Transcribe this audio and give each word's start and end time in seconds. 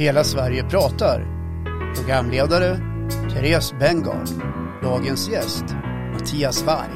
Hela 0.00 0.24
Sverige 0.24 0.64
pratar. 0.64 1.26
Programledare 1.94 2.78
Therese 3.32 3.74
Bengard. 3.78 4.28
Dagens 4.82 5.28
gäst 5.28 5.64
Mattias 6.12 6.62
Varg. 6.62 6.90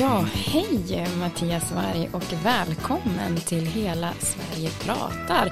Ja, 0.00 0.24
hej 0.34 1.06
Mattias 1.20 1.72
Varg 1.72 2.08
och 2.12 2.34
välkommen 2.44 3.36
till 3.36 3.66
Hela 3.66 4.12
Sverige 4.18 4.70
pratar. 4.70 5.51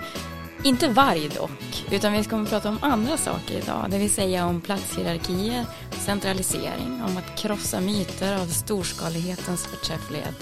Inte 0.64 0.88
varg 0.88 1.28
dock, 1.28 1.84
utan 1.90 2.12
vi 2.12 2.24
kommer 2.24 2.42
att 2.42 2.50
prata 2.50 2.68
om 2.68 2.78
andra 2.82 3.16
saker 3.16 3.58
idag. 3.58 3.86
Det 3.90 3.98
vill 3.98 4.10
säga 4.10 4.46
om 4.46 4.60
platshierarkier, 4.60 5.66
centralisering, 5.90 7.02
om 7.08 7.16
att 7.16 7.38
krossa 7.38 7.80
myter 7.80 8.40
av 8.42 8.46
storskalighetens 8.46 9.66
förträfflighet 9.66 10.34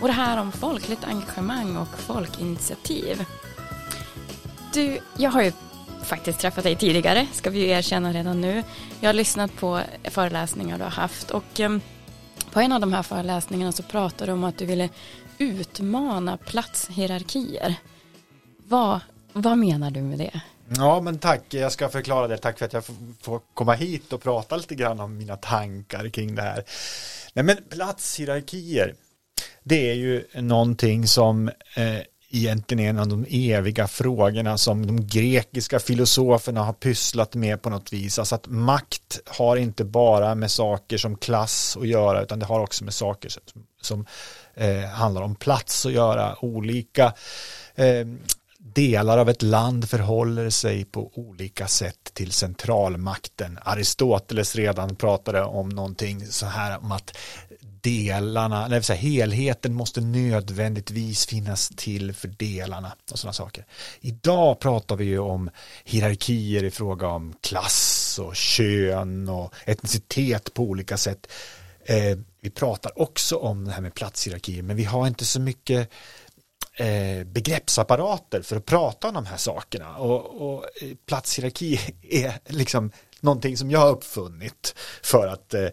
och 0.00 0.06
det 0.06 0.12
här 0.12 0.40
om 0.40 0.52
folkligt 0.52 1.04
engagemang 1.04 1.76
och 1.76 1.98
folkinitiativ. 1.98 3.24
Du, 4.72 4.98
jag 5.16 5.30
har 5.30 5.42
ju 5.42 5.52
faktiskt 6.04 6.40
träffat 6.40 6.64
dig 6.64 6.76
tidigare, 6.76 7.26
ska 7.32 7.50
vi 7.50 7.58
ju 7.58 7.68
erkänna 7.68 8.12
redan 8.12 8.40
nu. 8.40 8.62
Jag 9.00 9.08
har 9.08 9.14
lyssnat 9.14 9.56
på 9.56 9.80
föreläsningar 10.04 10.78
du 10.78 10.84
har 10.84 10.90
haft 10.90 11.30
och 11.30 11.60
ehm, 11.60 11.80
på 12.52 12.60
en 12.60 12.72
av 12.72 12.80
de 12.80 12.92
här 12.92 13.02
föreläsningarna 13.02 13.72
så 13.72 13.82
pratade 13.82 14.30
du 14.30 14.32
om 14.32 14.44
att 14.44 14.58
du 14.58 14.66
ville 14.66 14.88
utmana 15.38 16.36
platshierarkier. 16.36 17.74
Vad, 18.68 19.00
vad 19.34 19.58
menar 19.58 19.90
du 19.90 20.02
med 20.02 20.18
det? 20.18 20.40
Ja, 20.68 21.00
men 21.00 21.18
tack. 21.18 21.42
Jag 21.54 21.72
ska 21.72 21.88
förklara 21.88 22.28
det. 22.28 22.36
Tack 22.36 22.58
för 22.58 22.66
att 22.66 22.72
jag 22.72 22.84
får 23.20 23.40
komma 23.54 23.74
hit 23.74 24.12
och 24.12 24.22
prata 24.22 24.56
lite 24.56 24.74
grann 24.74 25.00
om 25.00 25.16
mina 25.16 25.36
tankar 25.36 26.08
kring 26.08 26.34
det 26.34 26.42
här. 26.42 26.64
Nej, 27.32 27.44
men 27.44 27.56
platshierarkier, 27.70 28.94
det 29.62 29.90
är 29.90 29.94
ju 29.94 30.24
någonting 30.34 31.06
som 31.06 31.48
eh, 31.76 32.00
egentligen 32.30 32.84
är 32.84 32.90
en 32.90 32.98
av 32.98 33.08
de 33.08 33.26
eviga 33.28 33.88
frågorna 33.88 34.58
som 34.58 34.86
de 34.86 35.06
grekiska 35.06 35.80
filosoferna 35.80 36.62
har 36.62 36.72
pysslat 36.72 37.34
med 37.34 37.62
på 37.62 37.70
något 37.70 37.92
vis. 37.92 38.18
Alltså 38.18 38.34
att 38.34 38.46
makt 38.46 39.20
har 39.26 39.56
inte 39.56 39.84
bara 39.84 40.34
med 40.34 40.50
saker 40.50 40.98
som 40.98 41.16
klass 41.16 41.76
att 41.80 41.88
göra 41.88 42.22
utan 42.22 42.38
det 42.38 42.46
har 42.46 42.60
också 42.60 42.84
med 42.84 42.94
saker 42.94 43.28
som, 43.28 43.42
som 43.80 44.06
eh, 44.54 44.84
handlar 44.84 45.22
om 45.22 45.34
plats 45.34 45.86
att 45.86 45.92
göra. 45.92 46.44
Olika 46.44 47.14
eh, 47.74 48.06
delar 48.72 49.18
av 49.18 49.28
ett 49.28 49.42
land 49.42 49.90
förhåller 49.90 50.50
sig 50.50 50.84
på 50.84 51.10
olika 51.14 51.68
sätt 51.68 52.10
till 52.12 52.32
centralmakten. 52.32 53.58
Aristoteles 53.62 54.56
redan 54.56 54.96
pratade 54.96 55.42
om 55.42 55.68
någonting 55.68 56.26
så 56.26 56.46
här 56.46 56.78
om 56.78 56.92
att 56.92 57.16
delarna, 57.60 58.64
eller 58.64 58.80
säga, 58.80 58.98
helheten 58.98 59.74
måste 59.74 60.00
nödvändigtvis 60.00 61.26
finnas 61.26 61.72
till 61.76 62.12
för 62.12 62.28
delarna 62.28 62.92
och 63.12 63.18
sådana 63.18 63.32
saker. 63.32 63.66
Idag 64.00 64.60
pratar 64.60 64.96
vi 64.96 65.04
ju 65.04 65.18
om 65.18 65.50
hierarkier 65.84 66.64
i 66.64 66.70
fråga 66.70 67.08
om 67.08 67.34
klass 67.40 68.18
och 68.22 68.36
kön 68.36 69.28
och 69.28 69.54
etnicitet 69.64 70.54
på 70.54 70.62
olika 70.62 70.96
sätt. 70.96 71.26
Eh, 71.86 72.18
vi 72.40 72.50
pratar 72.50 73.02
också 73.02 73.36
om 73.36 73.64
det 73.64 73.72
här 73.72 73.80
med 73.80 73.94
platshierarkier 73.94 74.62
men 74.62 74.76
vi 74.76 74.84
har 74.84 75.06
inte 75.06 75.24
så 75.24 75.40
mycket 75.40 75.90
Eh, 76.76 77.24
begreppsapparater 77.26 78.42
för 78.42 78.56
att 78.56 78.64
prata 78.66 79.08
om 79.08 79.14
de 79.14 79.26
här 79.26 79.36
sakerna 79.36 79.96
och, 79.96 80.42
och 80.42 80.64
eh, 80.82 80.88
platshierarki 81.06 81.80
är 82.02 82.32
liksom 82.46 82.90
någonting 83.20 83.56
som 83.56 83.70
jag 83.70 83.80
har 83.80 83.90
uppfunnit 83.90 84.74
för 85.02 85.26
att 85.26 85.54
eh, 85.54 85.68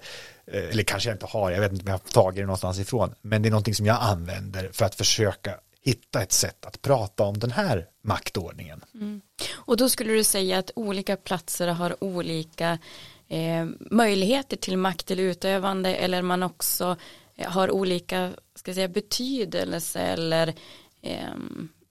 eller 0.46 0.84
kanske 0.84 1.10
jag 1.10 1.16
inte 1.16 1.26
har, 1.26 1.52
jag 1.52 1.62
vet 1.62 1.72
inte 1.72 1.84
om 1.84 1.88
jag 1.88 1.94
har 1.94 2.12
tagit 2.12 2.36
det 2.36 2.46
någonstans 2.46 2.80
ifrån, 2.80 3.14
men 3.22 3.42
det 3.42 3.50
är 3.50 3.52
någonting 3.52 3.76
som 3.76 3.86
jag 3.86 3.98
använder 4.02 4.70
för 4.74 4.86
att 4.86 4.96
försöka 4.96 5.60
hitta 5.82 6.22
ett 6.22 6.32
sätt 6.32 6.66
att 6.66 6.82
prata 6.82 7.24
om 7.24 7.40
den 7.40 7.52
här 7.52 7.88
maktordningen. 8.04 8.82
Mm. 8.94 9.22
Och 9.54 9.78
då 9.78 9.90
skulle 9.90 10.14
du 10.14 10.24
säga 10.24 10.58
att 10.58 10.72
olika 10.76 11.18
platser 11.18 11.68
har 11.68 12.04
olika 12.04 12.80
eh, 13.28 13.66
möjligheter 13.80 14.58
till 14.58 14.78
makt 14.78 15.12
eller 15.12 15.24
utövande 15.24 15.96
eller 15.96 16.22
man 16.22 16.44
också 16.44 16.98
har 17.46 17.72
olika 17.72 18.32
ska 18.56 18.74
säga, 18.74 18.88
betydelse 18.88 20.00
eller 20.00 20.48
eh, 20.48 20.54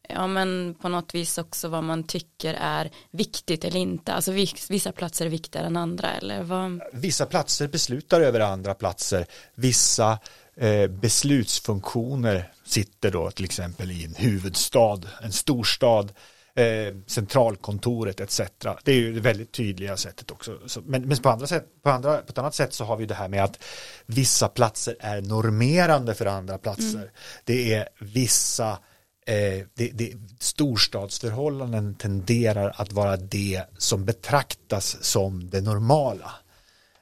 ja 0.08 0.26
men 0.26 0.74
på 0.74 0.88
något 0.88 1.14
vis 1.14 1.38
också 1.38 1.68
vad 1.68 1.84
man 1.84 2.04
tycker 2.04 2.54
är 2.54 2.90
viktigt 3.10 3.64
eller 3.64 3.80
inte. 3.80 4.12
Alltså 4.12 4.32
vissa 4.68 4.92
platser 4.92 5.26
är 5.26 5.30
viktigare 5.30 5.66
än 5.66 5.76
andra 5.76 6.12
eller 6.12 6.42
vad? 6.42 6.80
Vissa 6.92 7.26
platser 7.26 7.68
beslutar 7.68 8.20
över 8.20 8.40
andra 8.40 8.74
platser. 8.74 9.26
Vissa 9.54 10.18
eh, 10.56 10.86
beslutsfunktioner 10.86 12.52
sitter 12.64 13.10
då 13.10 13.30
till 13.30 13.44
exempel 13.44 13.90
i 13.90 14.04
en 14.04 14.14
huvudstad, 14.14 15.00
en 15.22 15.32
storstad, 15.32 16.12
eh, 16.54 16.94
centralkontoret 17.06 18.20
etc. 18.20 18.40
Det 18.84 18.92
är 18.92 18.96
ju 18.96 19.14
det 19.14 19.20
väldigt 19.20 19.52
tydliga 19.52 19.96
sättet 19.96 20.30
också. 20.30 20.58
Så, 20.66 20.80
men, 20.80 21.08
men 21.08 21.16
på, 21.18 21.28
andra 21.28 21.46
sätt, 21.46 21.66
på, 21.82 21.90
andra, 21.90 22.16
på 22.16 22.28
ett 22.28 22.38
annat 22.38 22.54
sätt 22.54 22.72
så 22.72 22.84
har 22.84 22.96
vi 22.96 23.06
det 23.06 23.14
här 23.14 23.28
med 23.28 23.44
att 23.44 23.64
vissa 24.06 24.48
platser 24.48 24.96
är 25.00 25.22
normerande 25.22 26.14
för 26.14 26.26
andra 26.26 26.58
platser. 26.58 26.98
Mm. 26.98 27.08
Det 27.44 27.74
är 27.74 27.88
vissa 27.98 28.78
eh, 29.26 29.66
det, 29.74 29.90
det, 29.94 30.12
storstadsförhållanden 30.38 31.94
tenderar 31.94 32.74
att 32.76 32.92
vara 32.92 33.16
det 33.16 33.62
som 33.78 34.04
betraktas 34.04 35.04
som 35.04 35.50
det 35.50 35.60
normala. 35.60 36.32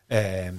Eh, 0.08 0.54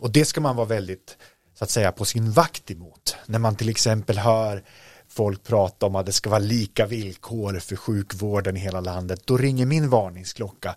och 0.00 0.10
det 0.10 0.24
ska 0.24 0.40
man 0.40 0.56
vara 0.56 0.66
väldigt, 0.66 1.16
så 1.58 1.64
att 1.64 1.70
säga, 1.70 1.92
på 1.92 2.04
sin 2.04 2.30
vakt 2.30 2.70
emot. 2.70 3.16
När 3.26 3.38
man 3.38 3.56
till 3.56 3.68
exempel 3.68 4.18
hör 4.18 4.62
folk 5.08 5.44
prata 5.44 5.86
om 5.86 5.96
att 5.96 6.06
det 6.06 6.12
ska 6.12 6.30
vara 6.30 6.38
lika 6.38 6.86
villkor 6.86 7.58
för 7.58 7.76
sjukvården 7.76 8.56
i 8.56 8.60
hela 8.60 8.80
landet, 8.80 9.22
då 9.24 9.36
ringer 9.36 9.66
min 9.66 9.90
varningsklocka. 9.90 10.74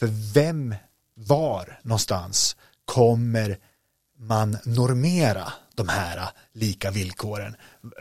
För 0.00 0.32
vem, 0.34 0.74
var 1.14 1.78
någonstans 1.82 2.56
kommer 2.84 3.58
man 4.18 4.58
normera 4.64 5.52
de 5.80 5.88
här 5.88 6.28
lika 6.52 6.90
villkoren? 6.90 7.56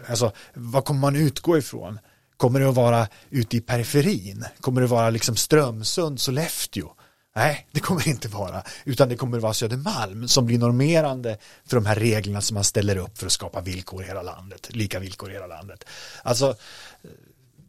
Alltså, 0.09 0.31
vad 0.53 0.85
kommer 0.85 0.99
man 0.99 1.15
utgå 1.15 1.57
ifrån? 1.57 1.99
Kommer 2.37 2.59
det 2.59 2.69
att 2.69 2.75
vara 2.75 3.07
ute 3.29 3.57
i 3.57 3.61
periferin? 3.61 4.45
Kommer 4.61 4.81
det 4.81 4.85
att 4.85 4.91
vara 4.91 5.09
liksom 5.09 5.35
Strömsund, 5.35 6.19
Sollefteå? 6.21 6.93
Nej, 7.35 7.67
det 7.71 7.79
kommer 7.79 8.03
det 8.03 8.09
inte 8.09 8.27
vara, 8.27 8.63
utan 8.85 9.09
det 9.09 9.15
kommer 9.15 9.37
att 9.37 9.43
vara 9.43 9.53
Södermalm 9.53 10.27
som 10.27 10.45
blir 10.45 10.59
normerande 10.59 11.37
för 11.65 11.75
de 11.77 11.85
här 11.85 11.95
reglerna 11.95 12.41
som 12.41 12.55
man 12.55 12.63
ställer 12.63 12.97
upp 12.97 13.17
för 13.17 13.25
att 13.25 13.31
skapa 13.31 13.61
villkor 13.61 14.03
i 14.03 14.07
hela 14.07 14.21
landet, 14.21 14.75
lika 14.75 14.99
villkor 14.99 15.29
i 15.29 15.33
hela 15.33 15.47
landet. 15.47 15.83
Alltså, 16.23 16.55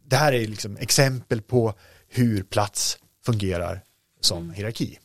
det 0.05 0.15
här 0.15 0.33
är 0.33 0.47
liksom 0.47 0.77
exempel 0.77 1.41
på 1.41 1.73
hur 2.09 2.43
plats 2.43 2.97
fungerar 3.25 3.81
som 4.21 4.51
hierarki. 4.51 4.99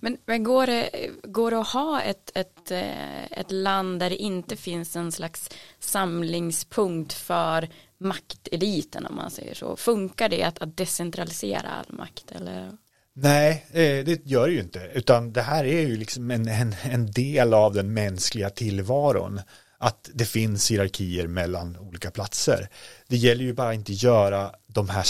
Men, 0.00 0.16
men 0.26 0.44
går, 0.44 0.66
det, 0.66 0.90
går 1.22 1.50
det 1.50 1.60
att 1.60 1.68
ha 1.68 2.02
ett, 2.02 2.30
ett, 2.34 2.70
eh, 2.70 3.24
ett 3.24 3.50
land 3.50 4.00
där 4.00 4.10
det 4.10 4.16
inte 4.16 4.56
finns 4.56 4.96
en 4.96 5.12
slags 5.12 5.50
samlingspunkt 5.78 7.12
för 7.12 7.68
makteliten 7.98 9.06
om 9.06 9.16
man 9.16 9.30
säger 9.30 9.54
så? 9.54 9.76
Funkar 9.76 10.28
det 10.28 10.42
att, 10.42 10.58
att 10.58 10.76
decentralisera 10.76 11.68
all 11.68 11.96
makt? 11.96 12.32
Eller? 12.32 12.72
Nej, 13.12 13.66
eh, 13.68 14.04
det 14.04 14.26
gör 14.26 14.46
det 14.46 14.52
ju 14.52 14.60
inte, 14.60 14.90
utan 14.94 15.32
det 15.32 15.42
här 15.42 15.64
är 15.64 15.80
ju 15.80 15.96
liksom 15.96 16.30
en, 16.30 16.48
en, 16.48 16.74
en 16.82 17.10
del 17.10 17.54
av 17.54 17.74
den 17.74 17.94
mänskliga 17.94 18.50
tillvaron 18.50 19.40
att 19.78 20.10
det 20.14 20.24
finns 20.24 20.70
hierarkier 20.70 21.26
mellan 21.26 21.76
olika 21.76 22.10
platser. 22.10 22.68
Det 23.08 23.16
gäller 23.16 23.44
ju 23.44 23.52
bara 23.52 23.74
inte 23.74 23.92
göra 23.92 24.52
de 24.66 24.88
här 24.88 25.04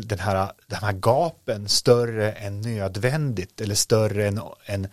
den 0.00 0.18
här, 0.18 0.52
de 0.66 0.76
här 0.76 0.92
gapen 0.92 1.68
större 1.68 2.32
än 2.32 2.60
nödvändigt 2.60 3.60
eller 3.60 3.74
större 3.74 4.28
än, 4.28 4.40
än, 4.66 4.88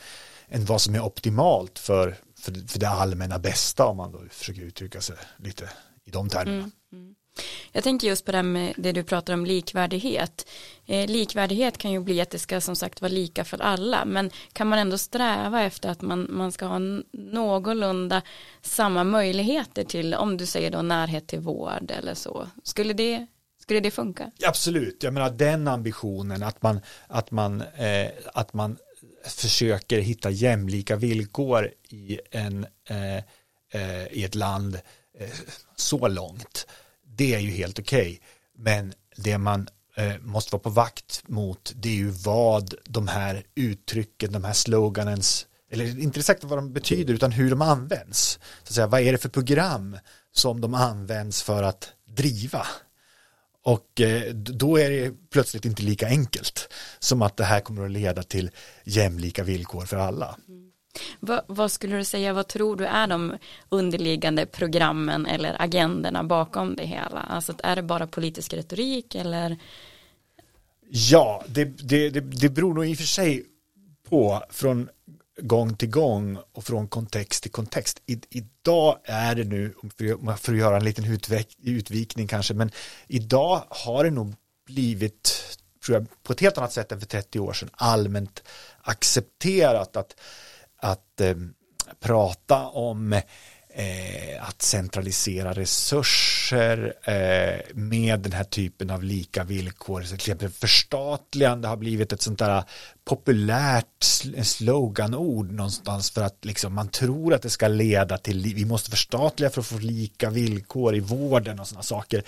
än 0.50 0.66
vad 0.66 0.82
som 0.82 0.96
är 0.96 1.02
optimalt 1.02 1.80
för, 1.80 2.18
för, 2.40 2.68
för 2.68 2.80
det 2.80 2.90
allmänna 2.90 3.40
bästa 3.40 3.86
om 3.86 3.98
man 3.98 4.12
då 4.12 4.20
försöker 4.32 4.62
uttrycka 4.62 5.02
sig 5.02 5.16
lite 5.38 5.70
i 6.06 6.12
de 6.12 6.30
termerna. 6.30 6.58
Mm, 6.58 6.72
mm. 6.94 7.16
Jag 7.72 7.84
tänker 7.84 8.08
just 8.08 8.26
på 8.26 8.32
det 8.32 8.44
med 8.44 8.74
det 8.78 8.92
du 8.92 9.04
pratar 9.04 9.34
om 9.34 9.46
likvärdighet. 9.46 10.50
Eh, 10.86 11.10
likvärdighet 11.10 11.78
kan 11.78 11.92
ju 11.92 12.00
bli 12.00 12.22
att 12.22 12.30
det 12.30 12.40
ska 12.40 12.62
som 12.62 12.76
sagt 12.76 13.02
vara 13.02 13.12
lika 13.12 13.46
för 13.46 13.62
alla 13.62 14.06
men 14.06 14.32
kan 14.54 14.68
man 14.68 14.80
ändå 14.80 14.98
sträva 14.98 15.64
efter 15.64 15.90
att 15.90 16.02
man, 16.02 16.28
man 16.30 16.52
ska 16.52 16.66
ha 16.66 16.80
någorlunda 17.12 18.22
samma 18.62 19.04
möjligheter 19.04 19.84
till 19.84 20.14
om 20.14 20.38
du 20.38 20.46
säger 20.46 20.72
då 20.72 20.82
närhet 20.82 21.28
till 21.28 21.40
vård 21.40 21.92
eller 21.92 22.14
så. 22.14 22.48
Skulle 22.64 22.94
det 22.94 23.28
skulle 23.70 23.80
det 23.80 23.92
funka? 23.92 24.32
Absolut, 24.46 25.04
jag 25.04 25.14
menar 25.14 25.30
den 25.30 25.68
ambitionen 25.68 26.44
att 26.44 26.62
man, 26.62 26.80
att 27.08 27.32
man, 27.32 27.62
eh, 27.62 28.08
att 28.34 28.54
man 28.54 28.78
försöker 29.26 30.00
hitta 30.00 30.30
jämlika 30.30 30.96
villkor 30.96 31.72
i, 31.90 32.20
en, 32.32 32.66
eh, 32.90 33.18
eh, 33.72 34.08
i 34.12 34.24
ett 34.24 34.36
land 34.36 34.80
eh, 35.20 35.30
så 35.76 36.08
långt. 36.08 36.68
Det 37.04 37.36
är 37.36 37.40
ju 37.40 37.50
helt 37.50 37.80
okej. 37.80 38.02
Okay. 38.02 38.20
Men 38.58 38.94
det 39.16 39.38
man 39.38 39.68
eh, 39.96 40.18
måste 40.22 40.56
vara 40.56 40.64
på 40.64 40.70
vakt 40.70 41.28
mot 41.28 41.74
det 41.76 41.90
är 41.90 41.94
ju 41.94 42.10
vad 42.10 42.74
de 42.86 43.08
här 43.08 43.44
uttrycken, 43.56 44.32
de 44.32 44.44
här 44.44 44.54
sloganens 44.54 45.48
eller 45.72 46.00
inte 46.00 46.20
exakt 46.20 46.44
vad 46.44 46.58
de 46.58 46.74
betyder 46.74 47.14
utan 47.14 47.32
hur 47.32 47.50
de 47.50 47.62
används. 47.62 48.40
Så 48.64 48.70
att 48.70 48.74
säga, 48.74 48.88
vad 48.88 49.02
är 49.02 49.12
det 49.12 49.18
för 49.18 49.30
program 49.30 49.98
som 50.32 50.62
de 50.62 50.74
används 50.74 51.44
för 51.44 51.64
att 51.64 51.94
driva. 52.08 52.68
Och 53.70 54.02
eh, 54.02 54.34
då 54.34 54.78
är 54.80 54.90
det 54.90 55.30
plötsligt 55.30 55.66
inte 55.66 55.84
lika 55.84 56.08
enkelt 56.08 56.74
som 57.00 57.22
att 57.22 57.38
det 57.38 57.44
här 57.44 57.60
kommer 57.60 57.86
att 57.86 57.92
leda 57.92 58.24
till 58.24 58.52
jämlika 58.84 59.44
villkor 59.44 59.86
för 59.86 59.98
alla. 59.98 60.36
Mm. 60.48 60.72
Vad, 61.20 61.42
vad, 61.48 61.72
skulle 61.72 61.98
du 61.98 62.04
säga, 62.04 62.34
vad 62.34 62.48
tror 62.48 62.76
du 62.76 62.86
är 62.86 63.08
de 63.08 63.38
underliggande 63.70 64.46
programmen 64.46 65.26
eller 65.26 65.62
agenderna 65.62 66.24
bakom 66.24 66.76
det 66.76 66.86
hela? 66.86 67.20
Alltså 67.20 67.54
är 67.64 67.76
det 67.76 67.84
bara 67.84 68.08
politisk 68.08 68.54
retorik 68.54 69.16
eller? 69.16 69.58
Ja, 70.90 71.44
det, 71.48 71.66
det, 71.66 72.10
det, 72.10 72.20
det 72.20 72.50
beror 72.50 72.74
nog 72.74 72.88
i 72.88 72.94
och 72.94 72.98
för 72.98 73.04
sig 73.04 73.46
på 74.10 74.44
från 74.50 74.90
gång 75.42 75.76
till 75.76 75.90
gång 75.90 76.38
och 76.52 76.64
från 76.64 76.88
kontext 76.88 77.44
till 77.44 77.52
kontext. 77.52 78.02
I, 78.06 78.20
idag 78.30 78.98
är 79.04 79.36
det 79.36 79.44
nu, 79.44 79.74
för 80.38 80.54
att 80.54 80.60
göra 80.60 80.78
en 80.78 80.84
liten 80.84 81.06
utvik, 81.06 81.58
utvikning 81.64 82.28
kanske, 82.28 82.54
men 82.54 82.72
idag 83.08 83.64
har 83.70 84.04
det 84.04 84.10
nog 84.10 84.36
blivit, 84.66 85.44
tror 85.86 85.98
jag, 85.98 86.24
på 86.24 86.34
ett 86.34 86.40
helt 86.40 86.58
annat 86.58 86.74
sätt 86.74 86.92
än 86.92 87.00
för 87.00 87.08
30 87.08 87.40
år 87.40 87.54
sedan, 87.54 87.70
allmänt 87.74 88.44
accepterat 88.82 89.96
att, 89.96 90.16
att 90.78 91.22
eh, 91.22 91.36
prata 92.00 92.66
om 92.66 93.14
eh, 93.14 94.48
att 94.50 94.62
centralisera 94.62 95.54
branscher 96.50 96.94
eh, 97.04 97.62
med 97.74 98.20
den 98.20 98.32
här 98.32 98.44
typen 98.44 98.90
av 98.90 99.04
lika 99.04 99.44
villkor. 99.44 100.02
Till 100.02 100.16
exempel 100.16 100.50
förstatligande 100.50 101.68
har 101.68 101.78
blivit 101.78 102.14
ett 102.14 102.22
sånt 102.22 102.40
där 102.40 102.64
populärt 103.06 104.04
sloganord 104.44 105.52
någonstans 105.52 106.12
för 106.12 106.22
att 106.22 106.46
liksom 106.46 106.74
man 106.74 106.90
tror 106.90 107.34
att 107.34 107.42
det 107.42 107.50
ska 107.50 107.68
leda 107.68 108.18
till, 108.18 108.54
vi 108.56 108.66
måste 108.66 108.90
förstatliga 108.90 109.50
för 109.50 109.62
att 109.62 109.68
få 109.68 109.78
lika 109.78 110.30
villkor 110.30 110.96
i 110.96 111.00
vården 111.00 111.60
och 111.60 111.68
sådana 111.68 111.84
saker. 111.84 112.24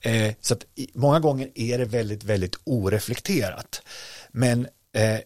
Eh, 0.00 0.34
så 0.40 0.54
att 0.54 0.64
många 0.94 1.20
gånger 1.20 1.50
är 1.54 1.78
det 1.78 1.84
väldigt, 1.84 2.24
väldigt 2.24 2.56
oreflekterat. 2.64 3.82
Men 4.30 4.66
eh, 4.94 5.20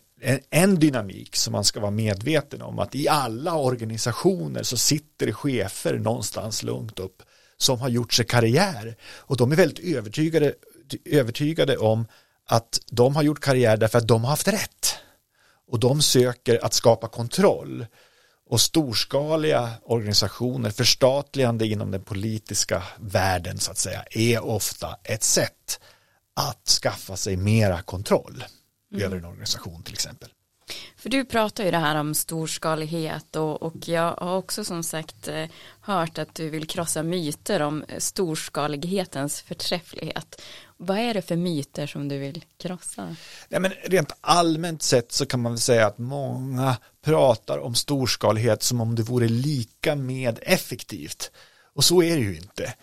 en, 0.50 0.78
dynamik 0.78 1.36
som 1.36 1.52
man 1.52 1.64
ska 1.64 1.80
vara 1.80 1.90
medveten 1.90 2.62
om 2.62 2.78
att 2.78 2.94
i 2.94 3.08
alla 3.08 3.54
organisationer 3.54 4.62
så 4.62 4.76
sitter 4.76 5.26
det 5.26 5.32
chefer 5.32 5.98
någonstans 5.98 6.62
lugnt 6.62 6.98
upp 6.98 7.22
som 7.62 7.80
har 7.80 7.88
gjort 7.88 8.12
sig 8.12 8.26
karriär 8.26 8.96
och 9.04 9.36
de 9.36 9.52
är 9.52 9.56
väldigt 9.56 9.96
övertygade, 9.96 10.54
övertygade 11.04 11.76
om 11.76 12.06
att 12.46 12.80
de 12.90 13.16
har 13.16 13.22
gjort 13.22 13.40
karriär 13.40 13.76
därför 13.76 13.98
att 13.98 14.08
de 14.08 14.24
har 14.24 14.30
haft 14.30 14.48
rätt 14.48 14.94
och 15.68 15.80
de 15.80 16.02
söker 16.02 16.64
att 16.64 16.74
skapa 16.74 17.08
kontroll 17.08 17.86
och 18.46 18.60
storskaliga 18.60 19.70
organisationer, 19.82 20.70
förstatligande 20.70 21.66
inom 21.66 21.90
den 21.90 22.02
politiska 22.02 22.82
världen 23.00 23.58
så 23.58 23.70
att 23.70 23.78
säga, 23.78 24.04
är 24.10 24.44
ofta 24.44 24.96
ett 25.04 25.22
sätt 25.22 25.80
att 26.34 26.68
skaffa 26.68 27.16
sig 27.16 27.36
mera 27.36 27.82
kontroll 27.82 28.44
mm. 28.92 29.04
över 29.04 29.16
en 29.16 29.24
organisation 29.24 29.82
till 29.82 29.94
exempel. 29.94 30.30
För 31.02 31.10
du 31.10 31.24
pratar 31.24 31.64
ju 31.64 31.70
det 31.70 31.78
här 31.78 31.96
om 31.96 32.14
storskalighet 32.14 33.36
och, 33.36 33.62
och 33.62 33.88
jag 33.88 34.14
har 34.14 34.36
också 34.36 34.64
som 34.64 34.82
sagt 34.82 35.28
eh, 35.28 35.44
hört 35.80 36.18
att 36.18 36.34
du 36.34 36.50
vill 36.50 36.66
krossa 36.66 37.02
myter 37.02 37.62
om 37.62 37.82
eh, 37.88 37.98
storskalighetens 37.98 39.40
förträfflighet. 39.40 40.42
Vad 40.76 40.98
är 40.98 41.14
det 41.14 41.22
för 41.22 41.36
myter 41.36 41.86
som 41.86 42.08
du 42.08 42.18
vill 42.18 42.44
krossa? 42.58 43.16
Nej, 43.48 43.60
men 43.60 43.72
rent 43.84 44.12
allmänt 44.20 44.82
sett 44.82 45.12
så 45.12 45.26
kan 45.26 45.40
man 45.40 45.52
väl 45.52 45.60
säga 45.60 45.86
att 45.86 45.98
många 45.98 46.76
pratar 47.04 47.58
om 47.58 47.74
storskalighet 47.74 48.62
som 48.62 48.80
om 48.80 48.94
det 48.94 49.02
vore 49.02 49.28
lika 49.28 49.96
med 49.96 50.38
effektivt. 50.42 51.30
Och 51.74 51.84
så 51.84 52.02
är 52.02 52.16
det 52.16 52.22
ju 52.22 52.36
inte. 52.36 52.74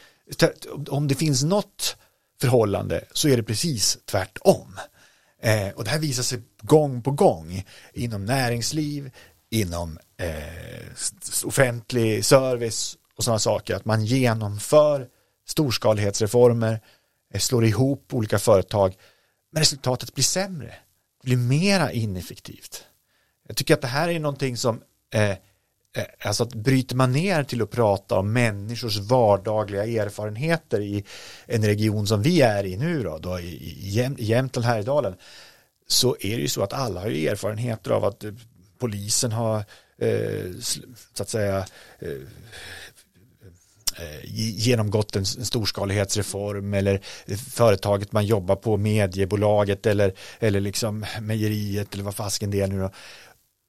Om 0.90 1.08
det 1.08 1.16
finns 1.16 1.44
något 1.44 1.98
förhållande 2.42 3.06
så 3.12 3.28
är 3.28 3.38
det 3.38 3.44
precis 3.44 3.98
tvärtom. 4.06 4.80
Eh, 5.42 5.70
och 5.70 5.84
det 5.84 5.90
här 5.90 6.00
visar 6.00 6.24
sig 6.24 6.42
gång 6.62 7.02
på 7.02 7.12
gång 7.12 7.66
inom 7.94 8.26
näringsliv, 8.26 9.12
inom 9.50 10.00
eh, 10.18 11.46
offentlig 11.46 12.26
service 12.26 12.98
och 13.16 13.24
sådana 13.24 13.40
saker. 13.40 13.76
Att 13.76 13.86
man 13.86 14.06
genomför 14.06 15.08
storskalighetsreformer, 15.48 16.82
eh, 17.34 17.40
slår 17.40 17.66
ihop 17.66 18.14
olika 18.14 18.40
företag, 18.40 18.96
men 19.52 19.62
resultatet 19.62 20.14
blir 20.14 20.24
sämre, 20.24 20.76
blir 21.24 21.38
mera 21.38 21.92
ineffektivt. 21.92 22.84
Jag 23.48 23.58
tycker 23.58 23.74
att 23.74 23.82
det 23.82 23.88
här 23.88 24.10
är 24.10 24.20
någonting 24.20 24.58
som 24.58 24.82
eh, 25.14 25.36
Eh, 26.00 26.28
alltså 26.28 26.44
att 26.44 26.54
bryter 26.54 26.96
man 26.96 27.12
ner 27.12 27.44
till 27.44 27.62
att 27.62 27.72
prata 27.72 28.20
om 28.20 28.34
människors 28.34 28.98
vardagliga 28.98 29.86
erfarenheter 29.86 30.82
i 30.82 31.04
en 31.46 31.66
region 31.66 32.08
som 32.08 32.22
vi 32.22 32.42
är 32.42 32.66
i 32.66 32.78
nu 32.78 33.04
då, 33.04 33.18
då 33.18 33.40
i 33.40 34.12
Jämtland, 34.18 34.66
Härjedalen, 34.66 35.16
så 35.88 36.18
är 36.20 36.36
det 36.36 36.42
ju 36.42 36.48
så 36.48 36.64
att 36.64 36.74
alla 36.74 37.02
har 37.02 37.08
ju 37.08 37.28
erfarenheter 37.28 37.92
av 37.92 38.06
att 38.06 38.24
eh, 38.24 38.32
polisen 38.80 39.32
har 39.32 39.58
eh, 39.98 40.52
så 41.14 41.24
att 41.24 41.30
säga 41.30 41.66
eh, 42.00 42.10
eh 42.10 42.18
genomgått 44.68 45.16
en 45.16 45.26
storskalighetsreform 45.26 46.74
eller 46.74 47.02
företaget 47.36 48.12
man 48.12 48.26
jobbar 48.26 48.56
på, 48.56 48.78
mediebolaget 48.78 49.86
eller, 49.86 50.14
eller 50.40 50.60
liksom 50.60 51.06
mejeriet 51.22 51.94
eller 51.94 52.04
vad 52.04 52.16
fasken 52.16 52.52
det 52.52 52.62
är 52.62 52.68
nu 52.68 52.80
då. 52.80 52.92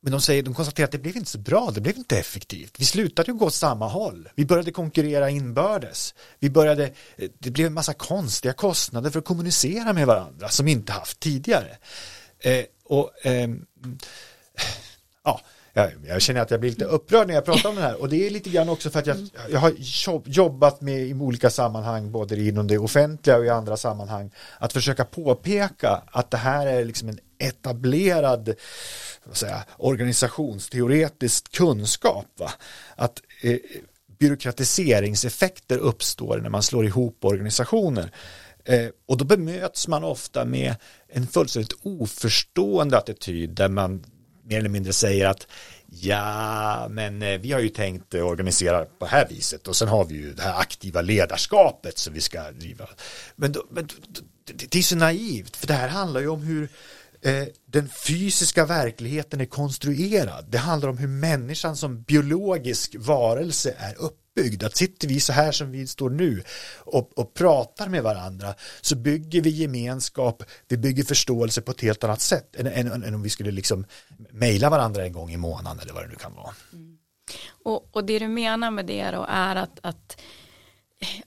Men 0.02 0.12
de, 0.12 0.20
säger, 0.20 0.42
de 0.42 0.54
konstaterar 0.54 0.84
att 0.84 0.92
det 0.92 0.98
blev 0.98 1.16
inte 1.16 1.30
så 1.30 1.38
bra, 1.38 1.70
det 1.74 1.80
blev 1.80 1.96
inte 1.96 2.18
effektivt. 2.18 2.80
Vi 2.80 2.84
slutade 2.84 3.32
ju 3.32 3.38
gå 3.38 3.46
åt 3.46 3.54
samma 3.54 3.88
håll. 3.88 4.28
Vi 4.34 4.44
började 4.44 4.72
konkurrera 4.72 5.30
inbördes. 5.30 6.14
Vi 6.38 6.50
började, 6.50 6.84
eh, 7.16 7.28
det 7.38 7.50
blev 7.50 7.66
en 7.66 7.74
massa 7.74 7.94
konstiga 7.94 8.52
kostnader 8.52 9.10
för 9.10 9.18
att 9.18 9.24
kommunicera 9.24 9.92
med 9.92 10.06
varandra 10.06 10.48
som 10.48 10.66
vi 10.66 10.72
inte 10.72 10.92
haft 10.92 11.20
tidigare. 11.20 11.76
Eh, 12.38 12.64
och 12.84 13.26
eh, 13.26 13.48
ja, 15.24 15.40
jag, 15.72 15.90
jag, 16.06 16.22
känner 16.22 16.40
att 16.40 16.50
jag 16.50 16.60
blir 16.60 16.70
lite 16.70 16.84
upprörd 16.84 17.26
när 17.26 17.34
jag 17.34 17.44
pratar 17.44 17.68
om 17.68 17.76
det 17.76 17.82
här 17.82 18.00
och 18.00 18.08
det 18.08 18.26
är 18.26 18.30
lite 18.30 18.50
grann 18.50 18.68
också 18.68 18.90
för 18.90 18.98
att 18.98 19.06
jag, 19.06 19.16
jag 19.50 19.60
har 19.60 19.72
jobbat 20.24 20.80
med 20.80 21.00
i 21.00 21.14
olika 21.14 21.50
sammanhang 21.50 22.12
både 22.12 22.40
inom 22.40 22.66
det 22.66 22.78
offentliga 22.78 23.36
och 23.36 23.44
i 23.44 23.48
andra 23.48 23.76
sammanhang 23.76 24.30
att 24.58 24.72
försöka 24.72 25.04
påpeka 25.04 26.02
att 26.06 26.30
det 26.30 26.36
här 26.36 26.66
är 26.66 26.84
liksom 26.84 27.08
en 27.08 27.18
etablerad 27.38 28.54
säga, 29.32 29.64
organisationsteoretisk 29.76 31.52
kunskap. 31.52 32.26
Va? 32.38 32.50
Att 32.96 33.20
eh, 33.42 33.58
byråkratiseringseffekter 34.18 35.78
uppstår 35.78 36.38
när 36.38 36.50
man 36.50 36.62
slår 36.62 36.86
ihop 36.86 37.24
organisationer. 37.24 38.10
Eh, 38.64 38.88
och 39.06 39.16
då 39.16 39.24
bemöts 39.24 39.88
man 39.88 40.04
ofta 40.04 40.44
med 40.44 40.74
en 41.08 41.26
fullständigt 41.26 41.78
oförstående 41.82 42.98
attityd 42.98 43.50
där 43.50 43.68
man 43.68 44.04
mer 44.50 44.58
eller 44.58 44.68
mindre 44.68 44.92
säger 44.92 45.26
att 45.26 45.46
ja, 45.86 46.88
men 46.90 47.22
eh, 47.22 47.40
vi 47.40 47.52
har 47.52 47.60
ju 47.60 47.68
tänkt 47.68 48.14
organisera 48.14 48.84
på 48.84 49.04
det 49.04 49.10
här 49.10 49.28
viset 49.28 49.68
och 49.68 49.76
sen 49.76 49.88
har 49.88 50.04
vi 50.04 50.14
ju 50.14 50.32
det 50.32 50.42
här 50.42 50.60
aktiva 50.60 51.00
ledarskapet 51.00 51.98
som 51.98 52.14
vi 52.14 52.20
ska 52.20 52.50
driva. 52.50 52.88
Men, 53.36 53.52
då, 53.52 53.66
men 53.70 53.88
det 54.44 54.76
är 54.76 54.82
så 54.82 54.96
naivt, 54.96 55.56
för 55.56 55.66
det 55.66 55.74
här 55.74 55.88
handlar 55.88 56.20
ju 56.20 56.28
om 56.28 56.42
hur 56.42 56.68
eh, 57.22 57.44
den 57.66 57.88
fysiska 57.88 58.64
verkligheten 58.66 59.40
är 59.40 59.46
konstruerad. 59.46 60.46
Det 60.48 60.58
handlar 60.58 60.88
om 60.88 60.98
hur 60.98 61.08
människan 61.08 61.76
som 61.76 62.02
biologisk 62.02 62.94
varelse 62.98 63.74
är 63.78 63.94
uppbyggd. 63.94 64.19
Att 64.64 64.76
sitter 64.76 65.08
vi 65.08 65.20
så 65.20 65.32
här 65.32 65.52
som 65.52 65.70
vi 65.70 65.86
står 65.86 66.10
nu 66.10 66.42
och, 66.78 67.18
och 67.18 67.34
pratar 67.34 67.88
med 67.88 68.02
varandra 68.02 68.54
så 68.80 68.96
bygger 68.96 69.40
vi 69.42 69.50
gemenskap, 69.50 70.42
vi 70.68 70.76
bygger 70.76 71.04
förståelse 71.04 71.60
på 71.62 71.70
ett 71.70 71.80
helt 71.80 72.04
annat 72.04 72.20
sätt 72.20 72.56
än, 72.56 72.66
än, 72.66 73.02
än 73.02 73.14
om 73.14 73.22
vi 73.22 73.30
skulle 73.30 73.50
liksom 73.50 73.86
mejla 74.30 74.70
varandra 74.70 75.04
en 75.04 75.12
gång 75.12 75.30
i 75.30 75.36
månaden 75.36 75.80
eller 75.82 75.92
vad 75.92 76.04
det 76.04 76.08
nu 76.08 76.14
kan 76.14 76.34
vara. 76.34 76.54
Mm. 76.72 76.98
Och, 77.62 77.96
och 77.96 78.04
det 78.04 78.18
du 78.18 78.28
menar 78.28 78.70
med 78.70 78.86
det 78.86 79.10
då 79.10 79.26
är 79.28 79.56
att, 79.56 79.78
att 79.82 80.20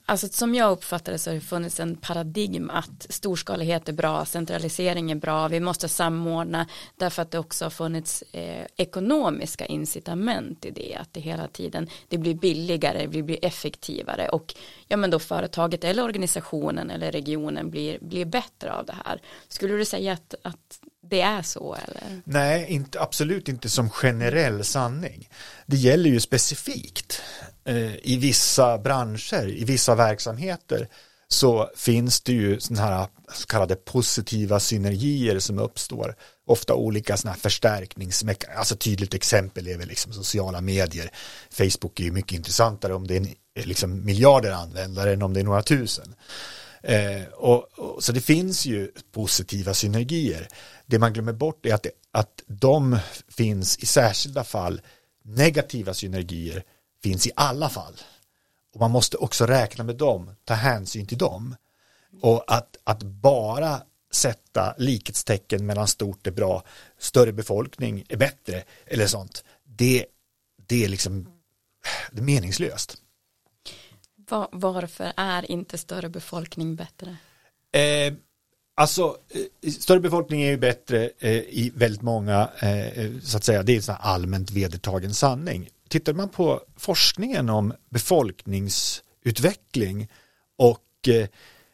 Alltså 0.06 0.28
som 0.28 0.54
jag 0.54 0.72
uppfattar 0.72 1.12
det 1.12 1.18
så 1.18 1.30
har 1.30 1.34
det 1.34 1.40
funnits 1.40 1.80
en 1.80 1.96
paradigm 1.96 2.70
att 2.70 3.06
storskalighet 3.08 3.88
är 3.88 3.92
bra, 3.92 4.24
centralisering 4.24 5.10
är 5.10 5.14
bra, 5.14 5.48
vi 5.48 5.60
måste 5.60 5.88
samordna 5.88 6.66
därför 6.96 7.22
att 7.22 7.30
det 7.30 7.38
också 7.38 7.64
har 7.64 7.70
funnits 7.70 8.22
eh, 8.32 8.66
ekonomiska 8.76 9.66
incitament 9.66 10.64
i 10.64 10.70
det, 10.70 10.96
att 11.00 11.12
det 11.12 11.20
hela 11.20 11.48
tiden 11.48 11.88
det 12.08 12.18
blir 12.18 12.34
billigare, 12.34 13.06
det 13.06 13.22
blir 13.22 13.44
effektivare 13.44 14.28
och 14.28 14.54
ja 14.88 14.96
men 14.96 15.10
då 15.10 15.18
företaget 15.18 15.84
eller 15.84 16.04
organisationen 16.04 16.90
eller 16.90 17.12
regionen 17.12 17.70
blir, 17.70 17.98
blir 18.00 18.24
bättre 18.24 18.72
av 18.72 18.86
det 18.86 18.96
här. 19.04 19.20
Skulle 19.48 19.74
du 19.74 19.84
säga 19.84 20.12
att, 20.12 20.34
att 20.42 20.80
det 21.10 21.20
är 21.20 21.42
så 21.42 21.74
eller? 21.74 22.22
Nej, 22.24 22.66
inte, 22.68 23.00
absolut 23.00 23.48
inte 23.48 23.68
som 23.68 23.90
generell 23.90 24.64
sanning. 24.64 25.28
Det 25.66 25.76
gäller 25.76 26.10
ju 26.10 26.20
specifikt 26.20 27.22
eh, 27.64 27.96
i 27.96 28.16
vissa 28.16 28.78
branscher, 28.78 29.48
i 29.48 29.64
vissa 29.64 29.94
verksamheter 29.94 30.88
så 31.28 31.70
finns 31.76 32.20
det 32.20 32.32
ju 32.32 32.60
sådana 32.60 32.86
här 32.86 33.06
så 33.34 33.46
kallade 33.46 33.76
positiva 33.76 34.60
synergier 34.60 35.38
som 35.38 35.58
uppstår. 35.58 36.16
Ofta 36.46 36.74
olika 36.74 37.16
sådana 37.16 37.34
här 37.34 37.40
förstärkningsmekanismer, 37.40 38.58
alltså 38.58 38.76
tydligt 38.76 39.14
exempel 39.14 39.68
är 39.68 39.78
väl 39.78 39.88
liksom 39.88 40.12
sociala 40.12 40.60
medier. 40.60 41.10
Facebook 41.50 42.00
är 42.00 42.04
ju 42.04 42.12
mycket 42.12 42.32
intressantare 42.32 42.94
om 42.94 43.06
det 43.06 43.16
är 43.16 43.20
en, 43.20 43.28
liksom 43.54 44.04
miljarder 44.04 44.52
användare 44.52 45.12
än 45.12 45.22
om 45.22 45.34
det 45.34 45.40
är 45.40 45.44
några 45.44 45.62
tusen. 45.62 46.14
Eh, 46.84 47.26
och, 47.32 47.78
och, 47.78 48.04
så 48.04 48.12
det 48.12 48.20
finns 48.20 48.66
ju 48.66 48.92
positiva 49.12 49.74
synergier. 49.74 50.48
Det 50.86 50.98
man 50.98 51.12
glömmer 51.12 51.32
bort 51.32 51.66
är 51.66 51.74
att, 51.74 51.82
det, 51.82 51.90
att 52.10 52.42
de 52.46 52.98
finns 53.28 53.78
i 53.78 53.86
särskilda 53.86 54.44
fall. 54.44 54.80
Negativa 55.22 55.94
synergier 55.94 56.64
finns 57.02 57.26
i 57.26 57.30
alla 57.36 57.68
fall. 57.68 57.94
Och 58.74 58.80
man 58.80 58.90
måste 58.90 59.16
också 59.16 59.46
räkna 59.46 59.84
med 59.84 59.96
dem, 59.96 60.30
ta 60.44 60.54
hänsyn 60.54 61.06
till 61.06 61.18
dem. 61.18 61.56
Och 62.20 62.44
att, 62.46 62.76
att 62.84 63.02
bara 63.02 63.82
sätta 64.12 64.74
likhetstecken 64.78 65.66
mellan 65.66 65.88
stort 65.88 66.26
är 66.26 66.30
bra, 66.30 66.62
större 66.98 67.32
befolkning 67.32 68.04
är 68.08 68.16
bättre 68.16 68.64
eller 68.86 69.06
sånt, 69.06 69.44
det, 69.64 70.06
det 70.66 70.84
är 70.84 70.88
liksom 70.88 71.28
det 72.10 72.20
är 72.20 72.24
meningslöst. 72.24 72.96
Varför 74.50 75.12
är 75.16 75.50
inte 75.50 75.78
större 75.78 76.08
befolkning 76.08 76.76
bättre? 76.76 77.16
Eh, 77.72 78.14
alltså, 78.74 79.16
eh, 79.62 79.70
större 79.70 80.00
befolkning 80.00 80.42
är 80.42 80.50
ju 80.50 80.56
bättre 80.56 81.10
eh, 81.18 81.32
i 81.32 81.72
väldigt 81.74 82.02
många, 82.02 82.50
eh, 82.58 83.10
så 83.22 83.36
att 83.36 83.44
säga, 83.44 83.62
det 83.62 83.76
är 83.76 83.90
en 83.90 83.96
allmänt 84.00 84.50
vedertagen 84.50 85.14
sanning. 85.14 85.68
Tittar 85.88 86.12
man 86.12 86.28
på 86.28 86.60
forskningen 86.76 87.50
om 87.50 87.74
befolkningsutveckling 87.90 90.08
och 90.56 91.08
eh, 91.08 91.28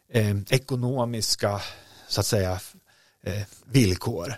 eh, 0.09 0.37
ekonomiska, 0.49 1.61
så 2.07 2.19
att 2.19 2.25
säga, 2.25 2.59
eh, 3.23 3.41
villkor 3.65 4.35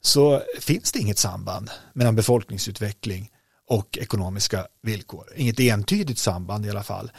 så 0.00 0.42
finns 0.60 0.92
det 0.92 0.98
inget 0.98 1.18
samband 1.18 1.70
mellan 1.92 2.16
befolkningsutveckling 2.16 3.30
och 3.66 3.98
ekonomiska 3.98 4.66
villkor. 4.82 5.32
Inget 5.36 5.60
entydigt 5.60 6.18
samband 6.18 6.66
i 6.66 6.70
alla 6.70 6.82
fall. 6.82 7.10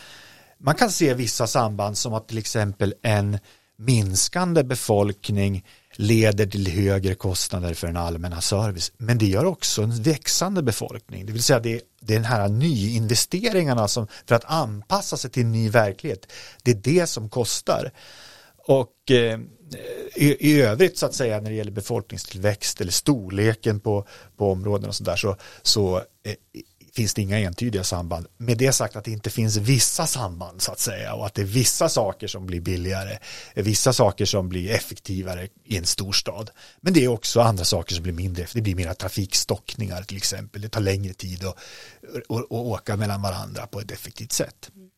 Man 0.59 0.75
kan 0.75 0.91
se 0.91 1.13
vissa 1.13 1.47
samband 1.47 1.97
som 1.97 2.13
att 2.13 2.27
till 2.27 2.37
exempel 2.37 2.93
en 3.01 3.39
minskande 3.77 4.63
befolkning 4.63 5.65
leder 5.95 6.45
till 6.45 6.67
högre 6.67 7.15
kostnader 7.15 7.73
för 7.73 7.87
den 7.87 7.97
allmänna 7.97 8.41
service. 8.41 8.91
Men 8.97 9.17
det 9.17 9.25
gör 9.25 9.45
också 9.45 9.81
en 9.81 10.01
växande 10.01 10.63
befolkning. 10.63 11.25
Det 11.25 11.31
vill 11.31 11.43
säga 11.43 11.59
det, 11.59 11.81
det 11.99 12.13
är 12.13 12.17
den 12.17 12.25
här 12.25 12.47
nyinvesteringarna 12.47 13.87
som, 13.87 14.07
för 14.25 14.35
att 14.35 14.45
anpassa 14.45 15.17
sig 15.17 15.31
till 15.31 15.43
en 15.43 15.51
ny 15.51 15.69
verklighet. 15.69 16.31
Det 16.63 16.71
är 16.71 16.75
det 16.75 17.07
som 17.07 17.29
kostar. 17.29 17.91
Och 18.67 19.11
eh, 19.11 19.39
i, 20.15 20.51
i, 20.51 20.61
övrigt 20.61 20.97
så 20.97 21.05
att 21.05 21.13
säga 21.13 21.39
när 21.39 21.49
det 21.49 21.55
gäller 21.55 21.71
befolkningstillväxt 21.71 22.81
eller 22.81 22.91
storleken 22.91 23.79
på, 23.79 24.07
på 24.37 24.51
områden 24.51 24.89
och 24.89 24.95
sådär 24.95 25.15
så, 25.15 25.35
så 25.61 25.97
eh, 25.97 26.35
finns 26.97 27.13
det 27.13 27.21
inga 27.21 27.39
entydiga 27.39 27.83
samband. 27.83 28.27
Med 28.37 28.57
det 28.57 28.73
sagt 28.73 28.95
att 28.95 29.05
det 29.05 29.11
inte 29.11 29.29
finns 29.29 29.57
vissa 29.57 30.07
samband 30.07 30.61
så 30.61 30.71
att 30.71 30.79
säga 30.79 31.13
och 31.13 31.25
att 31.25 31.33
det 31.33 31.41
är 31.41 31.45
vissa 31.45 31.89
saker 31.89 32.27
som 32.27 32.45
blir 32.45 32.61
billigare, 32.61 33.17
vissa 33.55 33.93
saker 33.93 34.25
som 34.25 34.49
blir 34.49 34.71
effektivare 34.71 35.47
i 35.63 35.77
en 35.77 35.85
storstad. 35.85 36.49
Men 36.81 36.93
det 36.93 37.03
är 37.03 37.07
också 37.07 37.41
andra 37.41 37.63
saker 37.63 37.95
som 37.95 38.03
blir 38.03 38.13
mindre, 38.13 38.45
det 38.53 38.61
blir 38.61 38.75
mera 38.75 38.93
trafikstockningar 38.93 40.03
till 40.03 40.17
exempel, 40.17 40.61
det 40.61 40.69
tar 40.69 40.81
längre 40.81 41.13
tid 41.13 41.45
att, 41.45 41.57
att, 42.29 42.43
att 42.43 42.51
åka 42.51 42.95
mellan 42.95 43.21
varandra 43.21 43.67
på 43.67 43.79
ett 43.79 43.91
effektivt 43.91 44.31
sätt. 44.31 44.71
Mm. 44.75 44.89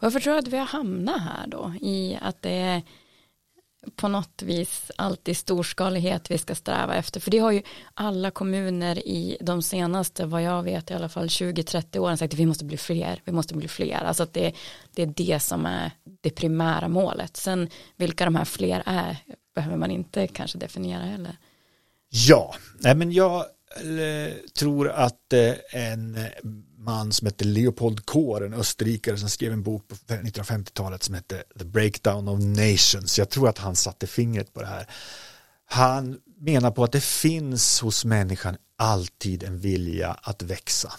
Varför 0.00 0.20
tror 0.20 0.32
du 0.32 0.38
att 0.38 0.48
vi 0.48 0.56
har 0.56 0.66
hamnat 0.66 1.22
här 1.22 1.46
då 1.46 1.74
i 1.80 2.18
att 2.22 2.42
det 2.42 2.50
är 2.50 2.82
på 3.96 4.08
något 4.08 4.42
vis 4.42 4.90
alltid 4.96 5.36
storskalighet 5.36 6.30
vi 6.30 6.38
ska 6.38 6.54
sträva 6.54 6.94
efter. 6.94 7.20
För 7.20 7.30
det 7.30 7.38
har 7.38 7.52
ju 7.52 7.62
alla 7.94 8.30
kommuner 8.30 9.08
i 9.08 9.36
de 9.40 9.62
senaste, 9.62 10.26
vad 10.26 10.42
jag 10.42 10.62
vet 10.62 10.90
i 10.90 10.94
alla 10.94 11.08
fall 11.08 11.26
20-30 11.26 11.98
åren 11.98 12.18
sagt 12.18 12.32
att 12.32 12.38
vi 12.38 12.46
måste 12.46 12.64
bli 12.64 12.76
fler, 12.76 13.20
vi 13.24 13.32
måste 13.32 13.54
bli 13.54 13.68
fler. 13.68 14.04
Alltså 14.04 14.22
att 14.22 14.32
det, 14.32 14.52
det 14.94 15.02
är 15.02 15.06
det 15.16 15.40
som 15.40 15.66
är 15.66 15.90
det 16.20 16.30
primära 16.30 16.88
målet. 16.88 17.36
Sen 17.36 17.68
vilka 17.96 18.24
de 18.24 18.34
här 18.34 18.44
fler 18.44 18.82
är 18.86 19.16
behöver 19.54 19.76
man 19.76 19.90
inte 19.90 20.26
kanske 20.26 20.58
definiera 20.58 21.02
heller. 21.02 21.36
Ja, 22.08 22.54
nej 22.78 22.94
men 22.94 23.12
jag 23.12 23.36
eh, 23.80 24.34
tror 24.58 24.88
att 24.88 25.32
eh, 25.32 25.54
en 25.72 26.18
man 26.84 27.12
som 27.12 27.26
hette 27.26 27.44
Leopold 27.44 28.06
Kohr, 28.06 28.46
en 28.46 28.54
österrikare 28.54 29.16
som 29.16 29.28
skrev 29.30 29.52
en 29.52 29.62
bok 29.62 29.88
på 29.88 29.94
1950-talet 29.94 31.02
som 31.02 31.14
hette 31.14 31.44
The 31.58 31.64
Breakdown 31.64 32.28
of 32.28 32.40
Nations. 32.40 33.18
Jag 33.18 33.30
tror 33.30 33.48
att 33.48 33.58
han 33.58 33.76
satte 33.76 34.06
fingret 34.06 34.54
på 34.54 34.60
det 34.60 34.66
här. 34.66 34.86
Han 35.66 36.18
menar 36.38 36.70
på 36.70 36.84
att 36.84 36.92
det 36.92 37.04
finns 37.04 37.80
hos 37.80 38.04
människan 38.04 38.56
alltid 38.76 39.42
en 39.42 39.58
vilja 39.58 40.12
att 40.22 40.42
växa. 40.42 40.92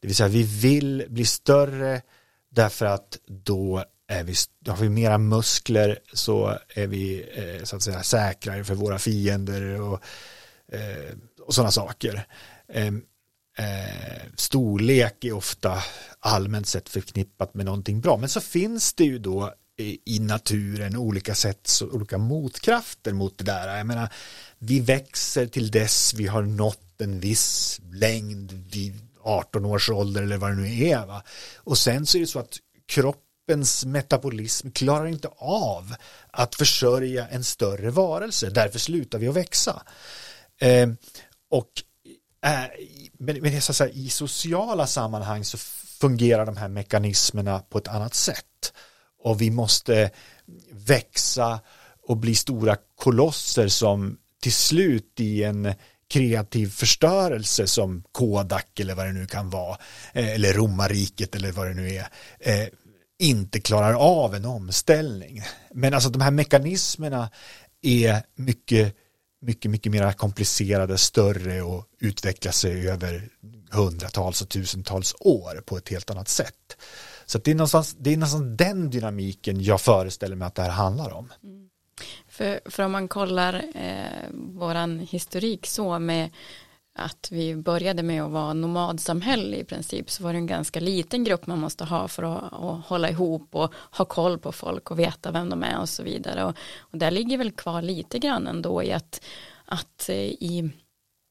Det 0.00 0.06
vill 0.06 0.16
säga 0.16 0.28
vi 0.28 0.42
vill 0.42 1.06
bli 1.08 1.24
större 1.24 2.02
därför 2.50 2.86
att 2.86 3.18
då 3.26 3.84
är 4.06 4.24
vi, 4.24 4.34
då 4.60 4.72
har 4.72 4.78
vi 4.78 4.88
mera 4.88 5.18
muskler 5.18 5.98
så 6.12 6.58
är 6.68 6.86
vi 6.86 7.28
eh, 7.34 7.64
så 7.64 7.76
att 7.76 7.82
säga 7.82 8.02
säkrare 8.02 8.64
för 8.64 8.74
våra 8.74 8.98
fiender 8.98 9.80
och, 9.80 10.02
eh, 10.72 11.14
och 11.40 11.54
sådana 11.54 11.70
saker. 11.70 12.26
Ehm, 12.72 13.02
Eh, 13.58 14.22
storlek 14.36 15.24
är 15.24 15.32
ofta 15.32 15.82
allmänt 16.20 16.66
sett 16.66 16.88
förknippat 16.88 17.54
med 17.54 17.66
någonting 17.66 18.00
bra. 18.00 18.16
Men 18.16 18.28
så 18.28 18.40
finns 18.40 18.92
det 18.92 19.04
ju 19.04 19.18
då 19.18 19.54
i 20.04 20.18
naturen 20.18 20.96
olika 20.96 21.34
sätt, 21.34 21.70
olika 21.92 22.18
motkrafter 22.18 23.12
mot 23.12 23.38
det 23.38 23.44
där. 23.44 23.76
Jag 23.76 23.86
menar, 23.86 24.08
vi 24.58 24.80
växer 24.80 25.46
till 25.46 25.70
dess 25.70 26.14
vi 26.14 26.26
har 26.26 26.42
nått 26.42 27.00
en 27.00 27.20
viss 27.20 27.80
längd 27.92 28.52
vid 28.52 29.00
18 29.22 29.64
års 29.64 29.90
ålder 29.90 30.22
eller 30.22 30.36
vad 30.36 30.50
det 30.50 30.56
nu 30.56 30.88
är. 30.88 31.06
Va? 31.06 31.22
Och 31.56 31.78
sen 31.78 32.06
så 32.06 32.18
är 32.18 32.20
det 32.20 32.26
så 32.26 32.38
att 32.38 32.58
kroppens 32.86 33.84
metabolism 33.84 34.70
klarar 34.70 35.06
inte 35.06 35.28
av 35.38 35.94
att 36.30 36.54
försörja 36.54 37.28
en 37.28 37.44
större 37.44 37.90
varelse. 37.90 38.50
Därför 38.50 38.78
slutar 38.78 39.18
vi 39.18 39.28
att 39.28 39.36
växa. 39.36 39.82
Eh, 40.60 40.88
och 41.50 41.70
Eh, 42.44 42.64
men, 43.18 43.42
men 43.42 43.62
så 43.62 43.72
säga, 43.72 43.90
i 43.90 44.08
sociala 44.08 44.86
sammanhang 44.86 45.44
så 45.44 45.58
fungerar 46.00 46.46
de 46.46 46.56
här 46.56 46.68
mekanismerna 46.68 47.58
på 47.58 47.78
ett 47.78 47.88
annat 47.88 48.14
sätt. 48.14 48.72
Och 49.22 49.40
vi 49.40 49.50
måste 49.50 50.10
växa 50.70 51.60
och 52.02 52.16
bli 52.16 52.34
stora 52.34 52.76
kolosser 52.96 53.68
som 53.68 54.18
till 54.42 54.52
slut 54.52 55.20
i 55.20 55.44
en 55.44 55.74
kreativ 56.10 56.70
förstörelse 56.70 57.66
som 57.66 58.02
Kodak 58.12 58.80
eller 58.80 58.94
vad 58.94 59.06
det 59.06 59.12
nu 59.12 59.26
kan 59.26 59.50
vara 59.50 59.78
eh, 60.12 60.28
eller 60.28 60.52
romarriket 60.52 61.34
eller 61.34 61.52
vad 61.52 61.66
det 61.66 61.74
nu 61.74 61.94
är 61.94 62.08
eh, 62.40 62.68
inte 63.18 63.60
klarar 63.60 63.94
av 63.94 64.34
en 64.34 64.44
omställning. 64.44 65.42
Men 65.74 65.94
alltså 65.94 66.10
de 66.10 66.20
här 66.20 66.30
mekanismerna 66.30 67.30
är 67.82 68.22
mycket 68.34 68.96
mycket, 69.40 69.70
mycket 69.70 69.92
mer 69.92 70.12
komplicerade, 70.12 70.98
större 70.98 71.62
och 71.62 71.84
utveckla 72.00 72.52
sig 72.52 72.88
över 72.88 73.28
hundratals 73.70 74.42
och 74.42 74.48
tusentals 74.48 75.14
år 75.20 75.62
på 75.66 75.76
ett 75.76 75.88
helt 75.88 76.10
annat 76.10 76.28
sätt. 76.28 76.76
Så 77.26 77.38
det 77.38 77.50
är, 77.50 77.54
någonstans, 77.54 77.96
det 77.98 78.12
är 78.12 78.16
någonstans 78.16 78.56
den 78.58 78.90
dynamiken 78.90 79.62
jag 79.62 79.80
föreställer 79.80 80.36
mig 80.36 80.46
att 80.46 80.54
det 80.54 80.62
här 80.62 80.70
handlar 80.70 81.12
om. 81.12 81.32
Mm. 81.42 81.68
För, 82.28 82.60
för 82.64 82.82
om 82.82 82.92
man 82.92 83.08
kollar 83.08 83.64
eh, 83.74 84.30
våran 84.32 84.98
historik 84.98 85.66
så 85.66 85.98
med 85.98 86.30
att 86.98 87.28
vi 87.30 87.56
började 87.56 88.02
med 88.02 88.22
att 88.22 88.30
vara 88.30 88.52
nomadsamhälle 88.52 89.56
i 89.56 89.64
princip 89.64 90.10
så 90.10 90.22
var 90.22 90.32
det 90.32 90.38
en 90.38 90.46
ganska 90.46 90.80
liten 90.80 91.24
grupp 91.24 91.46
man 91.46 91.58
måste 91.58 91.84
ha 91.84 92.08
för 92.08 92.22
att, 92.22 92.52
att 92.52 92.86
hålla 92.86 93.10
ihop 93.10 93.54
och 93.54 93.72
ha 93.90 94.04
koll 94.04 94.38
på 94.38 94.52
folk 94.52 94.90
och 94.90 94.98
veta 94.98 95.30
vem 95.30 95.50
de 95.50 95.62
är 95.62 95.80
och 95.80 95.88
så 95.88 96.02
vidare 96.02 96.44
och, 96.44 96.56
och 96.78 96.98
där 96.98 97.10
ligger 97.10 97.38
väl 97.38 97.52
kvar 97.52 97.82
lite 97.82 98.18
grann 98.18 98.46
ändå 98.46 98.82
i 98.82 98.92
att, 98.92 99.24
att 99.64 100.08
eh, 100.08 100.16
i 100.16 100.70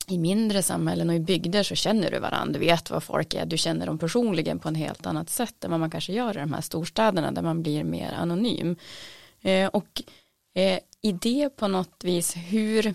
i 0.10 0.18
mindre 0.18 0.64
samhällen 0.64 1.10
och 1.10 1.16
i 1.16 1.20
bygder 1.20 1.64
så 1.64 1.76
känner 1.76 2.12
du 2.12 2.20
varandra, 2.20 2.54
du 2.54 2.60
vet 2.60 2.90
vad 2.90 3.04
folk 3.04 3.34
är, 3.34 3.46
du 3.46 3.58
känner 3.58 3.86
dem 3.86 3.98
personligen 3.98 4.60
på 4.60 4.68
en 4.68 4.76
helt 4.76 5.06
annat 5.06 5.30
sätt 5.30 5.64
än 5.64 5.72
vad 5.72 5.80
man 5.80 5.92
kanske 5.92 6.14
gör 6.14 6.38
i 6.38 6.40
de 6.40 6.54
här 6.54 6.62
storstäderna 6.62 7.32
där 7.32 7.42
man 7.42 7.64
blir 7.64 7.84
mer 7.84 8.14
anonym. 8.14 8.76
Eh, 9.42 9.68
och 9.68 10.02
eh, 10.56 10.80
i 11.02 11.12
det 11.12 11.50
på 11.50 11.68
något 11.68 12.04
vis, 12.04 12.36
hur, 12.36 12.94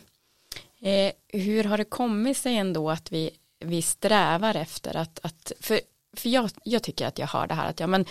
Eh, 0.82 1.12
hur 1.28 1.64
har 1.64 1.78
det 1.78 1.84
kommit 1.84 2.36
sig 2.36 2.56
ändå 2.56 2.90
att 2.90 3.12
vi, 3.12 3.30
vi 3.60 3.82
strävar 3.82 4.54
efter 4.54 4.96
att, 4.96 5.20
att 5.22 5.52
för, 5.60 5.80
för 6.16 6.28
jag, 6.28 6.50
jag 6.64 6.82
tycker 6.82 7.06
att 7.06 7.18
jag 7.18 7.26
har 7.26 7.46
det 7.46 7.54
här 7.54 7.70
att 7.70 7.80
ja 7.80 7.86
men 7.86 8.04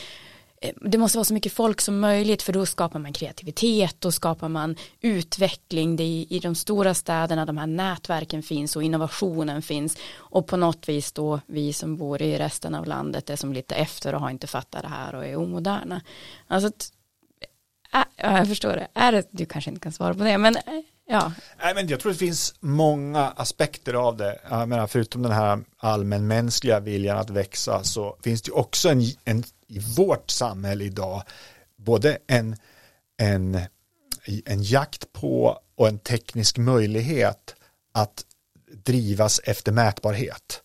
eh, 0.62 0.74
det 0.82 0.98
måste 0.98 1.18
vara 1.18 1.26
så 1.26 1.34
mycket 1.34 1.54
folk 1.54 1.82
som 1.82 2.00
möjligt 2.00 2.42
för 2.42 2.54
då 2.54 2.66
skapar 2.66 3.00
man 3.00 3.14
kreativitet, 3.14 3.96
då 4.00 4.12
skapar 4.12 4.50
man 4.50 4.76
utveckling, 5.02 5.96
det 5.96 6.04
är 6.04 6.08
i, 6.08 6.28
i 6.30 6.40
de 6.40 6.56
stora 6.56 6.94
städerna 6.94 7.46
de 7.46 7.58
här 7.58 7.68
nätverken 7.68 8.44
finns 8.44 8.76
och 8.76 8.84
innovationen 8.84 9.62
finns 9.62 9.98
och 10.16 10.48
på 10.48 10.58
något 10.58 10.90
vis 10.90 11.12
då 11.12 11.40
vi 11.46 11.74
som 11.74 11.98
bor 11.98 12.22
i 12.22 12.38
resten 12.38 12.76
av 12.76 12.86
landet 12.86 13.30
är 13.30 13.36
som 13.36 13.54
lite 13.54 13.76
efter 13.76 14.16
och 14.16 14.22
har 14.22 14.30
inte 14.30 14.48
fattat 14.48 14.82
det 14.82 14.90
här 14.90 15.16
och 15.16 15.26
är 15.26 15.36
omoderna. 15.36 16.02
Alltså 16.48 16.72
eh, 17.42 18.06
ja, 18.16 18.38
jag 18.38 18.48
förstår 18.48 18.74
det. 18.74 18.88
Är 18.94 19.12
det, 19.12 19.28
du 19.32 19.46
kanske 19.46 19.70
inte 19.70 19.82
kan 19.82 19.92
svara 19.92 20.14
på 20.14 20.24
det, 20.24 20.38
men 20.38 20.56
eh, 20.56 20.62
ja. 21.12 21.32
Nej, 21.64 21.76
men 21.76 21.88
jag 21.88 22.00
tror 22.00 22.12
det 22.12 22.18
finns 22.18 22.56
många 22.60 23.28
aspekter 23.28 23.94
av 23.94 24.18
det. 24.18 24.40
Jag 24.50 24.70
menar, 24.70 24.88
förutom 24.88 25.22
den 25.22 25.32
här 25.32 25.60
allmänmänskliga 25.78 26.80
viljan 26.80 27.18
att 27.18 27.30
växa 27.30 27.84
så 27.84 28.18
finns 28.24 28.42
det 28.42 28.52
också 28.52 28.90
en, 28.90 29.02
en 29.26 29.44
i 29.68 29.80
vårt 29.80 30.30
samhälle 30.30 30.84
idag 30.84 31.24
både 31.78 32.18
en, 32.28 32.56
en, 33.18 33.60
en 34.46 34.64
jakt 34.64 35.14
på 35.14 35.60
och 35.76 35.88
en 35.88 36.00
teknisk 36.00 36.58
möjlighet 36.58 37.56
att 37.94 38.26
drivas 38.72 39.42
efter 39.44 39.72
mätbarhet. 39.72 40.62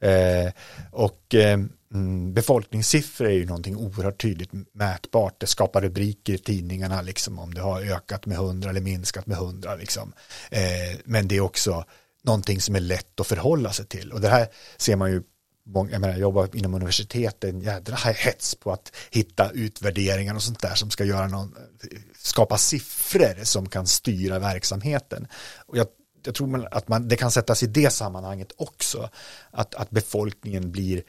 Eh, 0.00 0.52
och 0.92 1.34
eh, 1.34 1.58
mm, 1.94 2.34
befolkningssiffror 2.34 3.26
är 3.26 3.32
ju 3.32 3.46
någonting 3.46 3.76
oerhört 3.76 4.22
tydligt 4.22 4.50
mätbart. 4.72 5.40
Det 5.40 5.46
skapar 5.46 5.80
rubriker 5.80 6.32
i 6.32 6.38
tidningarna 6.38 7.02
liksom 7.02 7.38
om 7.38 7.54
det 7.54 7.60
har 7.60 7.80
ökat 7.80 8.26
med 8.26 8.38
hundra 8.38 8.70
eller 8.70 8.80
minskat 8.80 9.26
med 9.26 9.36
hundra 9.36 9.74
liksom. 9.74 10.12
Eh, 10.50 10.98
men 11.04 11.28
det 11.28 11.36
är 11.36 11.40
också 11.40 11.84
någonting 12.22 12.60
som 12.60 12.74
är 12.74 12.80
lätt 12.80 13.20
att 13.20 13.26
förhålla 13.26 13.72
sig 13.72 13.86
till. 13.86 14.12
Och 14.12 14.20
det 14.20 14.28
här 14.28 14.48
ser 14.76 14.96
man 14.96 15.10
ju 15.10 15.22
jag, 15.74 15.90
menar, 15.90 16.08
jag 16.08 16.18
jobbar 16.18 16.56
inom 16.56 16.74
universiteten 16.74 17.50
en 17.50 17.60
jädra 17.60 17.96
hets 17.96 18.54
på 18.54 18.72
att 18.72 18.92
hitta 19.10 19.50
utvärderingar 19.50 20.34
och 20.34 20.42
sånt 20.42 20.60
där 20.60 20.74
som 20.74 20.90
ska 20.90 21.04
göra 21.04 21.26
någon, 21.26 21.54
skapa 22.18 22.58
siffror 22.58 23.44
som 23.44 23.68
kan 23.68 23.86
styra 23.86 24.38
verksamheten. 24.38 25.26
Och 25.66 25.76
jag, 25.76 25.86
jag 26.24 26.34
tror 26.34 26.68
att 26.70 26.88
man, 26.88 27.08
det 27.08 27.16
kan 27.16 27.30
sättas 27.30 27.62
i 27.62 27.66
det 27.66 27.90
sammanhanget 27.90 28.52
också, 28.56 29.10
att, 29.50 29.74
att 29.74 29.90
befolkningen 29.90 30.72
blir 30.72 31.02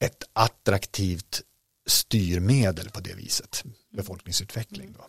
ett 0.00 0.24
attraktivt 0.32 1.42
styrmedel 1.86 2.90
på 2.90 3.00
det 3.00 3.14
viset, 3.14 3.64
befolkningsutveckling. 3.90 4.92
Då. 4.92 5.06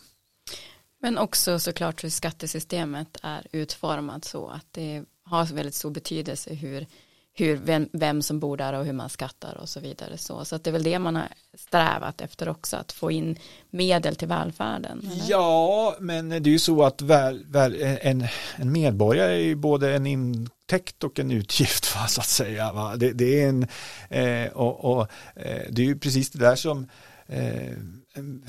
Men 1.02 1.18
också 1.18 1.60
såklart 1.60 2.04
hur 2.04 2.10
skattesystemet 2.10 3.18
är 3.24 3.48
utformat 3.52 4.26
så 4.26 4.48
att 4.48 4.66
det 4.72 5.04
har 5.24 5.46
väldigt 5.46 5.76
stor 5.76 5.92
betydelse 5.92 6.54
hur 6.54 6.88
hur, 7.34 7.56
vem, 7.56 7.90
vem 7.94 8.22
som 8.22 8.40
bor 8.40 8.58
där 8.58 8.74
och 8.74 8.86
hur 8.86 8.94
man 8.94 9.10
skattar 9.10 9.58
och 9.62 9.70
så 9.70 9.80
vidare. 9.80 10.18
Så, 10.18 10.46
så 10.46 10.56
att 10.56 10.64
det 10.64 10.70
är 10.70 10.72
väl 10.72 10.84
det 10.84 11.00
man 11.00 11.16
har 11.16 11.28
strävat 11.58 12.22
efter 12.22 12.50
också, 12.50 12.78
att 12.78 12.92
få 12.92 13.12
in 13.12 13.36
medel 13.70 14.16
till 14.16 14.28
välfärden. 14.28 15.10
Eller? 15.12 15.24
Ja, 15.28 15.96
men 16.00 16.30
det 16.30 16.36
är 16.36 16.52
ju 16.52 16.60
så 16.60 16.84
att 16.84 17.02
väl, 17.02 17.46
väl, 17.48 17.76
en, 18.02 18.28
en 18.56 18.72
medborgare 18.72 19.34
är 19.34 19.46
ju 19.46 19.56
både 19.56 19.96
en 19.96 20.08
intäkt 20.08 21.04
och 21.04 21.20
en 21.20 21.32
utgift, 21.32 21.96
va, 21.96 22.08
så 22.08 22.22
att 22.22 22.28
säga. 22.28 22.74
Va? 22.74 22.96
Det, 22.96 23.12
det 23.12 23.44
är 23.44 23.50
en, 23.50 23.68
eh, 24.10 24.52
och, 24.52 24.86
och 24.86 25.02
eh, 25.36 25.62
det 25.70 25.82
är 25.82 25.86
ju 25.86 26.00
precis 26.00 26.30
det 26.30 26.40
där 26.40 26.56
som 26.56 26.88
eh, 27.28 27.78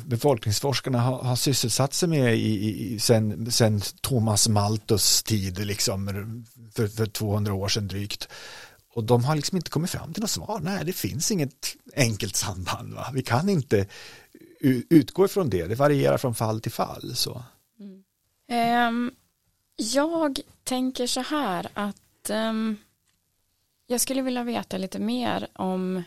befolkningsforskarna 0.05 1.01
har, 1.01 1.19
har 1.19 1.37
sysselsatt 1.37 1.95
sig 1.95 2.09
med 2.09 2.37
i, 2.37 2.95
i, 2.95 2.99
sen, 2.99 3.51
sen 3.51 3.81
Thomas 4.01 4.49
Malthus 4.49 5.23
tid, 5.23 5.67
liksom, 5.67 6.07
för, 6.75 6.89
för 6.89 7.07
200 7.07 7.55
år 7.55 7.69
sedan 7.69 7.89
drygt. 7.89 8.29
Och 8.95 9.05
de 9.05 9.25
har 9.25 9.37
liksom 9.37 9.57
inte 9.57 9.71
kommit 9.71 9.91
fram 9.91 10.13
till 10.13 10.21
något 10.21 10.31
svar. 10.31 10.61
Nej, 10.63 10.85
det 10.85 10.93
finns 10.93 11.31
inget 11.31 11.77
enkelt 11.97 12.37
samband. 12.37 12.95
Va? 12.95 13.11
Vi 13.15 13.23
kan 13.23 13.49
inte 13.49 13.87
utgå 14.91 15.25
ifrån 15.25 15.51
det. 15.51 15.67
Det 15.67 15.75
varierar 15.75 16.19
från 16.19 16.35
fall 16.35 16.61
till 16.61 16.73
fall. 16.73 17.17
Så. 17.17 17.43
Mm. 17.81 18.89
Um, 18.89 19.11
jag 19.77 20.41
tänker 20.65 21.07
så 21.07 21.21
här 21.21 21.69
att 21.75 22.31
um, 22.31 22.77
jag 23.87 24.01
skulle 24.01 24.23
vilja 24.23 24.45
veta 24.45 24.79
lite 24.79 24.99
mer 24.99 25.49
om 25.53 26.03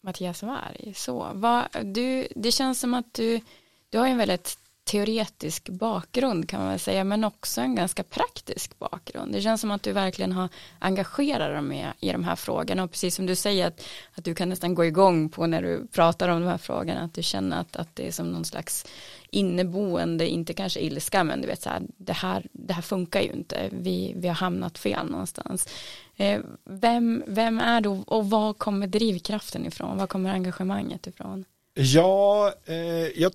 Mattias 0.00 0.42
Varg. 0.42 0.92
Så, 0.96 1.30
vad, 1.34 1.64
du, 1.84 2.28
det 2.36 2.52
känns 2.52 2.80
som 2.80 2.94
att 2.94 3.14
du, 3.14 3.40
du 3.88 3.98
har 3.98 4.06
en 4.06 4.18
väldigt 4.18 4.58
teoretisk 4.88 5.68
bakgrund 5.68 6.48
kan 6.48 6.60
man 6.60 6.68
väl 6.68 6.78
säga 6.78 7.04
men 7.04 7.24
också 7.24 7.60
en 7.60 7.74
ganska 7.74 8.02
praktisk 8.02 8.78
bakgrund. 8.78 9.32
Det 9.32 9.42
känns 9.42 9.60
som 9.60 9.70
att 9.70 9.82
du 9.82 9.92
verkligen 9.92 10.32
har 10.32 10.48
engagerat 10.78 11.52
dig 11.52 11.62
med 11.62 11.92
i 12.00 12.12
de 12.12 12.24
här 12.24 12.36
frågorna 12.36 12.84
och 12.84 12.90
precis 12.90 13.14
som 13.14 13.26
du 13.26 13.36
säger 13.36 13.66
att, 13.66 13.80
att 14.14 14.24
du 14.24 14.34
kan 14.34 14.48
nästan 14.48 14.74
gå 14.74 14.84
igång 14.84 15.28
på 15.28 15.46
när 15.46 15.62
du 15.62 15.86
pratar 15.86 16.28
om 16.28 16.40
de 16.40 16.46
här 16.46 16.58
frågorna 16.58 17.00
att 17.00 17.14
du 17.14 17.22
känner 17.22 17.60
att, 17.60 17.76
att 17.76 17.96
det 17.96 18.06
är 18.06 18.12
som 18.12 18.32
någon 18.32 18.44
slags 18.44 18.86
inneboende, 19.30 20.28
inte 20.28 20.54
kanske 20.54 20.80
ilska 20.80 21.24
men 21.24 21.40
du 21.40 21.46
vet 21.46 21.62
så 21.62 21.70
här 21.70 21.82
det 21.96 22.12
här, 22.12 22.46
det 22.52 22.72
här 22.72 22.82
funkar 22.82 23.20
ju 23.20 23.32
inte, 23.32 23.68
vi, 23.72 24.12
vi 24.16 24.28
har 24.28 24.34
hamnat 24.34 24.78
fel 24.78 25.06
någonstans. 25.10 25.68
Eh, 26.16 26.40
vem, 26.64 27.24
vem 27.26 27.58
är 27.58 27.80
du 27.80 27.88
och 27.88 28.30
var 28.30 28.52
kommer 28.54 28.86
drivkraften 28.86 29.66
ifrån, 29.66 29.98
var 29.98 30.06
kommer 30.06 30.30
engagemanget 30.30 31.06
ifrån? 31.06 31.44
Ja, 31.74 32.52
eh, 32.66 33.20
jag 33.22 33.32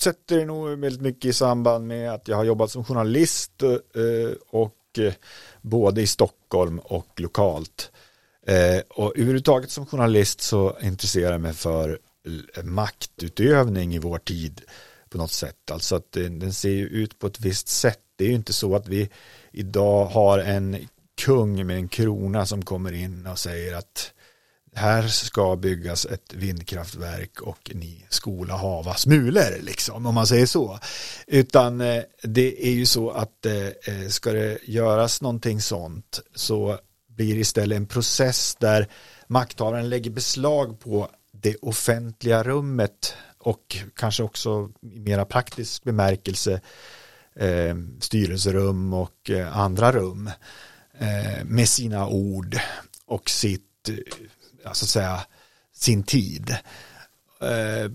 sätter 0.00 0.36
det 0.36 0.44
nog 0.44 0.78
väldigt 0.78 1.02
mycket 1.02 1.24
i 1.24 1.32
samband 1.32 1.86
med 1.86 2.12
att 2.12 2.28
jag 2.28 2.36
har 2.36 2.44
jobbat 2.44 2.70
som 2.70 2.84
journalist 2.84 3.62
eh, 3.62 4.36
och 4.50 4.98
eh, 4.98 5.12
både 5.62 6.02
i 6.02 6.06
Stockholm 6.06 6.78
och 6.78 7.20
lokalt. 7.20 7.90
Eh, 8.46 8.80
och 8.88 9.16
överhuvudtaget 9.16 9.70
som 9.70 9.86
journalist 9.86 10.40
så 10.40 10.76
intresserar 10.82 11.32
jag 11.32 11.40
mig 11.40 11.52
för 11.52 11.98
maktutövning 12.62 13.94
i 13.94 13.98
vår 13.98 14.18
tid 14.18 14.62
på 15.08 15.18
något 15.18 15.30
sätt. 15.30 15.70
Alltså 15.70 15.96
att 15.96 16.12
den 16.12 16.52
ser 16.52 16.68
ju 16.68 16.86
ut 16.86 17.18
på 17.18 17.26
ett 17.26 17.40
visst 17.40 17.68
sätt. 17.68 18.00
Det 18.16 18.24
är 18.24 18.28
ju 18.28 18.34
inte 18.34 18.52
så 18.52 18.76
att 18.76 18.88
vi 18.88 19.08
idag 19.52 20.04
har 20.04 20.38
en 20.38 20.88
kung 21.18 21.66
med 21.66 21.76
en 21.76 21.88
krona 21.88 22.46
som 22.46 22.64
kommer 22.64 22.92
in 22.92 23.26
och 23.26 23.38
säger 23.38 23.76
att 23.76 24.12
här 24.78 25.08
ska 25.08 25.56
byggas 25.56 26.06
ett 26.06 26.34
vindkraftverk 26.34 27.40
och 27.40 27.70
ni 27.74 28.06
skola 28.08 28.56
hava 28.56 28.94
smulor 28.94 29.62
liksom 29.62 30.06
om 30.06 30.14
man 30.14 30.26
säger 30.26 30.46
så. 30.46 30.78
Utan 31.26 31.80
eh, 31.80 32.02
det 32.22 32.66
är 32.66 32.72
ju 32.72 32.86
så 32.86 33.10
att 33.10 33.46
eh, 33.46 33.66
eh, 33.66 34.08
ska 34.08 34.32
det 34.32 34.58
göras 34.64 35.22
någonting 35.22 35.60
sånt 35.60 36.20
så 36.34 36.78
blir 37.08 37.34
det 37.34 37.40
istället 37.40 37.76
en 37.76 37.86
process 37.86 38.56
där 38.60 38.88
makthavaren 39.26 39.88
lägger 39.88 40.10
beslag 40.10 40.80
på 40.80 41.08
det 41.32 41.56
offentliga 41.56 42.42
rummet 42.42 43.14
och 43.38 43.76
kanske 43.96 44.22
också 44.22 44.70
i 44.82 45.00
mera 45.00 45.24
praktisk 45.24 45.84
bemärkelse 45.84 46.60
eh, 47.36 47.76
styrelserum 48.00 48.92
och 48.92 49.30
andra 49.52 49.92
rum 49.92 50.30
eh, 50.98 51.44
med 51.44 51.68
sina 51.68 52.08
ord 52.08 52.58
och 53.06 53.30
sitt 53.30 53.62
Eh, 54.68 54.72
så 54.72 54.84
att 54.84 54.88
säga, 54.88 55.20
sin 55.74 56.02
tid. 56.02 56.56
Eh, 57.40 57.90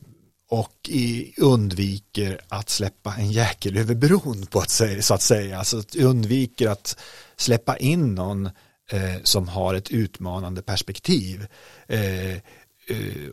och 0.49 0.89
undviker 1.37 2.39
att 2.47 2.69
släppa 2.69 3.15
en 3.15 3.31
jäkel 3.31 3.77
över 3.77 3.95
bron 3.95 4.45
på 4.45 4.59
att 4.59 4.69
säga, 4.69 5.01
så 5.01 5.13
att 5.13 5.21
säga. 5.21 5.57
Alltså 5.57 5.79
att 5.79 5.95
undviker 5.95 6.69
att 6.69 6.97
släppa 7.35 7.77
in 7.77 8.15
någon 8.15 8.45
eh, 8.91 9.15
som 9.23 9.47
har 9.47 9.73
ett 9.73 9.91
utmanande 9.91 10.61
perspektiv. 10.61 11.47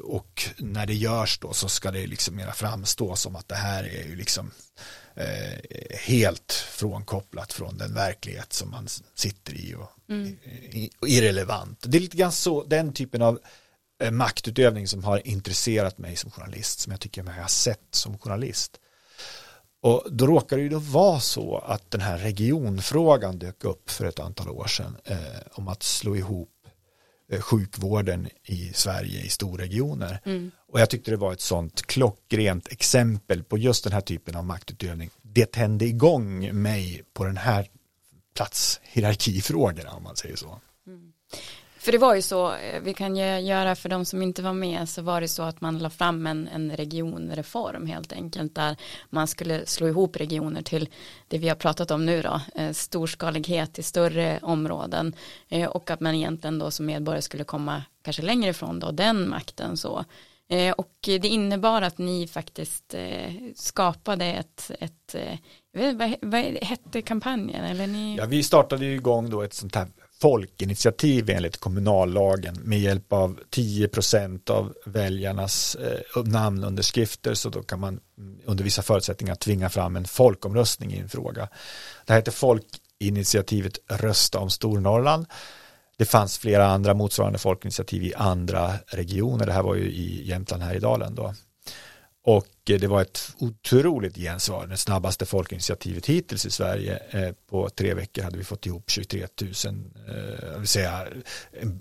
Och 0.02 0.42
när 0.58 0.86
det 0.86 0.94
görs 0.94 1.38
då 1.38 1.52
så 1.52 1.68
ska 1.68 1.90
det 1.90 2.06
liksom 2.06 2.36
mera 2.36 2.52
framstå 2.52 3.16
som 3.16 3.36
att 3.36 3.48
det 3.48 3.54
här 3.54 3.84
är 3.84 4.08
ju 4.08 4.16
liksom 4.16 4.50
eh, 5.20 5.98
helt 5.98 6.52
frånkopplat 6.52 7.52
från 7.52 7.78
den 7.78 7.94
verklighet 7.94 8.52
som 8.52 8.70
man 8.70 8.88
sitter 9.14 9.54
i 9.54 9.74
och, 9.74 9.90
mm. 10.08 10.36
irrelevant. 11.06 11.84
Det 11.86 11.98
är 11.98 12.00
lite 12.00 12.16
grann 12.16 12.32
så, 12.32 12.64
den 12.64 12.92
typen 12.92 13.22
av 13.22 13.38
eh, 14.02 14.10
maktutövning 14.10 14.88
som 14.88 15.04
har 15.04 15.26
intresserat 15.26 15.98
mig 15.98 16.16
som 16.16 16.30
journalist, 16.30 16.80
som 16.80 16.90
jag 16.90 17.00
tycker 17.00 17.22
mig 17.22 17.40
ha 17.40 17.48
sett 17.48 17.86
som 17.90 18.18
journalist. 18.18 18.80
Och 19.82 20.04
då 20.10 20.26
råkar 20.26 20.56
det 20.56 20.62
ju 20.62 20.68
då 20.68 20.78
vara 20.78 21.20
så 21.20 21.58
att 21.58 21.90
den 21.90 22.00
här 22.00 22.18
regionfrågan 22.18 23.38
dök 23.38 23.64
upp 23.64 23.90
för 23.90 24.04
ett 24.04 24.20
antal 24.20 24.48
år 24.48 24.66
sedan 24.66 24.96
eh, 25.04 25.18
om 25.52 25.68
att 25.68 25.82
slå 25.82 26.16
ihop 26.16 26.50
sjukvården 27.38 28.28
i 28.44 28.70
Sverige 28.74 29.20
i 29.20 29.28
storregioner. 29.28 30.20
Mm. 30.24 30.50
Och 30.68 30.80
jag 30.80 30.90
tyckte 30.90 31.10
det 31.10 31.16
var 31.16 31.32
ett 31.32 31.40
sånt 31.40 31.82
klockrent 31.86 32.68
exempel 32.68 33.44
på 33.44 33.58
just 33.58 33.84
den 33.84 33.92
här 33.92 34.00
typen 34.00 34.36
av 34.36 34.44
maktutövning. 34.44 35.10
Det 35.22 35.52
tände 35.52 35.84
igång 35.84 36.62
mig 36.62 37.02
på 37.12 37.24
den 37.24 37.36
här 37.36 37.66
platshierarkifrågorna 38.34 39.90
om 39.90 40.02
man 40.02 40.16
säger 40.16 40.36
så. 40.36 40.60
För 41.80 41.92
det 41.92 41.98
var 41.98 42.14
ju 42.14 42.22
så, 42.22 42.52
eh, 42.52 42.80
vi 42.82 42.94
kan 42.94 43.16
ju 43.16 43.38
göra 43.38 43.74
för 43.74 43.88
de 43.88 44.04
som 44.04 44.22
inte 44.22 44.42
var 44.42 44.52
med, 44.52 44.88
så 44.88 45.02
var 45.02 45.20
det 45.20 45.28
så 45.28 45.42
att 45.42 45.60
man 45.60 45.78
la 45.78 45.90
fram 45.90 46.26
en, 46.26 46.48
en 46.48 46.76
regionreform 46.76 47.86
helt 47.86 48.12
enkelt, 48.12 48.54
där 48.54 48.76
man 49.10 49.26
skulle 49.26 49.66
slå 49.66 49.88
ihop 49.88 50.16
regioner 50.16 50.62
till 50.62 50.88
det 51.28 51.38
vi 51.38 51.48
har 51.48 51.56
pratat 51.56 51.90
om 51.90 52.06
nu 52.06 52.22
då, 52.22 52.40
eh, 52.54 52.72
storskalighet 52.72 53.78
i 53.78 53.82
större 53.82 54.38
områden 54.42 55.14
eh, 55.48 55.68
och 55.68 55.90
att 55.90 56.00
man 56.00 56.14
egentligen 56.14 56.58
då 56.58 56.70
som 56.70 56.86
medborgare 56.86 57.22
skulle 57.22 57.44
komma 57.44 57.82
kanske 58.02 58.22
längre 58.22 58.50
ifrån 58.50 58.78
då 58.78 58.90
den 58.90 59.28
makten 59.28 59.76
så. 59.76 60.04
Och 60.76 60.94
det 61.02 61.24
innebar 61.24 61.82
att 61.82 61.98
ni 61.98 62.26
faktiskt 62.26 62.94
skapade 63.54 64.24
ett, 64.24 64.70
ett 64.80 65.16
vad, 65.72 66.14
vad 66.22 66.42
hette 66.42 67.02
kampanjen? 67.02 67.64
Eller 67.64 67.86
ni... 67.86 68.16
Ja, 68.16 68.26
vi 68.26 68.42
startade 68.42 68.84
ju 68.84 68.94
igång 68.94 69.30
då 69.30 69.42
ett 69.42 69.54
sånt 69.54 69.74
här 69.74 69.86
folkinitiativ 70.20 71.30
enligt 71.30 71.56
kommunallagen 71.56 72.56
med 72.62 72.80
hjälp 72.80 73.12
av 73.12 73.40
10% 73.50 74.50
av 74.50 74.74
väljarnas 74.86 75.74
eh, 75.74 76.22
namnunderskrifter 76.24 77.34
så 77.34 77.48
då 77.48 77.62
kan 77.62 77.80
man 77.80 78.00
mm, 78.18 78.40
under 78.44 78.64
vissa 78.64 78.82
förutsättningar 78.82 79.34
tvinga 79.34 79.68
fram 79.68 79.96
en 79.96 80.04
folkomröstning 80.04 80.92
i 80.92 80.98
en 80.98 81.08
fråga. 81.08 81.48
Det 82.06 82.12
här 82.12 82.20
heter 82.20 82.32
folkinitiativet 82.32 83.78
Rösta 83.88 84.38
om 84.38 84.50
Stornorrland. 84.50 85.26
Det 85.96 86.04
fanns 86.04 86.38
flera 86.38 86.66
andra 86.66 86.94
motsvarande 86.94 87.38
folkinitiativ 87.38 88.02
i 88.02 88.14
andra 88.14 88.72
regioner. 88.86 89.46
Det 89.46 89.52
här 89.52 89.62
var 89.62 89.74
ju 89.74 89.84
i 89.84 90.28
Jämtland 90.28 90.62
här 90.62 90.74
i 90.74 90.78
Dalen 90.78 91.14
då. 91.14 91.34
Och 92.30 92.46
det 92.64 92.86
var 92.86 93.02
ett 93.02 93.32
otroligt 93.38 94.16
gensvar, 94.16 94.66
det 94.66 94.76
snabbaste 94.76 95.26
folkinitiativet 95.26 96.06
hittills 96.06 96.46
i 96.46 96.50
Sverige. 96.50 97.02
Eh, 97.10 97.32
på 97.50 97.68
tre 97.68 97.94
veckor 97.94 98.22
hade 98.22 98.38
vi 98.38 98.44
fått 98.44 98.66
ihop 98.66 98.90
23 98.90 99.26
000, 99.40 99.52
jag 100.52 100.58
vill 100.58 100.68
säga 100.68 101.06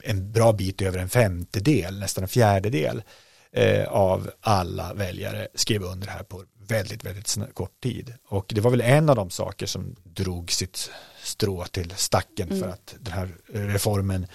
en 0.03 0.31
bra 0.31 0.53
bit 0.53 0.81
över 0.81 0.99
en 0.99 1.09
femtedel, 1.09 1.99
nästan 1.99 2.23
en 2.23 2.27
fjärdedel 2.27 3.03
eh, 3.51 3.88
av 3.88 4.31
alla 4.41 4.93
väljare 4.93 5.47
skrev 5.55 5.83
under 5.83 6.07
här 6.07 6.23
på 6.23 6.43
väldigt, 6.67 7.03
väldigt 7.03 7.38
kort 7.53 7.81
tid. 7.83 8.13
Och 8.27 8.51
det 8.55 8.62
var 8.62 8.71
väl 8.71 8.81
en 8.81 9.09
av 9.09 9.15
de 9.15 9.29
saker 9.29 9.65
som 9.65 9.95
drog 10.03 10.51
sitt 10.51 10.91
strå 11.23 11.65
till 11.65 11.93
stacken 11.95 12.49
mm. 12.49 12.59
för 12.59 12.69
att 12.69 12.95
den 12.99 13.13
här 13.13 13.35
reformen 13.53 14.27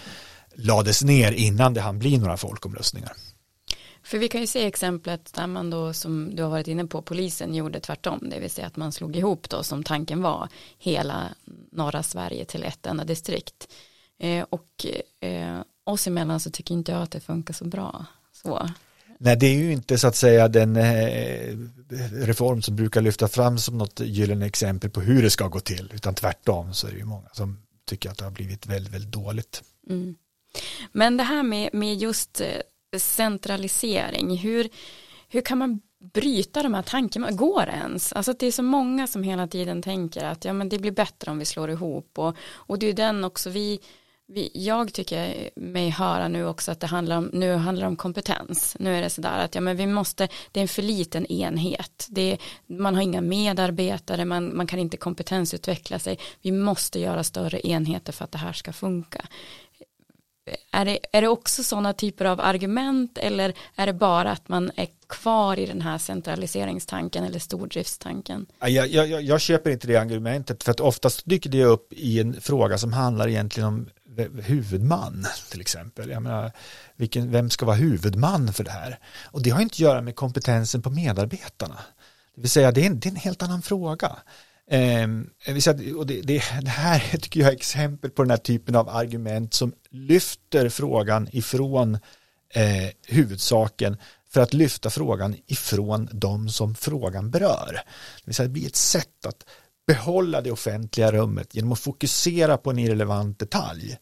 lades 0.54 1.04
ner 1.04 1.32
innan 1.32 1.74
det 1.74 1.80
hann 1.80 1.98
bli 1.98 2.18
några 2.18 2.36
folkomröstningar. 2.36 3.12
För 4.04 4.18
vi 4.18 4.28
kan 4.28 4.40
ju 4.40 4.46
se 4.46 4.66
exemplet 4.66 5.32
där 5.34 5.46
man 5.46 5.70
då 5.70 5.92
som 5.92 6.36
du 6.36 6.42
har 6.42 6.50
varit 6.50 6.68
inne 6.68 6.86
på 6.86 7.02
polisen 7.02 7.54
gjorde 7.54 7.80
tvärtom 7.80 8.30
det 8.30 8.40
vill 8.40 8.50
säga 8.50 8.66
att 8.66 8.76
man 8.76 8.92
slog 8.92 9.16
ihop 9.16 9.50
då 9.50 9.62
som 9.62 9.82
tanken 9.82 10.22
var 10.22 10.48
hela 10.78 11.34
norra 11.72 12.02
Sverige 12.02 12.44
till 12.44 12.64
ett 12.64 12.86
enda 12.86 13.04
distrikt 13.04 13.68
eh, 14.18 14.44
och 14.50 14.86
eh, 15.20 15.60
oss 15.84 16.06
emellan 16.06 16.40
så 16.40 16.50
tycker 16.50 16.74
inte 16.74 16.92
jag 16.92 17.02
att 17.02 17.10
det 17.10 17.20
funkar 17.20 17.54
så 17.54 17.64
bra 17.64 18.06
så 18.32 18.70
Nej, 19.18 19.36
det 19.36 19.46
är 19.46 19.54
ju 19.54 19.72
inte 19.72 19.98
så 19.98 20.08
att 20.08 20.16
säga 20.16 20.48
den 20.48 20.76
eh, 20.76 21.56
reform 22.12 22.62
som 22.62 22.76
brukar 22.76 23.00
lyfta 23.00 23.28
fram 23.28 23.58
som 23.58 23.78
något 23.78 24.00
gyllene 24.00 24.46
exempel 24.46 24.90
på 24.90 25.00
hur 25.00 25.22
det 25.22 25.30
ska 25.30 25.48
gå 25.48 25.60
till, 25.60 25.90
utan 25.94 26.14
tvärtom 26.14 26.74
så 26.74 26.86
är 26.86 26.90
det 26.90 26.98
ju 26.98 27.04
många 27.04 27.28
som 27.32 27.58
tycker 27.86 28.10
att 28.10 28.18
det 28.18 28.24
har 28.24 28.30
blivit 28.30 28.66
väldigt, 28.66 28.94
väldigt 28.94 29.12
dåligt. 29.12 29.62
Mm. 29.90 30.14
Men 30.92 31.16
det 31.16 31.22
här 31.22 31.42
med, 31.42 31.70
med 31.72 31.96
just 31.96 32.40
centralisering, 32.98 34.36
hur, 34.36 34.68
hur 35.28 35.40
kan 35.40 35.58
man 35.58 35.80
bryta 36.14 36.62
de 36.62 36.74
här 36.74 36.82
tankarna, 36.82 37.30
går 37.30 37.66
det 37.66 37.72
ens? 37.72 38.12
Alltså 38.12 38.30
att 38.30 38.38
det 38.38 38.46
är 38.46 38.52
så 38.52 38.62
många 38.62 39.06
som 39.06 39.22
hela 39.22 39.46
tiden 39.46 39.82
tänker 39.82 40.24
att 40.24 40.44
ja 40.44 40.52
men 40.52 40.68
det 40.68 40.78
blir 40.78 40.92
bättre 40.92 41.30
om 41.30 41.38
vi 41.38 41.44
slår 41.44 41.70
ihop 41.70 42.18
och, 42.18 42.36
och 42.52 42.78
det 42.78 42.86
är 42.86 42.92
den 42.92 43.24
också 43.24 43.50
vi 43.50 43.80
vi, 44.26 44.50
jag 44.54 44.92
tycker 44.92 45.50
mig 45.56 45.90
höra 45.90 46.28
nu 46.28 46.46
också 46.46 46.72
att 46.72 46.80
det 46.80 46.86
handlar 46.86 47.16
om, 47.16 47.30
nu 47.32 47.54
handlar 47.54 47.86
om 47.86 47.96
kompetens. 47.96 48.76
Nu 48.80 48.96
är 48.96 49.02
det 49.02 49.10
sådär 49.10 49.38
att 49.38 49.54
ja, 49.54 49.60
men 49.60 49.76
vi 49.76 49.86
måste, 49.86 50.28
det 50.52 50.60
är 50.60 50.62
en 50.62 50.68
för 50.68 50.82
liten 50.82 51.26
enhet. 51.26 52.06
Det, 52.10 52.38
man 52.66 52.94
har 52.94 53.02
inga 53.02 53.20
medarbetare, 53.20 54.24
man, 54.24 54.56
man 54.56 54.66
kan 54.66 54.78
inte 54.78 54.96
kompetensutveckla 54.96 55.98
sig. 55.98 56.18
Vi 56.42 56.52
måste 56.52 57.00
göra 57.00 57.24
större 57.24 57.66
enheter 57.66 58.12
för 58.12 58.24
att 58.24 58.32
det 58.32 58.38
här 58.38 58.52
ska 58.52 58.72
funka. 58.72 59.26
Är 60.70 60.84
det, 60.84 60.98
är 61.12 61.22
det 61.22 61.28
också 61.28 61.62
sådana 61.62 61.92
typer 61.92 62.24
av 62.24 62.40
argument 62.40 63.18
eller 63.18 63.54
är 63.76 63.86
det 63.86 63.92
bara 63.92 64.30
att 64.30 64.48
man 64.48 64.70
är 64.76 64.88
kvar 65.08 65.58
i 65.58 65.66
den 65.66 65.80
här 65.80 65.98
centraliseringstanken 65.98 67.24
eller 67.24 67.38
stordriftstanken? 67.38 68.46
Jag, 68.60 68.88
jag, 68.88 69.22
jag 69.22 69.40
köper 69.40 69.70
inte 69.70 69.86
det 69.86 69.96
argumentet 69.96 70.62
för 70.62 70.70
att 70.70 70.80
oftast 70.80 71.22
dyker 71.24 71.50
det 71.50 71.64
upp 71.64 71.92
i 71.92 72.20
en 72.20 72.40
fråga 72.40 72.78
som 72.78 72.92
handlar 72.92 73.28
egentligen 73.28 73.68
om 73.68 73.88
huvudman 74.42 75.26
till 75.50 75.60
exempel. 75.60 76.10
Jag 76.10 76.22
menar, 76.22 76.52
vilken, 76.96 77.30
vem 77.30 77.50
ska 77.50 77.66
vara 77.66 77.76
huvudman 77.76 78.52
för 78.52 78.64
det 78.64 78.70
här? 78.70 78.98
Och 79.24 79.42
det 79.42 79.50
har 79.50 79.60
inte 79.60 79.74
att 79.74 79.80
göra 79.80 80.00
med 80.00 80.16
kompetensen 80.16 80.82
på 80.82 80.90
medarbetarna. 80.90 81.78
Det 82.34 82.40
vill 82.40 82.50
säga 82.50 82.72
det 82.72 82.82
är 82.82 82.86
en, 82.86 83.00
det 83.00 83.08
är 83.08 83.10
en 83.10 83.16
helt 83.16 83.42
annan 83.42 83.62
fråga. 83.62 84.16
Ehm, 84.70 85.30
och 85.96 86.06
det, 86.06 86.22
det, 86.22 86.42
det, 86.62 86.70
här 86.70 87.18
tycker 87.18 87.40
jag 87.40 87.48
är 87.48 87.56
exempel 87.56 88.10
på 88.10 88.22
den 88.22 88.30
här 88.30 88.36
typen 88.36 88.76
av 88.76 88.88
argument 88.88 89.54
som 89.54 89.72
lyfter 89.90 90.68
frågan 90.68 91.28
ifrån 91.32 91.94
eh, 92.54 92.90
huvudsaken 93.06 93.96
för 94.30 94.40
att 94.40 94.54
lyfta 94.54 94.90
frågan 94.90 95.36
ifrån 95.46 96.08
de 96.12 96.48
som 96.48 96.74
frågan 96.74 97.30
berör. 97.30 97.72
Det 98.16 98.22
vill 98.24 98.34
säga 98.34 98.46
det 98.46 98.52
blir 98.52 98.66
ett 98.66 98.76
sätt 98.76 99.26
att 99.26 99.46
behålla 99.86 100.40
det 100.40 100.50
offentliga 100.50 101.12
rummet 101.12 101.54
genom 101.54 101.72
att 101.72 101.80
fokusera 101.80 102.56
på 102.56 102.70
en 102.70 102.78
irrelevant 102.78 103.38
detalj 103.38 103.98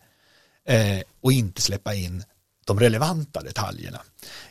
eh, 0.68 1.00
och 1.20 1.32
inte 1.32 1.62
släppa 1.62 1.94
in 1.94 2.24
de 2.66 2.80
relevanta 2.80 3.40
detaljerna. 3.40 4.00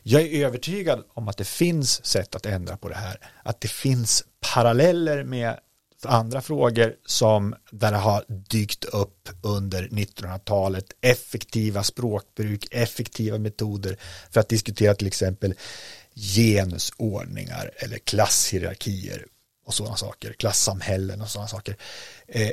Jag 0.03 0.21
är 0.21 0.45
övertygad 0.45 1.03
om 1.13 1.27
att 1.27 1.37
det 1.37 1.47
finns 1.47 2.05
sätt 2.05 2.35
att 2.35 2.45
ändra 2.45 2.77
på 2.77 2.89
det 2.89 2.95
här, 2.95 3.17
att 3.43 3.61
det 3.61 3.67
finns 3.67 4.23
paralleller 4.53 5.23
med 5.23 5.59
andra 6.05 6.41
frågor 6.41 6.95
som 7.05 7.55
där 7.71 7.91
det 7.91 7.97
har 7.97 8.25
dykt 8.27 8.85
upp 8.85 9.29
under 9.43 9.83
1900-talet 9.87 10.85
effektiva 11.01 11.83
språkbruk, 11.83 12.67
effektiva 12.71 13.37
metoder 13.37 13.97
för 14.31 14.39
att 14.39 14.49
diskutera 14.49 14.95
till 14.95 15.07
exempel 15.07 15.53
genusordningar 16.15 17.71
eller 17.75 17.97
klasshierarkier 17.97 19.25
och 19.65 19.73
sådana 19.73 19.95
saker, 19.95 20.33
klassamhällen 20.33 21.21
och 21.21 21.29
sådana 21.29 21.47
saker. 21.47 21.77
Eh, 22.27 22.41
eh, 22.41 22.51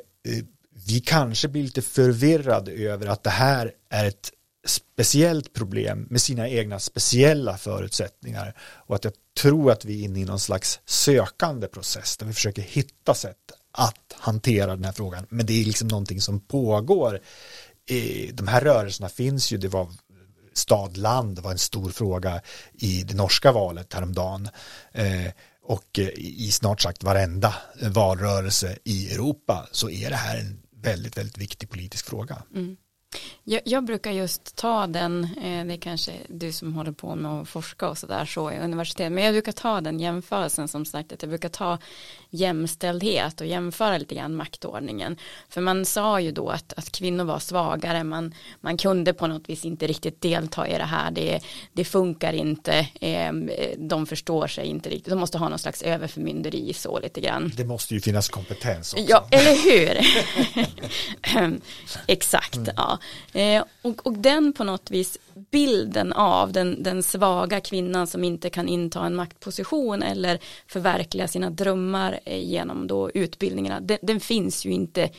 vi 0.86 1.00
kanske 1.00 1.48
blir 1.48 1.62
lite 1.62 1.82
förvirrade 1.82 2.72
över 2.72 3.06
att 3.06 3.22
det 3.22 3.30
här 3.30 3.72
är 3.90 4.04
ett 4.04 4.30
speciellt 4.68 5.52
problem 5.52 6.06
med 6.10 6.20
sina 6.20 6.48
egna 6.48 6.78
speciella 6.78 7.58
förutsättningar 7.58 8.54
och 8.60 8.94
att 8.94 9.04
jag 9.04 9.12
tror 9.40 9.72
att 9.72 9.84
vi 9.84 10.00
är 10.00 10.04
inne 10.04 10.20
i 10.20 10.24
någon 10.24 10.40
slags 10.40 10.80
sökande 10.86 11.66
process 11.66 12.16
där 12.16 12.26
vi 12.26 12.32
försöker 12.32 12.62
hitta 12.62 13.14
sätt 13.14 13.36
att 13.72 14.14
hantera 14.18 14.76
den 14.76 14.84
här 14.84 14.92
frågan 14.92 15.26
men 15.28 15.46
det 15.46 15.60
är 15.60 15.64
liksom 15.64 15.88
någonting 15.88 16.20
som 16.20 16.40
pågår 16.40 17.20
de 18.32 18.48
här 18.48 18.60
rörelserna 18.60 19.08
finns 19.08 19.52
ju 19.52 19.58
det 19.58 19.68
var 19.68 19.88
stad-land 20.52 21.38
var 21.38 21.50
en 21.50 21.58
stor 21.58 21.90
fråga 21.90 22.40
i 22.72 23.02
det 23.02 23.14
norska 23.14 23.52
valet 23.52 23.94
häromdagen 23.94 24.48
eh, 24.92 25.32
och 25.62 25.98
i 26.16 26.50
snart 26.52 26.80
sagt 26.80 27.02
varenda 27.02 27.54
valrörelse 27.82 28.78
i 28.84 29.12
Europa 29.12 29.68
så 29.72 29.90
är 29.90 30.10
det 30.10 30.16
här 30.16 30.38
en 30.38 30.62
väldigt, 30.82 31.18
väldigt 31.18 31.38
viktig 31.38 31.70
politisk 31.70 32.06
fråga. 32.06 32.42
Mm. 32.54 32.76
Jag, 33.44 33.62
jag, 33.64 33.84
brukar 33.84 34.10
just 34.10 34.56
ta 34.56 34.86
den, 34.86 35.24
eh, 35.24 35.66
det 35.66 35.74
är 35.74 35.80
kanske 35.80 36.12
du 36.28 36.52
som 36.52 36.74
håller 36.74 36.92
på 36.92 37.14
med 37.14 37.32
att 37.32 37.48
forska 37.48 37.88
och 37.88 37.98
sådär 37.98 38.24
så 38.24 38.52
i 38.52 38.58
universitet, 38.58 39.12
men 39.12 39.24
jag 39.24 39.34
brukar 39.34 39.52
ta 39.52 39.80
den 39.80 40.00
jämförelsen 40.00 40.68
som 40.68 40.84
sagt 40.84 41.12
att 41.12 41.22
jag 41.22 41.28
brukar 41.28 41.48
ta 41.48 41.78
jämställdhet 42.30 43.40
och 43.40 43.46
jämföra 43.46 43.98
lite 43.98 44.14
grann 44.14 44.36
maktordningen. 44.36 45.16
För 45.48 45.60
man 45.60 45.84
sa 45.84 46.20
ju 46.20 46.32
då 46.32 46.48
att, 46.50 46.72
att 46.76 46.92
kvinnor 46.92 47.24
var 47.24 47.38
svagare, 47.38 48.04
man, 48.04 48.34
man 48.60 48.76
kunde 48.76 49.12
på 49.12 49.26
något 49.26 49.48
vis 49.48 49.64
inte 49.64 49.86
riktigt 49.86 50.20
delta 50.20 50.68
i 50.68 50.78
det 50.78 50.84
här, 50.84 51.10
det, 51.10 51.40
det 51.72 51.84
funkar 51.84 52.32
inte, 52.32 52.88
eh, 53.00 53.32
de 53.78 54.06
förstår 54.06 54.46
sig 54.46 54.66
inte 54.66 54.88
riktigt, 54.88 55.10
de 55.10 55.18
måste 55.18 55.38
ha 55.38 55.48
någon 55.48 55.58
slags 55.58 55.82
överförmynderi 55.82 56.72
så 56.72 57.00
lite 57.00 57.20
grann. 57.20 57.52
Det 57.56 57.64
måste 57.64 57.94
ju 57.94 58.00
finnas 58.00 58.28
kompetens 58.28 58.94
också. 58.94 59.04
Ja, 59.08 59.28
eller 59.30 59.54
hur? 59.64 59.98
Exakt, 62.06 62.56
mm. 62.56 62.74
ja. 62.76 62.98
Eh, 63.40 63.64
och, 63.82 64.06
och 64.06 64.12
den 64.12 64.52
på 64.52 64.64
något 64.64 64.90
vis 64.90 65.18
bilden 65.50 66.12
av 66.12 66.52
den, 66.52 66.82
den 66.82 67.02
svaga 67.02 67.60
kvinnan 67.60 68.06
som 68.06 68.24
inte 68.24 68.50
kan 68.50 68.68
inta 68.68 69.06
en 69.06 69.14
maktposition 69.14 70.02
eller 70.02 70.38
förverkliga 70.66 71.28
sina 71.28 71.50
drömmar 71.50 72.20
genom 72.26 72.86
då 72.86 73.10
utbildningarna, 73.10 73.80
den, 73.80 73.98
den, 74.02 74.20
finns 74.20 74.64
ju 74.66 74.70
inte 74.70 75.10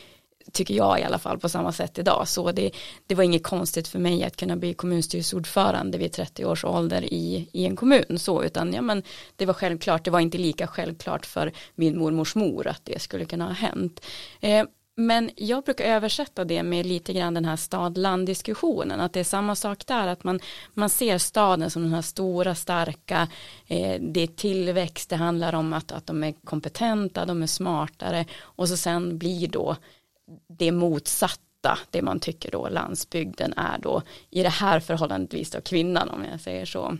tycker 0.52 0.74
jag 0.74 1.00
i 1.00 1.02
alla 1.02 1.18
fall 1.18 1.38
på 1.38 1.48
samma 1.48 1.72
sätt 1.72 1.98
idag. 1.98 2.28
Så 2.28 2.52
det, 2.52 2.70
det 3.06 3.14
var 3.14 3.24
inget 3.24 3.42
konstigt 3.42 3.88
för 3.88 3.98
mig 3.98 4.24
att 4.24 4.36
kunna 4.36 4.56
bli 4.56 4.74
kommunstyrelseordförande 4.74 5.98
vid 5.98 6.12
30 6.12 6.44
års 6.44 6.64
ålder 6.64 7.04
i, 7.04 7.48
i 7.52 7.66
en 7.66 7.76
kommun. 7.76 8.18
Så 8.18 8.44
utan 8.44 8.72
ja 8.72 8.82
men 8.82 9.02
det 9.36 9.46
var 9.46 9.54
självklart 9.54 10.04
det 10.04 10.10
var 10.10 10.20
inte 10.20 10.38
lika 10.38 10.66
självklart 10.66 11.26
för 11.26 11.52
min 11.74 11.98
mormors 11.98 12.34
mor 12.34 12.66
att 12.66 12.84
det 12.84 13.02
skulle 13.02 13.24
kunna 13.24 13.46
ha 13.46 13.52
hänt. 13.52 14.06
Eh, 14.40 14.64
men 14.96 15.30
jag 15.36 15.64
brukar 15.64 15.84
översätta 15.84 16.44
det 16.44 16.62
med 16.62 16.86
lite 16.86 17.12
grann 17.12 17.34
den 17.34 17.44
här 17.44 17.56
stad-land 17.56 18.26
diskussionen, 18.26 19.00
att 19.00 19.12
det 19.12 19.20
är 19.20 19.24
samma 19.24 19.54
sak 19.54 19.86
där, 19.86 20.06
att 20.06 20.24
man, 20.24 20.40
man 20.74 20.90
ser 20.90 21.18
staden 21.18 21.70
som 21.70 21.82
den 21.82 21.94
här 21.94 22.02
stora, 22.02 22.54
starka, 22.54 23.28
eh, 23.66 24.00
det 24.00 24.20
är 24.20 24.26
tillväxt, 24.26 25.10
det 25.10 25.16
handlar 25.16 25.54
om 25.54 25.72
att, 25.72 25.92
att 25.92 26.06
de 26.06 26.24
är 26.24 26.34
kompetenta, 26.44 27.26
de 27.26 27.42
är 27.42 27.46
smartare 27.46 28.24
och 28.40 28.68
så 28.68 28.76
sen 28.76 29.18
blir 29.18 29.48
då 29.48 29.76
det 30.48 30.72
motsatta, 30.72 31.78
det 31.90 32.02
man 32.02 32.20
tycker 32.20 32.50
då 32.50 32.68
landsbygden 32.68 33.54
är 33.56 33.78
då, 33.78 34.02
i 34.30 34.42
det 34.42 34.48
här 34.48 34.80
förhållandevis 34.80 35.50
då 35.50 35.60
kvinnan 35.60 36.08
om 36.08 36.24
jag 36.24 36.40
säger 36.40 36.66
så. 36.66 36.96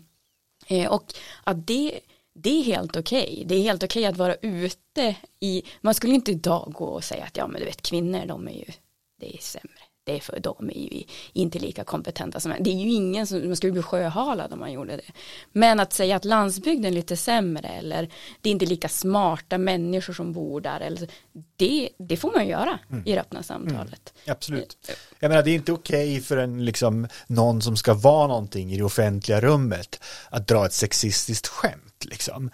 Eh, 0.67 0.93
och 0.93 1.05
att 1.45 1.67
det 1.67 2.01
det 2.43 2.61
är 2.61 2.63
helt 2.63 2.97
okej. 2.97 3.33
Okay. 3.33 3.45
Det 3.45 3.55
är 3.55 3.63
helt 3.63 3.83
okej 3.83 4.01
okay 4.01 4.11
att 4.11 4.17
vara 4.17 4.35
ute 4.35 5.17
i, 5.41 5.63
man 5.81 5.95
skulle 5.95 6.15
inte 6.15 6.31
idag 6.31 6.73
gå 6.73 6.85
och 6.85 7.05
säga 7.05 7.25
att 7.25 7.37
ja 7.37 7.47
men 7.47 7.61
du 7.61 7.67
vet 7.67 7.83
kvinnor 7.83 8.27
de 8.27 8.49
är 8.49 8.53
ju, 8.53 8.73
det 9.21 9.35
är 9.37 9.39
sämre 9.39 9.80
det 10.05 10.17
är 10.17 10.21
för 10.21 10.41
de 10.41 10.71
är 10.71 10.95
ju 10.95 11.03
inte 11.33 11.59
lika 11.59 11.85
kompetenta 11.85 12.41
som 12.41 12.55
Det 12.61 12.71
är 12.71 12.75
ju 12.75 12.91
ingen 12.91 13.27
som, 13.27 13.47
man 13.47 13.57
skulle 13.57 13.73
bli 13.73 13.83
sjöhalad 13.83 14.53
om 14.53 14.59
man 14.59 14.73
gjorde 14.73 14.97
det. 14.97 15.13
Men 15.53 15.81
att 15.81 15.93
säga 15.93 16.17
att 16.17 16.25
landsbygden 16.25 16.85
är 16.85 16.91
lite 16.91 17.17
sämre 17.17 17.69
eller 17.69 18.11
det 18.41 18.49
är 18.49 18.53
inte 18.53 18.67
lika 18.67 18.89
smarta 18.89 19.59
människor 19.59 20.13
som 20.13 20.33
bor 20.33 20.61
där. 20.61 20.81
Eller, 20.81 21.09
det, 21.57 21.89
det 21.99 22.17
får 22.17 22.33
man 22.33 22.49
göra 22.49 22.79
mm. 22.91 23.03
i 23.07 23.13
det 23.13 23.21
öppna 23.21 23.43
samtalet. 23.43 24.15
Mm. 24.25 24.33
Absolut. 24.33 24.91
Jag 25.19 25.29
menar 25.29 25.43
det 25.43 25.51
är 25.51 25.55
inte 25.55 25.73
okej 25.73 26.13
okay 26.13 26.21
för 26.21 26.37
en, 26.37 26.65
liksom, 26.65 27.09
någon 27.27 27.63
som 27.63 27.77
ska 27.77 27.95
vara 27.95 28.27
någonting 28.27 28.73
i 28.73 28.77
det 28.77 28.85
offentliga 28.85 29.41
rummet 29.41 30.05
att 30.31 30.49
dra 30.49 30.67
ett 30.67 30.73
sexistiskt 30.73 31.47
skämt. 31.47 32.05
Liksom. 32.05 32.51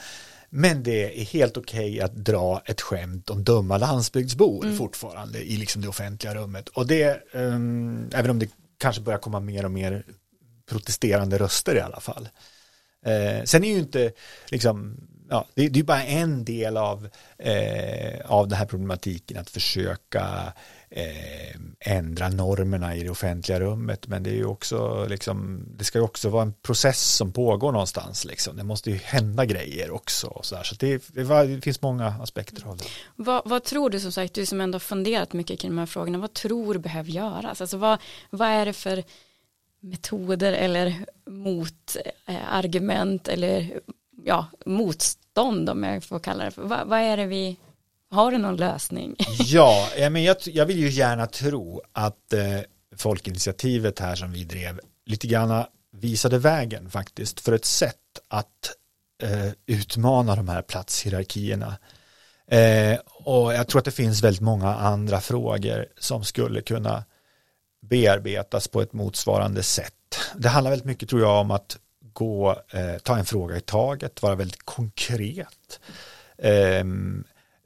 Men 0.51 0.83
det 0.83 1.21
är 1.21 1.25
helt 1.25 1.57
okej 1.57 1.91
okay 1.91 2.01
att 2.01 2.17
dra 2.17 2.63
ett 2.65 2.81
skämt 2.81 3.31
om 3.31 3.45
dumma 3.45 3.79
landsbygdsbor 3.79 4.65
mm. 4.65 4.77
fortfarande 4.77 5.39
i 5.39 5.57
liksom 5.57 5.83
det 5.83 5.89
offentliga 5.89 6.35
rummet. 6.35 6.69
Och 6.69 6.87
det, 6.87 7.23
um, 7.33 8.11
även 8.13 8.31
om 8.31 8.39
det 8.39 8.51
kanske 8.79 9.03
börjar 9.03 9.19
komma 9.19 9.41
mer 9.41 9.65
och 9.65 9.71
mer 9.71 10.05
protesterande 10.69 11.39
röster 11.39 11.77
i 11.77 11.81
alla 11.81 12.01
fall. 12.01 12.29
Eh, 13.07 13.45
sen 13.45 13.65
är 13.65 13.69
ju 13.69 13.79
inte, 13.79 14.13
liksom, 14.51 14.97
ja, 15.31 15.47
det, 15.55 15.69
det 15.69 15.81
är 15.81 15.85
bara 15.85 16.05
en 16.05 16.45
del 16.45 16.77
av, 16.77 17.09
eh, 17.39 18.31
av 18.31 18.49
den 18.49 18.59
här 18.59 18.67
problematiken 18.67 19.39
att 19.39 19.51
försöka 19.51 20.53
eh, 20.91 21.57
ändra 21.81 22.29
normerna 22.29 22.97
i 22.97 23.03
det 23.03 23.11
offentliga 23.11 23.61
rummet 23.61 24.07
men 24.07 24.23
det 24.23 24.31
är 24.31 24.35
ju 24.35 24.45
också 24.45 25.07
liksom 25.09 25.65
det 25.79 25.85
ska 25.85 25.99
ju 25.99 26.05
också 26.05 26.29
vara 26.29 26.43
en 26.43 26.53
process 26.53 27.17
som 27.17 27.33
pågår 27.33 27.73
någonstans 27.73 28.25
liksom 28.25 28.57
det 28.57 28.65
måste 28.65 28.91
ju 28.91 28.97
hända 28.97 29.45
grejer 29.45 29.91
också 29.91 30.27
och 30.27 30.47
så, 30.47 30.55
där. 30.55 30.63
så 30.63 30.75
det, 30.75 31.03
det, 31.09 31.61
finns 31.61 31.83
många 31.83 32.07
aspekter 32.07 32.67
av 32.67 32.77
det. 32.77 32.85
Vad, 33.17 33.43
vad, 33.45 33.65
tror 33.65 33.91
du 33.91 34.01
som 34.01 34.13
sagt 34.13 34.35
du 34.35 34.47
som 34.47 34.61
ändå 34.61 34.79
funderat 34.79 35.33
mycket 35.33 35.61
kring 35.61 35.71
de 35.71 35.79
här 35.79 35.87
frågorna 35.87 36.19
vad 36.19 36.33
tror 36.33 36.75
du 36.75 36.81
behöver 36.81 37.11
göras 37.11 37.61
alltså 37.61 37.77
vad, 37.77 37.99
vad 38.31 38.49
är 38.49 38.67
det 38.67 38.73
för 38.73 39.05
metoder 39.81 40.53
eller 40.53 41.05
motargument 41.31 43.29
eller 43.29 43.81
ja, 44.25 44.47
motstånd 44.67 45.71
om 45.71 45.85
jag 45.85 46.05
får 46.05 46.19
kalla 46.19 46.45
det 46.45 46.51
för. 46.51 46.63
Vad, 46.63 46.87
vad 46.87 47.01
är 47.01 47.17
det 47.17 47.27
vi 47.27 47.57
har 48.11 48.33
du 48.33 48.39
någon 48.39 48.57
lösning? 48.57 49.17
ja, 49.39 49.89
men 50.11 50.25
jag, 50.25 50.37
jag 50.45 50.67
vill 50.67 50.79
ju 50.79 50.91
gärna 50.91 51.27
tro 51.27 51.83
att 51.93 52.33
eh, 52.33 52.61
folkinitiativet 52.97 53.99
här 53.99 54.15
som 54.15 54.33
vi 54.33 54.45
drev 54.45 54.81
lite 55.07 55.27
grann 55.27 55.65
visade 55.93 56.39
vägen 56.39 56.91
faktiskt 56.91 57.41
för 57.41 57.53
ett 57.53 57.65
sätt 57.65 57.95
att 58.29 58.73
eh, 59.23 59.53
utmana 59.67 60.37
de 60.37 60.49
här 60.49 60.63
platshierarkierna. 60.63 61.79
Eh, 62.47 62.99
och 63.07 63.55
jag 63.55 63.69
tror 63.69 63.79
att 63.79 63.85
det 63.85 63.91
finns 63.91 64.23
väldigt 64.23 64.43
många 64.43 64.75
andra 64.75 65.21
frågor 65.21 65.87
som 65.99 66.25
skulle 66.25 66.63
kunna 66.63 67.05
bearbetas 67.83 68.69
på 68.69 68.81
ett 68.81 68.93
motsvarande 68.93 69.63
sätt. 69.63 69.93
Det 70.35 70.49
handlar 70.49 70.71
väldigt 70.71 70.87
mycket 70.87 71.09
tror 71.09 71.21
jag 71.21 71.41
om 71.41 71.51
att 71.51 71.79
gå, 72.17 72.51
eh, 72.71 72.99
ta 73.03 73.19
en 73.19 73.25
fråga 73.25 73.57
i 73.57 73.61
taget, 73.61 74.23
vara 74.23 74.35
väldigt 74.35 74.65
konkret. 74.65 75.81
Eh, 76.39 76.85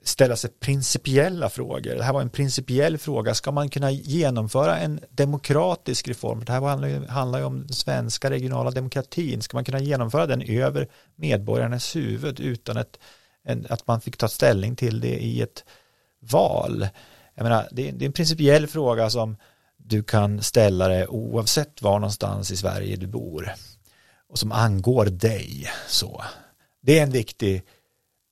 ställa 0.03 0.37
sig 0.37 0.51
principiella 0.51 1.49
frågor. 1.49 1.95
Det 1.95 2.03
här 2.03 2.13
var 2.13 2.21
en 2.21 2.31
principiell 2.31 2.99
fråga. 2.99 3.35
Ska 3.35 3.53
man 3.53 3.69
kunna 3.69 3.91
genomföra 3.91 4.79
en 4.79 5.01
demokratisk 5.11 6.09
reform? 6.09 6.45
Det 6.45 6.53
här 6.53 6.61
handlar 7.09 7.39
ju, 7.39 7.45
om 7.45 7.59
den 7.59 7.75
svenska 7.75 8.31
regionala 8.31 8.71
demokratin. 8.71 9.43
Ska 9.43 9.57
man 9.57 9.65
kunna 9.65 9.81
genomföra 9.81 10.27
den 10.27 10.43
över 10.43 10.89
medborgarnas 11.17 11.97
huvud 11.97 12.41
utan 12.41 12.77
ett, 12.77 12.99
en, 13.45 13.67
att 13.69 13.87
man 13.87 14.01
fick 14.01 14.17
ta 14.17 14.29
ställning 14.29 14.77
till 14.77 15.01
det 15.01 15.17
i 15.25 15.43
ett 15.43 15.65
val? 16.21 16.89
Jag 17.35 17.43
menar, 17.43 17.69
det, 17.71 17.89
är, 17.89 17.93
det 17.93 18.05
är 18.05 18.07
en 18.07 18.13
principiell 18.13 18.67
fråga 18.67 19.11
som 19.11 19.37
du 19.77 20.03
kan 20.03 20.43
ställa 20.43 20.89
det 20.89 21.07
oavsett 21.07 21.83
var 21.83 21.99
någonstans 21.99 22.51
i 22.51 22.57
Sverige 22.57 22.97
du 22.97 23.07
bor 23.07 23.55
och 24.31 24.39
som 24.39 24.53
angår 24.53 25.07
dig 25.07 25.71
så. 25.89 26.25
Det 26.83 26.99
är 26.99 27.03
en 27.03 27.11
viktig 27.11 27.63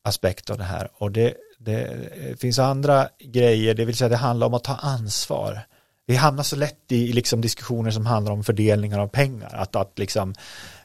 aspekt 0.04 0.50
av 0.50 0.58
det 0.58 0.64
här 0.64 0.90
och 0.94 1.12
det 1.12 1.34
det 1.58 2.40
finns 2.40 2.58
andra 2.58 3.08
grejer, 3.20 3.74
det 3.74 3.84
vill 3.84 3.96
säga 3.96 4.08
det 4.08 4.16
handlar 4.16 4.46
om 4.46 4.54
att 4.54 4.64
ta 4.64 4.74
ansvar. 4.74 5.60
Vi 6.06 6.16
hamnar 6.16 6.42
så 6.42 6.56
lätt 6.56 6.92
i 6.92 7.12
liksom 7.12 7.40
diskussioner 7.40 7.90
som 7.90 8.06
handlar 8.06 8.32
om 8.32 8.44
fördelningar 8.44 8.98
av 8.98 9.08
pengar, 9.08 9.54
att, 9.54 9.76
att 9.76 9.98
liksom, 9.98 10.34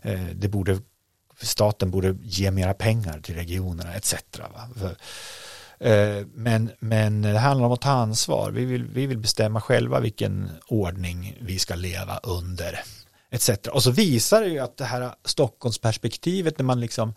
eh, 0.02 0.26
det 0.36 0.48
borde, 0.48 0.80
staten 1.42 1.92
borde 1.92 2.16
ge 2.24 2.52
mera 2.52 2.74
pengar 2.74 3.20
till 3.20 3.36
regionerna 3.36 3.94
etc. 3.94 4.16
För, 4.76 4.96
eh, 5.90 6.26
men, 6.34 6.72
men 6.80 7.22
det 7.22 7.40
handlar 7.40 7.66
om 7.66 7.74
att 7.74 7.82
ta 7.82 7.92
ansvar. 7.92 8.52
Vi 8.52 8.66
vill, 8.66 8.84
vi 8.84 9.08
vill 9.08 9.18
bestämma 9.18 9.62
själva 9.62 10.00
vilken 10.00 10.50
ordning 10.68 11.38
vi 11.42 11.60
ska 11.60 11.76
leva 11.76 12.18
under 12.18 12.80
etc. 13.34 13.68
Och 13.72 13.84
så 13.84 13.92
visar 13.92 14.42
det 14.42 14.48
ju 14.48 14.60
att 14.60 14.78
det 14.78 14.86
här 14.86 15.16
Stockholmsperspektivet 15.26 16.58
när 16.58 16.66
man 16.66 16.80
liksom 16.80 17.14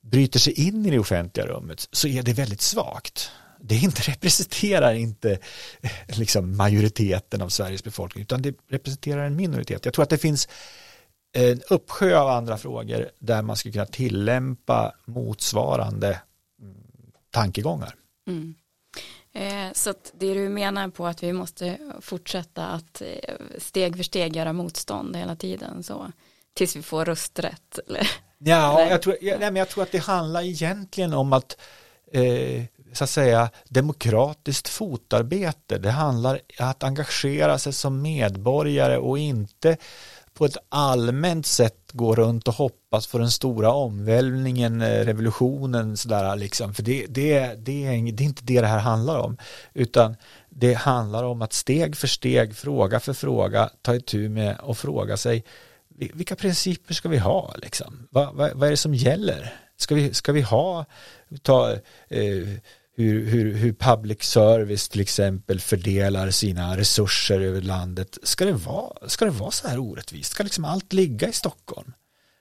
bryter 0.00 0.38
sig 0.38 0.52
in 0.52 0.86
i 0.86 0.90
det 0.90 0.98
offentliga 0.98 1.46
rummet 1.46 1.88
så 1.92 2.08
är 2.08 2.22
det 2.22 2.32
väldigt 2.32 2.60
svagt. 2.60 3.30
Det 3.60 3.76
inte 3.76 4.02
representerar 4.10 4.94
inte 4.94 5.38
eh, 5.80 6.18
liksom 6.18 6.56
majoriteten 6.56 7.42
av 7.42 7.48
Sveriges 7.48 7.84
befolkning 7.84 8.22
utan 8.22 8.42
det 8.42 8.54
representerar 8.68 9.26
en 9.26 9.36
minoritet. 9.36 9.84
Jag 9.84 9.94
tror 9.94 10.02
att 10.02 10.10
det 10.10 10.18
finns 10.18 10.48
en 11.32 11.60
uppsjö 11.70 12.18
av 12.18 12.28
andra 12.28 12.58
frågor 12.58 13.10
där 13.18 13.42
man 13.42 13.56
skulle 13.56 13.72
kunna 13.72 13.86
tillämpa 13.86 14.94
motsvarande 15.04 16.20
mm, 16.60 16.76
tankegångar. 17.30 17.94
Mm. 18.26 18.54
Eh, 19.38 19.72
så 19.72 19.94
det 20.12 20.34
du 20.34 20.48
menar 20.48 20.88
på 20.88 21.06
att 21.06 21.22
vi 21.22 21.32
måste 21.32 21.78
fortsätta 22.00 22.66
att 22.66 23.02
eh, 23.02 23.34
steg 23.58 23.96
för 23.96 24.02
steg 24.02 24.36
göra 24.36 24.52
motstånd 24.52 25.16
hela 25.16 25.36
tiden 25.36 25.82
så 25.82 26.12
tills 26.54 26.76
vi 26.76 26.82
får 26.82 27.04
rösträtt 27.04 27.78
eller? 27.86 28.10
Ja, 28.38 28.86
jag 28.90 29.02
tror, 29.02 29.16
jag, 29.20 29.40
nej, 29.40 29.50
men 29.50 29.56
jag 29.56 29.68
tror 29.68 29.82
att 29.82 29.92
det 29.92 29.98
handlar 29.98 30.42
egentligen 30.42 31.14
om 31.14 31.32
att 31.32 31.56
eh, 32.12 32.64
så 32.92 33.04
att 33.04 33.10
säga 33.10 33.50
demokratiskt 33.68 34.68
fotarbete. 34.68 35.78
Det 35.78 35.90
handlar 35.90 36.40
om 36.58 36.66
att 36.68 36.82
engagera 36.82 37.58
sig 37.58 37.72
som 37.72 38.02
medborgare 38.02 38.96
och 38.96 39.18
inte 39.18 39.76
på 40.38 40.44
ett 40.44 40.56
allmänt 40.68 41.46
sätt 41.46 41.90
gå 41.92 42.14
runt 42.14 42.48
och 42.48 42.54
hoppas 42.54 43.06
på 43.06 43.18
den 43.18 43.30
stora 43.30 43.72
omvälvningen, 43.72 44.82
eh, 44.82 45.04
revolutionen 45.04 45.96
sådär 45.96 46.36
liksom. 46.36 46.74
För 46.74 46.82
det, 46.82 47.06
det, 47.08 47.54
det, 47.64 47.86
är, 47.86 48.12
det 48.12 48.22
är 48.22 48.26
inte 48.26 48.44
det 48.44 48.60
det 48.60 48.66
här 48.66 48.78
handlar 48.78 49.18
om. 49.18 49.36
Utan 49.74 50.16
det 50.50 50.74
handlar 50.74 51.24
om 51.24 51.42
att 51.42 51.52
steg 51.52 51.96
för 51.96 52.06
steg, 52.06 52.56
fråga 52.56 53.00
för 53.00 53.12
fråga, 53.12 53.70
ta 53.82 53.94
itu 53.94 54.28
med 54.28 54.56
och 54.62 54.78
fråga 54.78 55.16
sig 55.16 55.44
vilka 55.98 56.36
principer 56.36 56.94
ska 56.94 57.08
vi 57.08 57.18
ha 57.18 57.54
liksom? 57.62 58.08
Vad, 58.10 58.34
vad, 58.34 58.52
vad 58.52 58.66
är 58.66 58.70
det 58.70 58.76
som 58.76 58.94
gäller? 58.94 59.54
Ska 59.76 59.94
vi, 59.94 60.14
ska 60.14 60.32
vi 60.32 60.40
ha, 60.40 60.84
ta, 61.42 61.72
eh, 62.08 62.48
hur, 62.98 63.26
hur, 63.26 63.54
hur 63.54 63.72
public 63.72 64.22
service 64.22 64.88
till 64.88 65.00
exempel 65.00 65.60
fördelar 65.60 66.30
sina 66.30 66.76
resurser 66.76 67.40
över 67.40 67.60
landet. 67.60 68.18
Ska 68.22 68.44
det 68.44 68.52
vara, 68.52 69.08
ska 69.08 69.24
det 69.24 69.30
vara 69.30 69.50
så 69.50 69.68
här 69.68 69.78
orättvist? 69.78 70.32
Ska 70.32 70.42
liksom 70.42 70.64
allt 70.64 70.92
ligga 70.92 71.28
i 71.28 71.32
Stockholm? 71.32 71.92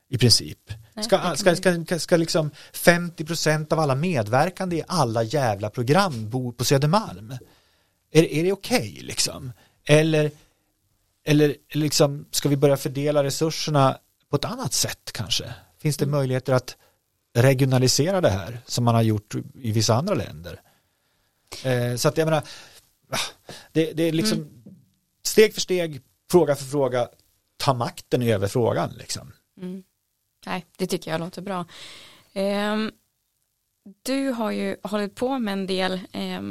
I 0.09 0.17
princip. 0.17 0.73
Ska, 1.03 1.35
ska, 1.35 1.55
ska, 1.55 1.99
ska 1.99 2.17
liksom 2.17 2.51
50% 2.73 3.73
av 3.73 3.79
alla 3.79 3.95
medverkande 3.95 4.75
i 4.75 4.83
alla 4.87 5.23
jävla 5.23 5.69
program 5.69 6.29
bo 6.29 6.51
på 6.51 6.65
Södermalm? 6.65 7.33
Är, 8.11 8.23
är 8.23 8.43
det 8.43 8.51
okej 8.51 8.91
okay, 8.91 9.03
liksom? 9.03 9.51
Eller 9.85 10.31
eller 11.25 11.55
liksom, 11.73 12.25
ska 12.31 12.49
vi 12.49 12.57
börja 12.57 12.77
fördela 12.77 13.23
resurserna 13.23 13.97
på 14.29 14.35
ett 14.35 14.45
annat 14.45 14.73
sätt 14.73 15.11
kanske? 15.11 15.53
Finns 15.81 15.97
det 15.97 16.05
möjligheter 16.05 16.53
att 16.53 16.77
regionalisera 17.33 18.21
det 18.21 18.29
här 18.29 18.59
som 18.65 18.83
man 18.83 18.95
har 18.95 19.01
gjort 19.01 19.35
i 19.61 19.71
vissa 19.71 19.95
andra 19.95 20.13
länder? 20.13 20.61
Eh, 21.63 21.95
så 21.95 22.07
att 22.07 22.17
jag 22.17 22.25
menar, 22.25 22.43
det, 23.71 23.93
det 23.93 24.03
är 24.03 24.11
liksom 24.11 24.37
mm. 24.37 24.63
steg 25.23 25.53
för 25.53 25.61
steg, 25.61 26.01
fråga 26.31 26.55
för 26.55 26.65
fråga, 26.65 27.09
ta 27.57 27.73
makten 27.73 28.21
över 28.21 28.47
frågan 28.47 28.93
liksom. 28.97 29.31
Mm. 29.61 29.83
Nej, 30.45 30.65
det 30.77 30.87
tycker 30.87 31.11
jag 31.11 31.19
låter 31.19 31.41
bra. 31.41 31.65
Um, 32.33 32.91
du 34.03 34.29
har 34.29 34.51
ju 34.51 34.75
hållit 34.83 35.15
på 35.15 35.39
med 35.39 35.53
en 35.53 35.67
del 35.67 35.93
eh, 36.11 36.41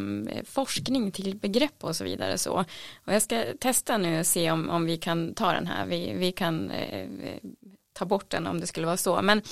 forskning 0.45 1.13
till 1.13 1.37
begrepp 1.37 1.85
och 1.85 1.97
så 1.97 2.05
vidare 2.05 2.39
så. 2.39 2.65
Och 3.05 3.13
jag 3.13 3.23
ska 3.23 3.45
testa 3.61 3.99
nu 3.99 4.21
och 4.21 4.27
se 4.27 4.51
om, 4.51 4.71
om 4.71 4.85
vi 4.85 4.97
kan 4.97 5.35
ta 5.35 5.53
den 5.53 5.67
här. 5.67 5.87
Vi, 5.87 6.15
vi 6.15 6.33
kan 6.33 6.71
eh, 6.71 7.09
ta 7.93 8.05
bort 8.05 8.31
den 8.31 8.47
om 8.47 8.61
det 8.61 8.67
skulle 8.67 8.87
vara 8.87 8.97
så. 8.97 9.23
Men 9.23 9.39
eh, 9.39 9.45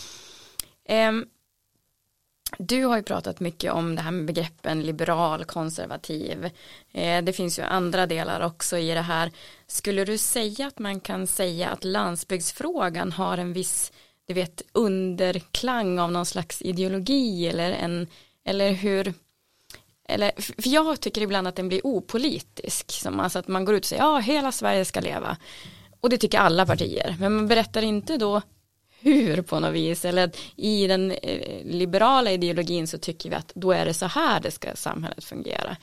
Ehm, 0.89 1.27
du 2.59 2.85
har 2.85 2.97
ju 2.97 3.03
pratat 3.03 3.41
mycket 3.41 3.73
om 3.73 3.97
det 3.97 4.03
här 4.03 4.11
med 4.11 4.27
begreppen 4.27 4.83
liberal, 4.83 5.45
konservativ. 5.45 6.51
Eh, 6.93 7.25
det 7.25 7.33
finns 7.33 7.59
ju 7.59 7.63
andra 7.63 8.07
delar 8.07 8.41
också 8.41 8.79
i 8.79 8.95
det 8.95 9.01
här. 9.01 9.33
Skulle 9.67 10.05
du 10.05 10.19
säga 10.19 10.67
att 10.67 10.79
man 10.79 11.01
kan 11.01 11.27
säga 11.27 11.69
att 11.69 11.85
landsbygdsfrågan 11.85 13.13
har 13.13 13.39
en 13.39 13.53
viss 13.53 13.93
du 14.27 14.35
vet, 14.35 14.63
underklang 14.73 15.99
av 15.99 16.13
någon 16.13 16.27
slags 16.27 16.63
ideologi 16.63 17.49
eller 17.49 17.73
en, 17.73 18.07
eller 18.45 18.73
hur, 18.73 19.15
eller, 20.09 20.33
för 20.63 20.69
jag 20.69 21.01
tycker 21.01 21.21
ibland 21.21 21.49
att 21.49 21.57
den 21.57 21.69
blir 21.69 21.81
opolitisk, 21.87 22.91
som 22.91 23.21
alltså 23.21 23.39
att 23.39 23.49
man 23.49 23.65
går 23.65 23.75
ut 23.75 23.83
och 23.83 23.87
säger 23.87 24.03
ja 24.03 24.19
hela 24.19 24.53
Sverige 24.53 24.85
ska 24.85 25.01
leva. 25.01 25.37
Och 26.01 26.11
det 26.11 26.19
tycker 26.19 26.39
alla 26.39 26.67
partier, 26.67 27.17
men 27.21 27.33
man 27.33 27.49
berättar 27.49 27.83
inte 27.83 28.17
då 28.17 28.43
hur 29.05 29.43
på 29.43 29.61
något 29.61 29.75
vis, 29.75 30.05
eller 30.05 30.25
att 30.25 30.37
i 30.57 30.87
den 30.87 31.11
eh, 31.11 31.65
liberala 31.65 32.31
ideologin 32.31 32.87
så 32.87 32.99
tycker 32.99 33.31
vi 33.31 33.37
att 33.37 33.53
då 33.55 33.73
är 33.73 33.85
det 33.85 33.95
så 33.95 34.07
här 34.07 34.41
det 34.41 34.51
ska 34.51 34.75
samhället 34.75 35.25
fungera. 35.25 35.77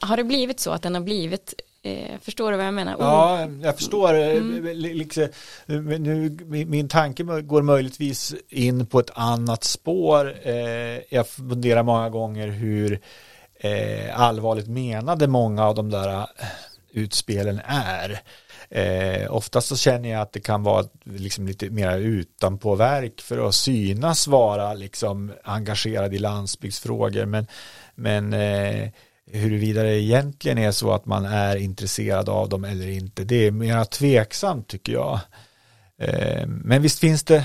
Har 0.00 0.16
det 0.16 0.24
blivit 0.24 0.60
så 0.60 0.70
att 0.70 0.82
den 0.82 0.94
har 0.94 1.02
blivit 1.02 1.54
Eh, 1.86 2.18
förstår 2.20 2.50
du 2.50 2.56
vad 2.56 2.66
jag 2.66 2.74
menar? 2.74 2.96
Ja, 2.98 3.48
jag 3.62 3.76
förstår. 3.76 4.14
Eh, 4.14 4.36
mm. 4.36 4.76
Liksom, 4.76 5.28
nu, 5.66 6.38
min 6.66 6.88
tanke 6.88 7.22
går 7.22 7.62
möjligtvis 7.62 8.34
in 8.48 8.86
på 8.86 9.00
ett 9.00 9.10
annat 9.14 9.64
spår. 9.64 10.34
Jag 11.08 11.28
funderar 11.28 11.82
många 11.82 12.10
gånger 12.10 12.48
hur 12.48 13.00
allvarligt 14.14 14.68
menade 14.68 15.26
många 15.26 15.66
av 15.66 15.74
de 15.74 15.90
där 15.90 16.26
utspelen 16.92 17.60
är. 17.64 18.20
Eh, 18.70 19.34
oftast 19.34 19.68
så 19.68 19.76
känner 19.76 20.08
jag 20.08 20.20
att 20.20 20.32
det 20.32 20.40
kan 20.40 20.62
vara 20.62 20.84
liksom 21.04 21.46
lite 21.46 21.70
mer 21.70 21.98
utanpåverk 21.98 23.20
för 23.20 23.48
att 23.48 23.54
synas 23.54 24.26
vara 24.26 24.74
liksom 24.74 25.32
engagerad 25.44 26.14
i 26.14 26.18
landsbygdsfrågor. 26.18 27.26
Men, 27.26 27.46
men 27.94 28.32
eh, 28.32 28.88
huruvida 29.30 29.82
det 29.82 30.02
egentligen 30.02 30.58
är 30.58 30.70
så 30.70 30.92
att 30.92 31.06
man 31.06 31.24
är 31.24 31.56
intresserad 31.56 32.28
av 32.28 32.48
dem 32.48 32.64
eller 32.64 32.88
inte 32.88 33.24
det 33.24 33.46
är 33.46 33.50
mer 33.50 33.84
tveksamt 33.84 34.68
tycker 34.68 34.92
jag. 34.92 35.20
Eh, 35.98 36.46
men 36.46 36.82
visst 36.82 36.98
finns 36.98 37.24
det 37.24 37.44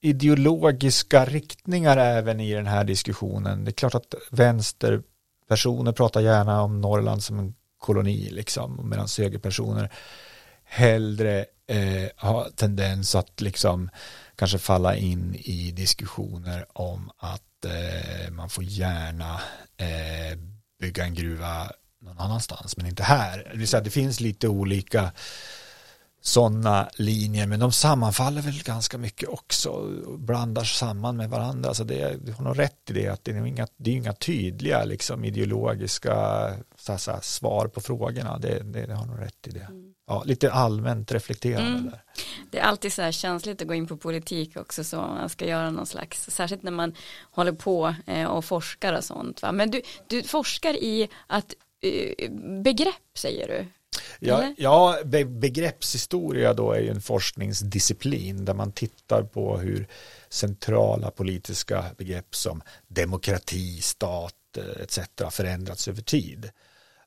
ideologiska 0.00 1.24
riktningar 1.24 1.96
även 1.96 2.40
i 2.40 2.54
den 2.54 2.66
här 2.66 2.84
diskussionen. 2.84 3.64
Det 3.64 3.70
är 3.70 3.72
klart 3.72 3.94
att 3.94 4.14
vänsterpersoner 4.30 5.92
pratar 5.92 6.20
gärna 6.20 6.62
om 6.62 6.80
Norrland 6.80 7.22
som 7.22 7.38
en 7.38 7.54
koloni 7.78 8.30
liksom 8.30 8.88
medan 8.88 9.06
högerpersoner 9.18 9.90
hellre 10.72 11.44
eh, 11.66 12.08
ha 12.16 12.48
tendens 12.56 13.14
att 13.14 13.40
liksom 13.40 13.90
kanske 14.36 14.58
falla 14.58 14.96
in 14.96 15.34
i 15.34 15.70
diskussioner 15.70 16.66
om 16.72 17.10
att 17.18 17.64
eh, 17.64 18.30
man 18.30 18.50
får 18.50 18.64
gärna 18.64 19.40
eh, 19.76 20.38
bygga 20.80 21.04
en 21.04 21.14
gruva 21.14 21.70
någon 22.00 22.18
annanstans 22.18 22.76
men 22.76 22.86
inte 22.86 23.02
här. 23.02 23.48
Det, 23.52 23.58
vill 23.58 23.68
säga, 23.68 23.82
det 23.82 23.90
finns 23.90 24.20
lite 24.20 24.48
olika 24.48 25.12
sådana 26.20 26.88
linjer 26.94 27.46
men 27.46 27.60
de 27.60 27.72
sammanfaller 27.72 28.42
väl 28.42 28.62
ganska 28.62 28.98
mycket 28.98 29.28
också 29.28 29.68
och 29.70 30.18
blandar 30.18 30.64
samman 30.64 31.16
med 31.16 31.30
varandra. 31.30 31.68
Alltså 31.68 31.84
det, 31.84 32.16
du 32.26 32.32
har 32.32 32.44
nog 32.44 32.58
rätt 32.58 32.90
i 32.90 32.92
det 32.92 33.08
att 33.08 33.24
det 33.24 33.30
är 33.30 33.46
inga, 33.46 33.66
det 33.76 33.90
är 33.90 33.94
inga 33.94 34.12
tydliga 34.12 34.84
liksom, 34.84 35.24
ideologiska 35.24 36.14
så 36.78 36.98
så 36.98 37.18
svar 37.22 37.68
på 37.68 37.80
frågorna. 37.80 38.38
Det, 38.38 38.62
det, 38.62 38.86
det 38.86 38.94
har 38.94 39.06
nog 39.06 39.20
rätt 39.20 39.46
i 39.46 39.50
det. 39.50 39.66
Mm 39.70 39.92
ja, 40.12 40.22
lite 40.26 40.52
allmänt 40.52 41.12
reflekterande 41.12 41.70
mm. 41.70 41.84
där. 41.84 42.02
Det 42.50 42.58
är 42.58 42.62
alltid 42.62 42.92
så 42.92 43.02
här 43.02 43.12
känsligt 43.12 43.62
att 43.62 43.68
gå 43.68 43.74
in 43.74 43.86
på 43.86 43.96
politik 43.96 44.56
också 44.56 44.84
så 44.84 44.96
man 44.96 45.28
ska 45.28 45.46
göra 45.46 45.70
någon 45.70 45.86
slags, 45.86 46.30
särskilt 46.30 46.62
när 46.62 46.72
man 46.72 46.94
håller 47.30 47.52
på 47.52 47.94
eh, 48.06 48.24
och 48.24 48.44
forskar 48.44 48.92
och 48.92 49.04
sånt. 49.04 49.42
Va? 49.42 49.52
Men 49.52 49.70
du, 49.70 49.82
du 50.06 50.22
forskar 50.22 50.74
i 50.74 51.08
att 51.26 51.54
eh, 51.82 52.30
begrepp 52.62 53.18
säger 53.18 53.48
du? 53.48 53.66
Ja, 54.18 54.54
ja 54.56 54.98
be 55.04 55.24
begreppshistoria 55.24 56.54
då 56.54 56.72
är 56.72 56.80
ju 56.80 56.88
en 56.88 57.00
forskningsdisciplin 57.00 58.44
där 58.44 58.54
man 58.54 58.72
tittar 58.72 59.22
på 59.22 59.58
hur 59.58 59.88
centrala 60.28 61.10
politiska 61.10 61.84
begrepp 61.98 62.34
som 62.34 62.62
demokrati, 62.88 63.80
stat 63.80 64.34
eh, 64.56 64.82
etc. 64.82 64.98
förändrats 65.30 65.88
över 65.88 66.02
tid. 66.02 66.50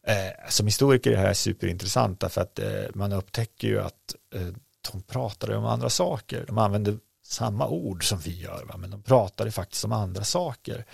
Eh, 0.08 0.50
som 0.50 0.66
historiker 0.66 1.12
är 1.12 1.16
det 1.16 1.22
här 1.22 1.34
superintressant 1.34 2.20
därför 2.20 2.42
att 2.42 2.60
eh, 2.60 2.84
man 2.94 3.14
upptäcker 3.14 3.68
ju 3.68 3.82
att 3.82 4.16
eh, 4.34 4.48
de 4.92 5.02
pratade 5.02 5.58
om 5.58 5.66
andra 5.66 5.90
saker. 5.90 6.46
De 6.48 6.58
använde 6.58 6.98
samma 7.24 7.68
ord 7.68 8.10
som 8.10 8.20
vi 8.20 8.42
gör, 8.42 8.66
va? 8.66 8.78
men 8.78 8.90
de 8.90 9.04
pratade 9.04 9.52
faktiskt 9.52 9.86
om 9.86 9.92
andra 9.92 10.24
saker. 10.24 10.86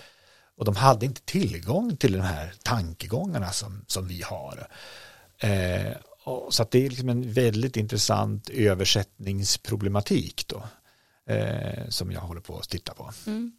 Och 0.56 0.64
de 0.64 0.76
hade 0.76 1.06
inte 1.06 1.20
tillgång 1.20 1.96
till 1.96 2.12
de 2.12 2.20
här 2.20 2.54
tankegångarna 2.62 3.52
som, 3.52 3.84
som 3.86 4.08
vi 4.08 4.22
har. 4.22 4.68
Eh, 5.38 5.92
och, 6.24 6.54
så 6.54 6.62
att 6.62 6.70
det 6.70 6.86
är 6.86 6.90
liksom 6.90 7.08
en 7.08 7.32
väldigt 7.32 7.76
intressant 7.76 8.48
översättningsproblematik 8.50 10.48
då. 10.48 10.62
Eh, 11.32 11.88
som 11.88 12.12
jag 12.12 12.20
håller 12.20 12.40
på 12.40 12.58
att 12.58 12.68
titta 12.68 12.94
på. 12.94 13.12
Mm 13.26 13.52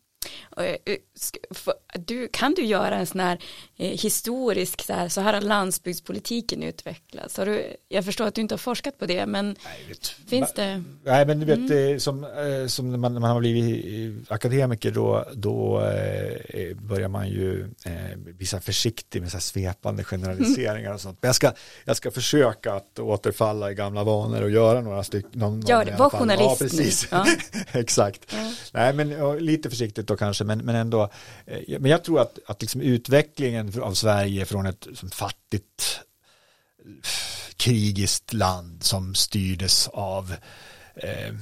du, 2.00 2.28
kan 2.28 2.54
du 2.54 2.66
göra 2.66 2.96
en 2.96 3.06
sån 3.06 3.20
här 3.20 3.40
eh, 3.78 3.90
historisk, 3.90 4.82
så 4.82 4.94
här, 4.94 5.10
så 5.10 5.22
här 5.22 5.34
har 5.34 5.42
landsbygdspolitiken 5.42 6.64
utvecklats? 6.64 7.38
Har 7.38 7.46
du, 7.46 7.76
jag 7.90 8.06
förstår 8.06 8.26
att 8.26 8.36
du 8.36 8.42
inte 8.42 8.54
har 8.54 8.60
forskat 8.60 8.98
på 8.98 9.06
det, 9.06 9.26
men 9.26 9.46
nej, 9.46 9.96
finns 10.28 10.54
det? 10.54 10.84
Nej, 11.04 11.26
men 11.26 11.40
du 11.40 11.46
vet, 11.46 11.58
mm. 11.58 12.00
som, 12.00 12.24
eh, 12.24 12.68
som 12.68 12.92
när 12.92 12.98
man, 12.98 13.14
man 13.14 13.24
har 13.24 13.40
blivit 13.40 14.32
akademiker 14.32 14.92
då, 14.92 15.26
då 15.34 15.80
börjar 16.76 17.08
man 17.08 17.30
ju 17.30 17.70
bli 18.18 18.46
så 18.46 18.60
försiktig 18.60 19.22
med 19.22 19.32
så 19.32 19.40
svepande 19.40 20.04
generaliseringar 20.04 20.94
och 20.94 21.02
sånt. 21.02 21.18
Men 21.22 21.28
jag 21.28 21.36
ska, 21.36 21.52
jag 21.86 21.98
ska 21.98 22.12
försöka 22.12 22.74
att 22.74 23.00
återfalla 23.00 23.72
i 23.72 23.76
gamla 23.76 24.04
vanor 24.04 24.42
och 24.42 24.50
göra 24.50 24.82
några 24.82 25.04
stycken. 25.04 25.64
Gör 25.68 25.86
det, 25.86 25.96
var 26.00 26.10
journalist 26.10 26.44
ja, 26.50 26.56
precis. 26.60 27.08
Ja. 27.12 27.26
Exakt. 27.72 28.22
Ja. 28.34 28.52
Nej, 28.72 28.94
men 28.94 29.38
lite 29.38 29.70
försiktigt 29.70 30.08
då 30.08 30.18
kanske, 30.18 30.44
men, 30.44 30.60
men 30.60 30.76
ändå. 30.76 31.10
Eh, 31.46 31.80
men 31.84 31.92
jag 31.92 32.04
tror 32.04 32.22
att, 32.22 32.40
att 32.46 32.62
liksom 32.62 32.82
utvecklingen 32.82 33.82
av 33.82 33.94
Sverige 33.94 34.46
från 34.46 34.66
ett 34.66 34.88
fattigt 35.12 36.00
krigiskt 37.58 38.34
land 38.34 38.84
som 38.84 39.16
styrdes 39.16 39.88
av 39.88 40.36
eh, 40.96 41.34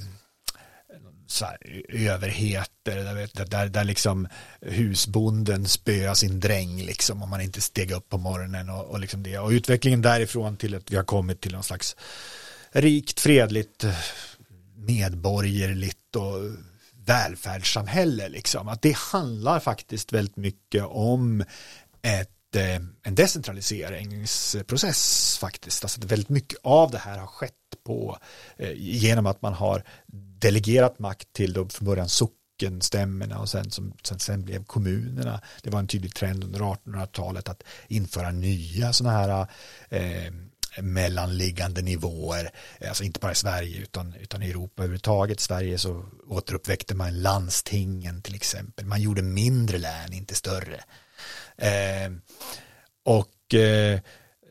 överheter 1.89 2.95
där, 2.95 3.45
där, 3.45 3.67
där 3.67 3.83
liksom 3.83 4.27
husbonden 4.61 5.67
spöar 5.67 6.13
sin 6.13 6.39
dräng 6.39 6.81
liksom 6.81 7.23
om 7.23 7.29
man 7.29 7.41
inte 7.41 7.61
steg 7.61 7.91
upp 7.91 8.09
på 8.09 8.17
morgonen 8.17 8.69
och, 8.69 8.85
och 8.85 8.99
liksom 8.99 9.23
det. 9.23 9.39
Och 9.39 9.49
utvecklingen 9.49 10.01
därifrån 10.01 10.57
till 10.57 10.75
att 10.75 10.91
vi 10.91 10.95
har 10.95 11.03
kommit 11.03 11.41
till 11.41 11.53
någon 11.53 11.63
slags 11.63 11.95
rikt, 12.71 13.19
fredligt, 13.19 13.85
medborgerligt 14.75 16.15
och 16.15 16.70
välfärdssamhälle 17.05 18.29
liksom. 18.29 18.67
Att 18.67 18.81
det 18.81 18.97
handlar 18.97 19.59
faktiskt 19.59 20.13
väldigt 20.13 20.37
mycket 20.37 20.83
om 20.83 21.43
ett, 22.01 22.55
eh, 22.55 22.75
en 23.03 23.15
decentraliseringsprocess 23.15 25.37
faktiskt. 25.37 25.83
Alltså 25.83 26.01
väldigt 26.03 26.29
mycket 26.29 26.59
av 26.63 26.91
det 26.91 26.97
här 26.97 27.17
har 27.17 27.27
skett 27.27 27.53
på 27.85 28.17
eh, 28.57 28.71
genom 28.75 29.25
att 29.25 29.41
man 29.41 29.53
har 29.53 29.83
delegerat 30.41 30.99
makt 30.99 31.33
till 31.33 31.53
då 31.53 31.69
från 31.69 31.85
början 31.85 32.09
sockenstämmorna 32.09 33.39
och 33.39 33.49
sen, 33.49 33.71
som, 33.71 33.93
sen, 34.03 34.19
sen 34.19 34.45
blev 34.45 34.63
kommunerna. 34.63 35.41
Det 35.63 35.69
var 35.69 35.79
en 35.79 35.87
tydlig 35.87 36.15
trend 36.15 36.43
under 36.43 36.59
1800-talet 36.59 37.49
att 37.49 37.63
införa 37.87 38.31
nya 38.31 38.93
sådana 38.93 39.17
här 39.17 39.47
eh, 39.89 40.33
mellanliggande 40.77 41.81
nivåer, 41.81 42.51
eh, 42.79 42.89
alltså 42.89 43.03
inte 43.03 43.19
bara 43.19 43.31
i 43.31 43.35
Sverige 43.35 43.81
utan, 43.81 44.13
utan 44.21 44.43
i 44.43 44.49
Europa 44.49 44.83
överhuvudtaget. 44.83 45.39
Sverige 45.39 45.77
så 45.77 46.05
återuppväckte 46.27 46.95
man 46.95 47.21
landstingen 47.21 48.21
till 48.21 48.35
exempel. 48.35 48.85
Man 48.85 49.01
gjorde 49.01 49.21
mindre 49.21 49.77
län, 49.77 50.13
inte 50.13 50.35
större. 50.35 50.83
Eh, 51.57 52.11
och 53.03 53.53
eh, 53.53 53.93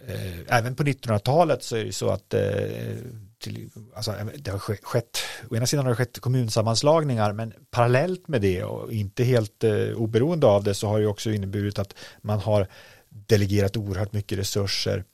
eh 0.07 0.41
även 0.49 0.75
på 0.75 0.83
1900-talet 0.83 1.63
så 1.63 1.77
är 1.77 1.85
det 1.85 1.93
så 1.93 2.11
att 2.11 2.35
eh, 2.35 2.97
till, 3.41 3.71
alltså, 3.95 4.15
det 4.35 4.51
har 4.51 4.59
skett, 4.59 5.19
å 5.51 5.57
ena 5.57 5.67
sidan 5.67 5.85
har 5.85 5.91
det 5.93 5.97
skett 5.97 6.21
kommunsammanslagningar 6.21 7.33
men 7.33 7.53
parallellt 7.71 8.29
med 8.29 8.41
det 8.41 8.65
och 8.65 8.93
inte 8.93 9.25
helt 9.25 9.65
eh, 9.65 9.93
oberoende 9.97 10.47
av 10.47 10.65
det 10.65 10.75
så 10.75 10.89
har 10.89 11.01
det 11.01 11.07
också 11.07 11.31
inneburit 11.31 11.79
att 11.79 11.95
man 12.23 12.39
har 12.39 12.67
delegerat 13.09 13.77
oerhört 13.77 14.13
mycket 14.13 14.39
resurser 14.39 14.99
eh, 14.99 15.05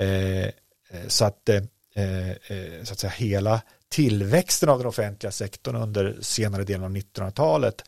Eh, 0.00 0.44
eh, 0.44 1.08
så 1.08 1.24
att, 1.24 1.48
eh, 1.48 1.56
eh, 1.94 2.84
så 2.84 2.92
att 2.92 2.98
säga, 2.98 3.12
hela 3.16 3.62
tillväxten 3.88 4.68
av 4.68 4.78
den 4.78 4.86
offentliga 4.86 5.32
sektorn 5.32 5.76
under 5.76 6.18
senare 6.20 6.64
delen 6.64 6.84
av 6.84 6.90
1900-talet 6.90 7.82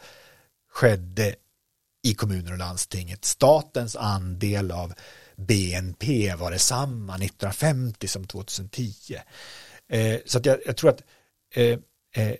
skedde 0.72 1.34
i 2.02 2.14
kommuner 2.14 2.52
och 2.52 2.58
landstinget. 2.58 3.24
Statens 3.24 3.96
andel 3.96 4.70
av 4.70 4.92
BNP 5.36 6.34
var 6.34 6.50
detsamma 6.50 7.14
1950 7.14 8.08
som 8.08 8.26
2010. 8.26 9.16
så 10.24 10.38
att 10.38 10.46
jag, 10.46 10.58
jag 10.66 10.76
tror 10.76 10.90
att 10.90 11.02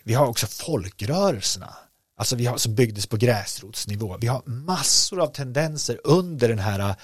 vi 0.05 0.15
har 0.15 0.27
också 0.27 0.47
folkrörelserna 0.47 1.77
alltså 2.17 2.37
vi 2.37 2.47
har, 2.47 2.57
som 2.57 2.75
byggdes 2.75 3.07
på 3.07 3.17
gräsrotsnivå. 3.17 4.17
Vi 4.21 4.27
har 4.27 4.43
massor 4.45 5.21
av 5.21 5.27
tendenser 5.27 6.01
under 6.05 6.49
den 6.49 6.59
här 6.59 6.95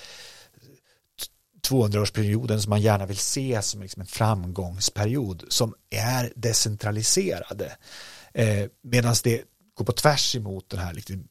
200-årsperioden 1.71 2.59
som 2.59 2.71
man 2.71 2.81
gärna 2.81 3.07
vill 3.07 3.17
se 3.17 3.63
som 3.63 3.83
liksom 3.83 4.01
en 4.01 4.07
framgångsperiod 4.07 5.45
som 5.49 5.75
är 5.91 6.33
decentraliserade. 6.37 7.77
Eh, 8.35 8.67
Medan 8.83 9.15
det 9.25 9.43
går 9.75 9.85
på 9.85 9.93
tvärs 9.93 10.37
emot 10.37 10.71
den 10.71 10.81
här 10.81 10.93
liksom 10.93 11.29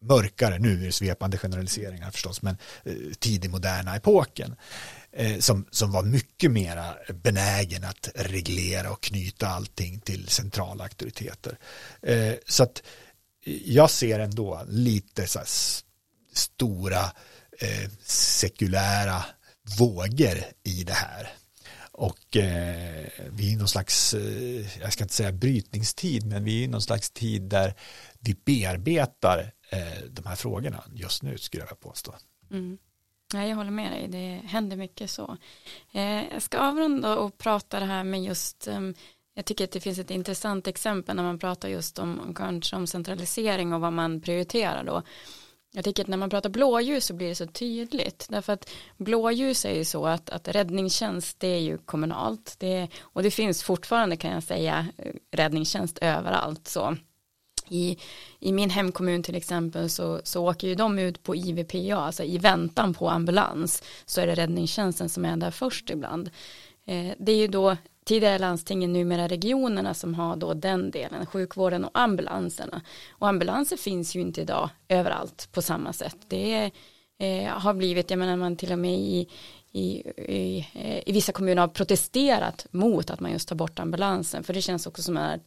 mörkare, 0.00 0.58
nu 0.58 0.80
är 0.80 0.86
det 0.86 0.92
svepande 0.92 1.38
generaliseringar 1.38 2.10
förstås, 2.10 2.42
men 2.42 2.56
eh, 2.84 2.94
tidig 3.18 3.50
moderna 3.50 3.96
epoken 3.96 4.56
eh, 5.12 5.38
som, 5.38 5.66
som 5.70 5.92
var 5.92 6.02
mycket 6.02 6.50
mera 6.50 6.94
benägen 7.14 7.84
att 7.84 8.08
reglera 8.14 8.90
och 8.90 9.02
knyta 9.02 9.48
allting 9.48 10.00
till 10.00 10.28
centrala 10.28 10.84
auktoriteter. 10.84 11.58
Eh, 12.02 12.34
så 12.46 12.62
att 12.62 12.82
jag 13.64 13.90
ser 13.90 14.18
ändå 14.18 14.64
lite 14.68 15.26
så 15.26 15.40
stora 16.32 17.04
eh, 17.58 17.90
sekulära 18.04 19.24
vågor 19.78 20.38
i 20.64 20.84
det 20.84 20.92
här. 20.92 21.28
Och 21.92 22.36
eh, 22.36 23.06
vi 23.30 23.48
är 23.48 23.52
i 23.52 23.56
någon 23.56 23.68
slags, 23.68 24.14
eh, 24.14 24.80
jag 24.80 24.92
ska 24.92 25.04
inte 25.04 25.14
säga 25.14 25.32
brytningstid, 25.32 26.26
men 26.26 26.44
vi 26.44 26.60
är 26.60 26.64
i 26.64 26.68
någon 26.68 26.82
slags 26.82 27.10
tid 27.10 27.42
där 27.42 27.74
vi 28.20 28.34
bearbetar 28.44 29.52
eh, 29.70 30.04
de 30.10 30.26
här 30.26 30.36
frågorna 30.36 30.84
just 30.94 31.22
nu 31.22 31.38
skulle 31.38 31.64
jag 31.68 31.80
påstå. 31.80 32.14
Mm. 32.50 32.78
Ja, 33.32 33.46
jag 33.46 33.56
håller 33.56 33.70
med 33.70 33.92
dig, 33.92 34.08
det 34.08 34.48
händer 34.48 34.76
mycket 34.76 35.10
så. 35.10 35.36
Eh, 35.92 36.32
jag 36.32 36.42
ska 36.42 36.58
avrunda 36.58 37.16
och 37.16 37.38
prata 37.38 37.80
det 37.80 37.86
här 37.86 38.04
med 38.04 38.24
just, 38.24 38.68
ehm, 38.68 38.94
jag 39.34 39.44
tycker 39.44 39.64
att 39.64 39.72
det 39.72 39.80
finns 39.80 39.98
ett 39.98 40.10
intressant 40.10 40.66
exempel 40.66 41.16
när 41.16 41.22
man 41.22 41.38
pratar 41.38 41.68
just 41.68 41.98
om, 41.98 42.34
kanske 42.36 42.76
om 42.76 42.86
centralisering 42.86 43.72
och 43.72 43.80
vad 43.80 43.92
man 43.92 44.20
prioriterar 44.20 44.84
då. 44.84 45.02
Jag 45.72 45.84
tycker 45.84 46.02
att 46.02 46.08
när 46.08 46.16
man 46.16 46.30
pratar 46.30 46.50
blåljus 46.50 47.04
så 47.04 47.14
blir 47.14 47.28
det 47.28 47.34
så 47.34 47.46
tydligt. 47.46 48.26
Därför 48.28 48.52
att 48.52 48.70
blåljus 48.96 49.64
är 49.64 49.74
ju 49.74 49.84
så 49.84 50.06
att, 50.06 50.30
att 50.30 50.48
räddningstjänst 50.48 51.40
det 51.40 51.48
är 51.48 51.60
ju 51.60 51.78
kommunalt. 51.78 52.56
Det, 52.58 52.88
och 53.00 53.22
det 53.22 53.30
finns 53.30 53.62
fortfarande 53.62 54.16
kan 54.16 54.30
jag 54.30 54.42
säga 54.42 54.86
räddningstjänst 55.30 55.98
överallt. 55.98 56.68
Så 56.68 56.96
i, 57.68 57.98
i 58.38 58.52
min 58.52 58.70
hemkommun 58.70 59.22
till 59.22 59.36
exempel 59.36 59.90
så, 59.90 60.20
så 60.24 60.48
åker 60.50 60.68
ju 60.68 60.74
de 60.74 60.98
ut 60.98 61.22
på 61.22 61.36
IVPA, 61.36 61.96
alltså 61.96 62.22
i 62.24 62.38
väntan 62.38 62.94
på 62.94 63.10
ambulans 63.10 63.82
så 64.06 64.20
är 64.20 64.26
det 64.26 64.34
räddningstjänsten 64.34 65.08
som 65.08 65.24
är 65.24 65.36
där 65.36 65.50
först 65.50 65.90
ibland. 65.90 66.30
Eh, 66.84 67.12
det 67.18 67.32
är 67.32 67.36
ju 67.36 67.48
då 67.48 67.76
tidigare 68.10 68.38
landstingen, 68.38 68.92
numera 68.92 69.28
regionerna 69.28 69.94
som 69.94 70.14
har 70.14 70.36
då 70.36 70.54
den 70.54 70.90
delen, 70.90 71.26
sjukvården 71.26 71.84
och 71.84 71.90
ambulanserna. 71.94 72.82
Och 73.10 73.28
ambulanser 73.28 73.76
finns 73.76 74.16
ju 74.16 74.20
inte 74.20 74.40
idag 74.40 74.70
överallt 74.88 75.48
på 75.52 75.62
samma 75.62 75.92
sätt. 75.92 76.16
Det 76.28 76.70
eh, 77.18 77.48
har 77.48 77.74
blivit, 77.74 78.10
jag 78.10 78.18
menar 78.18 78.36
man 78.36 78.56
till 78.56 78.72
och 78.72 78.78
med 78.78 78.98
i, 78.98 79.28
i, 79.72 79.82
i, 80.16 80.66
eh, 80.74 81.08
i, 81.08 81.12
vissa 81.12 81.32
kommuner 81.32 81.60
har 81.60 81.68
protesterat 81.68 82.66
mot 82.70 83.10
att 83.10 83.20
man 83.20 83.32
just 83.32 83.48
tar 83.48 83.56
bort 83.56 83.78
ambulansen, 83.78 84.44
för 84.44 84.54
det 84.54 84.62
känns 84.62 84.86
också 84.86 85.02
som 85.02 85.16
att 85.16 85.40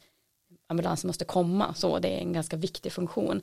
ambulansen 0.70 1.08
måste 1.08 1.26
komma, 1.26 1.74
så 1.74 2.00
det 2.00 2.08
är 2.08 2.20
en 2.22 2.34
ganska 2.34 2.58
viktig 2.58 2.92
funktion. 2.92 3.42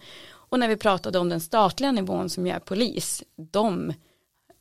Och 0.51 0.59
när 0.59 0.69
vi 0.69 0.77
pratade 0.77 1.19
om 1.19 1.29
den 1.29 1.41
statliga 1.41 1.93
nivån 1.93 2.31
som 2.31 2.47
gör 2.47 2.59
polis, 2.59 3.23
de 3.37 3.93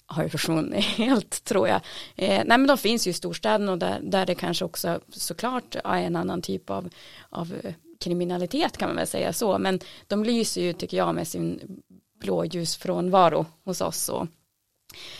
har 0.09 0.23
ju 0.23 0.29
försvunnit 0.29 0.85
helt 0.97 1.43
tror 1.43 1.67
jag. 1.67 1.81
Eh, 2.15 2.43
nej 2.45 2.57
men 2.57 2.67
de 2.67 2.77
finns 2.77 3.07
ju 3.07 3.11
i 3.11 3.13
storstäderna 3.13 3.71
och 3.71 3.77
där, 3.77 3.99
där 4.01 4.25
det 4.25 4.35
kanske 4.35 4.65
också 4.65 4.99
såklart 5.09 5.75
är 5.83 6.01
en 6.01 6.15
annan 6.15 6.41
typ 6.41 6.69
av, 6.69 6.89
av 7.29 7.53
eh, 7.63 7.73
kriminalitet 7.99 8.77
kan 8.77 8.89
man 8.89 8.95
väl 8.95 9.07
säga 9.07 9.33
så. 9.33 9.57
Men 9.57 9.79
de 10.07 10.23
lyser 10.23 10.61
ju 10.61 10.73
tycker 10.73 10.97
jag 10.97 11.15
med 11.15 11.27
sin 11.27 11.81
blåljusfrånvaro 12.19 13.45
hos 13.65 13.81
oss. 13.81 14.09
Och 14.09 14.27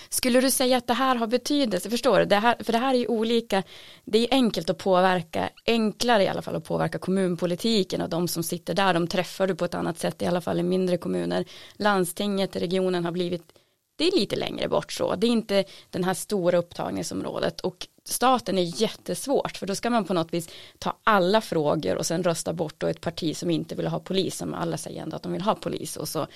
skulle 0.10 0.42
du 0.42 0.52
säga 0.52 0.78
att 0.78 0.88
det 0.88 0.94
här 0.94 1.16
har 1.16 1.28
betydelse, 1.28 1.90
förstår 1.90 2.20
du, 2.20 2.26
det 2.26 2.36
här, 2.36 2.56
för 2.60 2.72
det 2.72 2.78
här 2.78 2.94
är 2.94 2.98
ju 2.98 3.08
olika, 3.08 3.64
det 4.06 4.20
är 4.20 4.28
enkelt 4.32 4.70
att 4.70 4.78
påverka, 4.78 5.50
enklare 5.66 6.24
i 6.24 6.28
alla 6.28 6.42
fall 6.42 6.56
att 6.56 6.64
påverka 6.64 7.00
kommunpolitiken 7.00 8.02
och 8.02 8.10
de 8.10 8.28
som 8.28 8.44
sitter 8.44 8.74
där, 8.74 8.94
de 8.94 9.08
träffar 9.08 9.48
du 9.48 9.56
på 9.56 9.66
ett 9.66 9.74
annat 9.74 10.00
sätt, 10.00 10.22
i 10.22 10.26
alla 10.26 10.42
fall 10.42 10.60
i 10.60 10.64
mindre 10.64 10.98
kommuner. 10.98 11.46
Landstinget, 11.74 12.56
regionen 12.56 13.06
har 13.06 13.12
blivit 13.12 13.59
det 14.00 14.08
är 14.08 14.20
lite 14.20 14.36
längre 14.36 14.68
bort 14.68 14.92
så, 14.92 15.16
det 15.16 15.28
är 15.28 15.32
inte 15.32 15.64
den 15.90 16.04
här 16.04 16.14
stora 16.14 16.58
upptagningsområdet. 16.58 17.62
Och 17.62 17.88
staten 18.04 18.58
är 18.58 18.82
jättesvårt 18.82 19.58
för 19.58 19.68
då 19.68 19.76
ska 19.76 19.90
man 19.90 20.06
på 20.06 20.14
något 20.14 20.34
vis 20.34 20.50
ta 20.78 20.98
alla 21.04 21.42
frågor 21.42 21.96
och 21.96 22.06
sen 22.06 22.24
rösta 22.24 22.54
bort 22.54 22.76
då 22.78 22.88
ett 22.88 23.02
parti 23.02 23.38
som 23.38 23.50
inte 23.50 23.76
vill 23.76 23.88
ha 23.88 24.00
polis 24.00 24.38
som 24.38 24.54
alla 24.54 24.78
säger 24.78 25.02
ändå 25.02 25.16
att 25.16 25.24
de 25.24 25.32
vill 25.32 25.42
ha 25.42 25.56
polis. 25.56 25.98
Och 25.98 26.08
så 26.08 26.28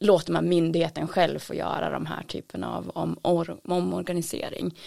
låter 0.00 0.32
man 0.32 0.48
myndigheten 0.48 1.08
själv 1.08 1.38
få 1.38 1.54
göra 1.54 1.90
de 1.90 2.06
här 2.06 2.22
typen 2.22 2.64
av 2.64 2.90
om, 2.94 3.18
om, 3.22 3.60
omorganisering. 3.64 4.78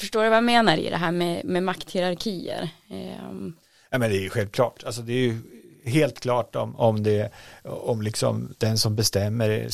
Förstår 0.00 0.22
du 0.22 0.28
vad 0.28 0.36
jag 0.36 0.44
menar 0.44 0.76
i 0.76 0.90
det 0.90 0.96
här 0.96 1.12
med, 1.12 1.44
med 1.44 1.62
makthierarkier? 1.62 2.68
Ehm. 2.90 3.56
Ja 3.90 3.98
men 3.98 4.10
det 4.10 4.16
är 4.16 4.22
ju 4.22 4.30
självklart, 4.30 4.84
alltså 4.84 5.02
det 5.02 5.12
är 5.12 5.18
ju 5.18 5.38
helt 5.84 6.20
klart 6.20 6.56
om, 6.56 6.76
om 6.76 7.02
det, 7.02 7.32
om 7.62 8.02
liksom 8.02 8.54
den 8.58 8.78
som 8.78 8.96
bestämmer 8.96 9.68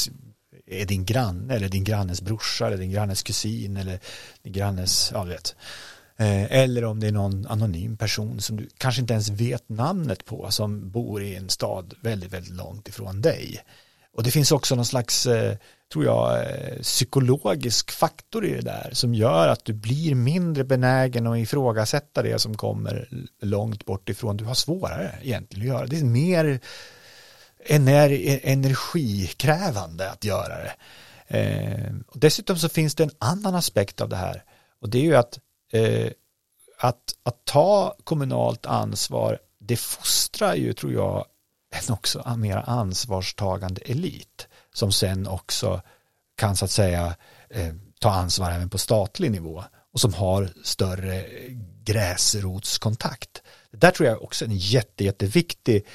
är 0.70 0.86
din 0.86 1.04
granne 1.04 1.54
eller 1.54 1.68
din 1.68 1.84
grannes 1.84 2.22
brorsa 2.22 2.66
eller 2.66 2.76
din 2.76 2.90
grannes 2.90 3.22
kusin 3.22 3.76
eller 3.76 3.98
din 4.42 4.52
grannes, 4.52 5.10
ja 5.14 5.24
du 5.24 5.30
vet. 5.30 5.56
Eh, 6.16 6.52
eller 6.52 6.84
om 6.84 7.00
det 7.00 7.06
är 7.06 7.12
någon 7.12 7.46
anonym 7.46 7.96
person 7.96 8.40
som 8.40 8.56
du 8.56 8.68
kanske 8.78 9.00
inte 9.00 9.12
ens 9.12 9.28
vet 9.28 9.68
namnet 9.68 10.24
på 10.24 10.50
som 10.50 10.90
bor 10.90 11.22
i 11.22 11.36
en 11.36 11.48
stad 11.48 11.94
väldigt, 12.00 12.32
väldigt 12.32 12.54
långt 12.54 12.88
ifrån 12.88 13.20
dig. 13.20 13.60
Och 14.16 14.22
det 14.22 14.30
finns 14.30 14.52
också 14.52 14.74
någon 14.74 14.86
slags, 14.86 15.26
eh, 15.26 15.56
tror 15.92 16.04
jag, 16.04 16.42
eh, 16.42 16.78
psykologisk 16.82 17.90
faktor 17.90 18.46
i 18.46 18.54
det 18.54 18.60
där 18.60 18.90
som 18.92 19.14
gör 19.14 19.48
att 19.48 19.64
du 19.64 19.72
blir 19.72 20.14
mindre 20.14 20.64
benägen 20.64 21.26
att 21.26 21.38
ifrågasätta 21.38 22.22
det 22.22 22.38
som 22.38 22.56
kommer 22.56 23.08
långt 23.40 23.84
bort 23.84 24.08
ifrån. 24.08 24.36
Du 24.36 24.44
har 24.44 24.54
svårare 24.54 25.14
egentligen 25.22 25.70
att 25.70 25.76
göra. 25.76 25.86
Det 25.86 25.98
är 25.98 26.04
mer 26.04 26.60
ener 27.64 28.10
energikrävande 28.42 30.10
att 30.10 30.24
göra 30.24 30.54
det. 30.58 30.74
Eh, 31.38 31.92
och 32.08 32.18
dessutom 32.18 32.56
så 32.58 32.68
finns 32.68 32.94
det 32.94 33.02
en 33.02 33.14
annan 33.18 33.54
aspekt 33.54 34.00
av 34.00 34.08
det 34.08 34.16
här 34.16 34.44
och 34.80 34.88
det 34.88 34.98
är 34.98 35.02
ju 35.02 35.16
att, 35.16 35.38
eh, 35.72 36.10
att, 36.78 37.14
att 37.22 37.44
ta 37.44 37.96
kommunalt 38.04 38.66
ansvar 38.66 39.38
det 39.58 39.76
fostrar 39.76 40.54
ju 40.54 40.72
tror 40.72 40.92
jag 40.92 41.24
en 41.70 41.94
också 41.94 42.34
mer 42.36 42.56
ansvarstagande 42.56 43.80
elit 43.80 44.48
som 44.74 44.92
sen 44.92 45.26
också 45.26 45.82
kan 46.36 46.56
så 46.56 46.64
att 46.64 46.70
säga 46.70 47.14
eh, 47.50 47.74
ta 48.00 48.10
ansvar 48.10 48.50
även 48.50 48.68
på 48.68 48.78
statlig 48.78 49.30
nivå 49.30 49.64
och 49.92 50.00
som 50.00 50.14
har 50.14 50.50
större 50.64 51.24
gräsrotskontakt. 51.84 53.42
Det 53.70 53.76
där 53.76 53.90
tror 53.90 54.08
jag 54.08 54.22
också 54.22 54.44
är 54.44 54.48
en 54.48 54.56
jätte, 54.56 55.04
jätteviktig 55.04 55.86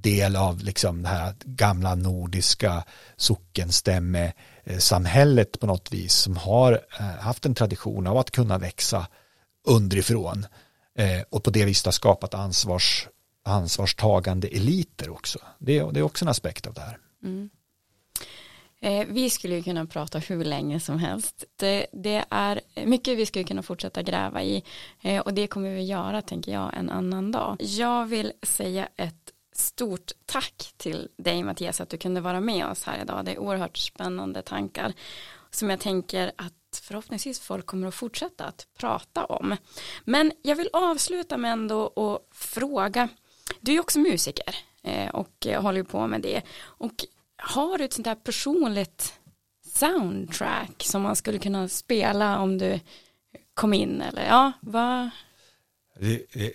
del 0.00 0.36
av 0.36 0.62
liksom 0.62 1.02
det 1.02 1.08
här 1.08 1.34
gamla 1.44 1.94
nordiska 1.94 2.84
sockenstämmesamhället 3.16 5.60
på 5.60 5.66
något 5.66 5.92
vis 5.92 6.14
som 6.14 6.36
har 6.36 6.80
eh, 7.00 7.06
haft 7.06 7.46
en 7.46 7.54
tradition 7.54 8.06
av 8.06 8.18
att 8.18 8.30
kunna 8.30 8.58
växa 8.58 9.06
underifrån 9.68 10.46
eh, 10.98 11.22
och 11.30 11.44
på 11.44 11.50
det 11.50 11.64
viset 11.64 11.84
har 11.84 11.92
skapat 11.92 12.34
ansvars, 12.34 13.08
ansvarstagande 13.44 14.48
eliter 14.48 15.10
också. 15.10 15.38
Det, 15.58 15.92
det 15.92 16.00
är 16.00 16.04
också 16.04 16.24
en 16.24 16.28
aspekt 16.28 16.66
av 16.66 16.74
det 16.74 16.80
här. 16.80 16.98
Mm. 17.24 17.50
Eh, 18.80 19.06
vi 19.08 19.30
skulle 19.30 19.54
ju 19.54 19.62
kunna 19.62 19.86
prata 19.86 20.18
hur 20.18 20.44
länge 20.44 20.80
som 20.80 20.98
helst. 20.98 21.44
Det, 21.56 21.86
det, 21.92 22.24
är 22.30 22.60
mycket 22.84 23.18
vi 23.18 23.26
skulle 23.26 23.44
kunna 23.44 23.62
fortsätta 23.62 24.02
gräva 24.02 24.42
i 24.42 24.62
eh, 25.02 25.20
och 25.20 25.34
det 25.34 25.46
kommer 25.46 25.70
vi 25.70 25.82
göra 25.82 26.22
tänker 26.22 26.52
jag 26.52 26.74
en 26.74 26.90
annan 26.90 27.32
dag. 27.32 27.56
Jag 27.60 28.06
vill 28.06 28.32
säga 28.42 28.88
ett 28.96 29.25
stort 29.58 30.12
tack 30.26 30.72
till 30.76 31.08
dig 31.16 31.42
Mattias 31.42 31.80
att 31.80 31.88
du 31.88 31.98
kunde 31.98 32.20
vara 32.20 32.40
med 32.40 32.66
oss 32.66 32.84
här 32.84 33.02
idag. 33.02 33.24
Det 33.24 33.32
är 33.32 33.38
oerhört 33.38 33.76
spännande 33.76 34.42
tankar 34.42 34.92
som 35.50 35.70
jag 35.70 35.80
tänker 35.80 36.32
att 36.36 36.82
förhoppningsvis 36.82 37.40
folk 37.40 37.66
kommer 37.66 37.88
att 37.88 37.94
fortsätta 37.94 38.44
att 38.44 38.66
prata 38.78 39.24
om. 39.24 39.56
Men 40.04 40.32
jag 40.42 40.56
vill 40.56 40.68
avsluta 40.72 41.36
med 41.36 41.52
ändå 41.52 41.80
och 41.80 42.28
fråga, 42.32 43.08
du 43.60 43.74
är 43.74 43.80
också 43.80 43.98
musiker 43.98 44.56
eh, 44.82 45.08
och 45.08 45.46
håller 45.46 45.82
på 45.82 46.06
med 46.06 46.20
det 46.20 46.42
och 46.60 47.04
har 47.36 47.78
du 47.78 47.84
ett 47.84 47.92
sånt 47.92 48.06
här 48.06 48.14
personligt 48.14 49.20
soundtrack 49.66 50.82
som 50.82 51.02
man 51.02 51.16
skulle 51.16 51.38
kunna 51.38 51.68
spela 51.68 52.38
om 52.38 52.58
du 52.58 52.80
kom 53.54 53.74
in 53.74 54.00
eller 54.00 54.26
ja, 54.26 54.52
vad 54.60 55.10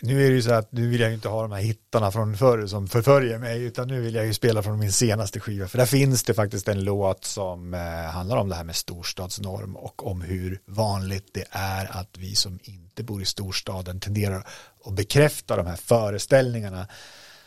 nu 0.02 0.26
är 0.26 0.30
det 0.30 0.36
ju 0.36 0.42
så 0.42 0.54
att 0.54 0.72
nu 0.72 0.88
vill 0.88 1.02
jag 1.02 1.10
ju 1.10 1.16
inte 1.16 1.30
ha 1.30 1.42
de 1.42 1.52
här 1.52 1.62
hittarna 1.62 2.12
från 2.12 2.38
förr 2.38 2.68
som 2.68 2.88
förföljer 2.88 3.38
mig 3.38 3.64
utan 3.64 3.88
nu 3.88 4.02
vill 4.02 4.16
jag 4.16 4.26
ju 4.26 4.34
spela 4.34 4.64
från 4.64 4.80
min 4.80 4.92
senaste 4.92 5.40
skiva 5.40 5.68
för 5.68 5.78
där 5.78 5.86
finns 5.86 6.24
det 6.24 6.34
faktiskt 6.34 6.68
en 6.68 6.84
låt 6.84 7.26
som 7.26 7.74
eh, 7.74 7.80
handlar 8.12 8.38
om 8.38 8.50
det 8.50 8.56
här 8.56 8.64
med 8.64 8.76
storstadsnorm 8.76 9.76
och 9.76 10.08
om 10.08 10.22
hur 10.22 10.62
vanligt 10.66 11.30
det 11.34 11.46
är 11.52 12.00
att 12.00 12.18
vi 12.18 12.36
som 12.36 12.60
inte 12.64 13.04
bor 13.04 13.22
i 13.22 13.26
storstaden 13.26 14.00
tenderar 14.00 14.48
att 14.86 14.94
bekräfta 14.94 15.56
de 15.56 15.68
här 15.68 15.76
föreställningarna 15.76 16.88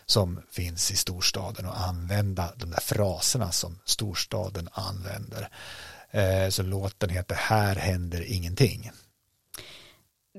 som 0.07 0.41
finns 0.51 0.91
i 0.91 0.97
storstaden 0.97 1.67
och 1.67 1.81
använda 1.81 2.53
de 2.57 2.71
där 2.71 2.81
fraserna 2.81 3.53
som 3.53 3.79
storstaden 3.85 4.69
använder. 4.73 5.49
Eh, 6.11 6.49
så 6.49 6.63
låten 6.63 7.11
heter 7.11 7.35
Här 7.35 7.77
händer 7.77 8.33
ingenting 8.33 8.91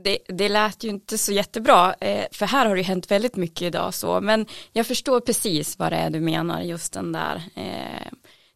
det, 0.04 0.18
det 0.28 0.50
lät 0.50 0.84
ju 0.84 0.89
inte 0.89 1.18
så 1.18 1.32
jättebra, 1.32 1.96
eh, 2.00 2.26
för 2.32 2.46
här 2.46 2.66
har 2.66 2.76
det 2.76 2.82
hänt 2.82 3.12
väldigt 3.12 3.36
mycket 3.36 3.62
idag 3.62 3.93
så, 3.93 4.22
men 4.22 4.46
jag 4.74 4.88
förstår 4.88 5.20
precis 5.20 5.80
vad 5.80 5.91
det 5.91 5.96
är 5.96 6.10
du 6.10 6.20
menar, 6.20 6.62
just 6.62 6.93
den 6.93 7.12
där 7.12 7.43
eh, 7.56 8.08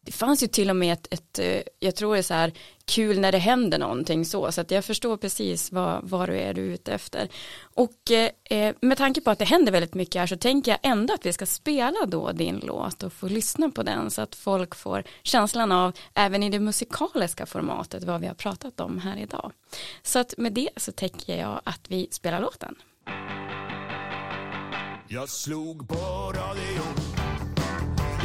det 0.02 0.12
fanns 0.12 0.42
ju 0.42 0.46
till 0.46 0.70
och 0.70 0.76
med 0.76 0.92
ett, 0.92 1.06
ett, 1.10 1.38
eh, 1.38 1.62
jag 1.78 1.96
tror 1.96 2.12
det 2.12 2.18
är 2.18 2.22
så 2.22 2.34
här 2.34 2.52
kul 2.84 3.20
när 3.20 3.32
det 3.32 3.38
händer 3.38 3.78
någonting 3.78 4.24
så, 4.24 4.52
så 4.52 4.60
att 4.60 4.70
jag 4.70 4.84
förstår 4.84 5.16
precis 5.16 5.72
vad, 5.72 6.00
vad 6.02 6.28
du 6.28 6.38
är 6.38 6.54
du 6.54 6.66
är 6.66 6.74
ute 6.74 6.92
efter. 6.92 7.28
Och 7.60 8.10
eh, 8.10 8.30
eh, 8.44 8.74
med 8.80 8.98
tanke 8.98 9.20
på 9.20 9.30
att 9.30 9.38
det 9.38 9.44
händer 9.44 9.72
väldigt 9.72 9.94
mycket 9.94 10.20
här 10.20 10.26
så 10.26 10.36
tänker 10.36 10.70
jag 10.70 10.78
ändå 10.82 11.14
att 11.14 11.26
vi 11.26 11.32
ska 11.32 11.46
spela 11.46 12.06
då 12.06 12.32
din 12.32 12.60
låt 12.62 13.02
och 13.02 13.12
få 13.12 13.28
lyssna 13.28 13.70
på 13.70 13.82
den 13.82 14.10
så 14.10 14.22
att 14.22 14.34
folk 14.34 14.74
får 14.74 15.04
känslan 15.22 15.72
av, 15.72 15.92
även 16.14 16.42
i 16.42 16.50
det 16.50 16.60
musikaliska 16.60 17.46
formatet, 17.46 18.04
vad 18.04 18.20
vi 18.20 18.26
har 18.26 18.34
pratat 18.34 18.80
om 18.80 18.98
här 18.98 19.16
idag. 19.16 19.52
Så 20.02 20.18
att 20.18 20.34
med 20.38 20.52
det 20.52 20.70
så 20.76 20.92
tänker 20.92 21.38
jag 21.38 21.60
att 21.64 21.80
vi 21.88 22.08
spelar 22.10 22.40
låten. 22.40 22.74
Jag 25.08 25.28
slog 25.28 25.88
på 25.88 26.32
radion 26.34 27.09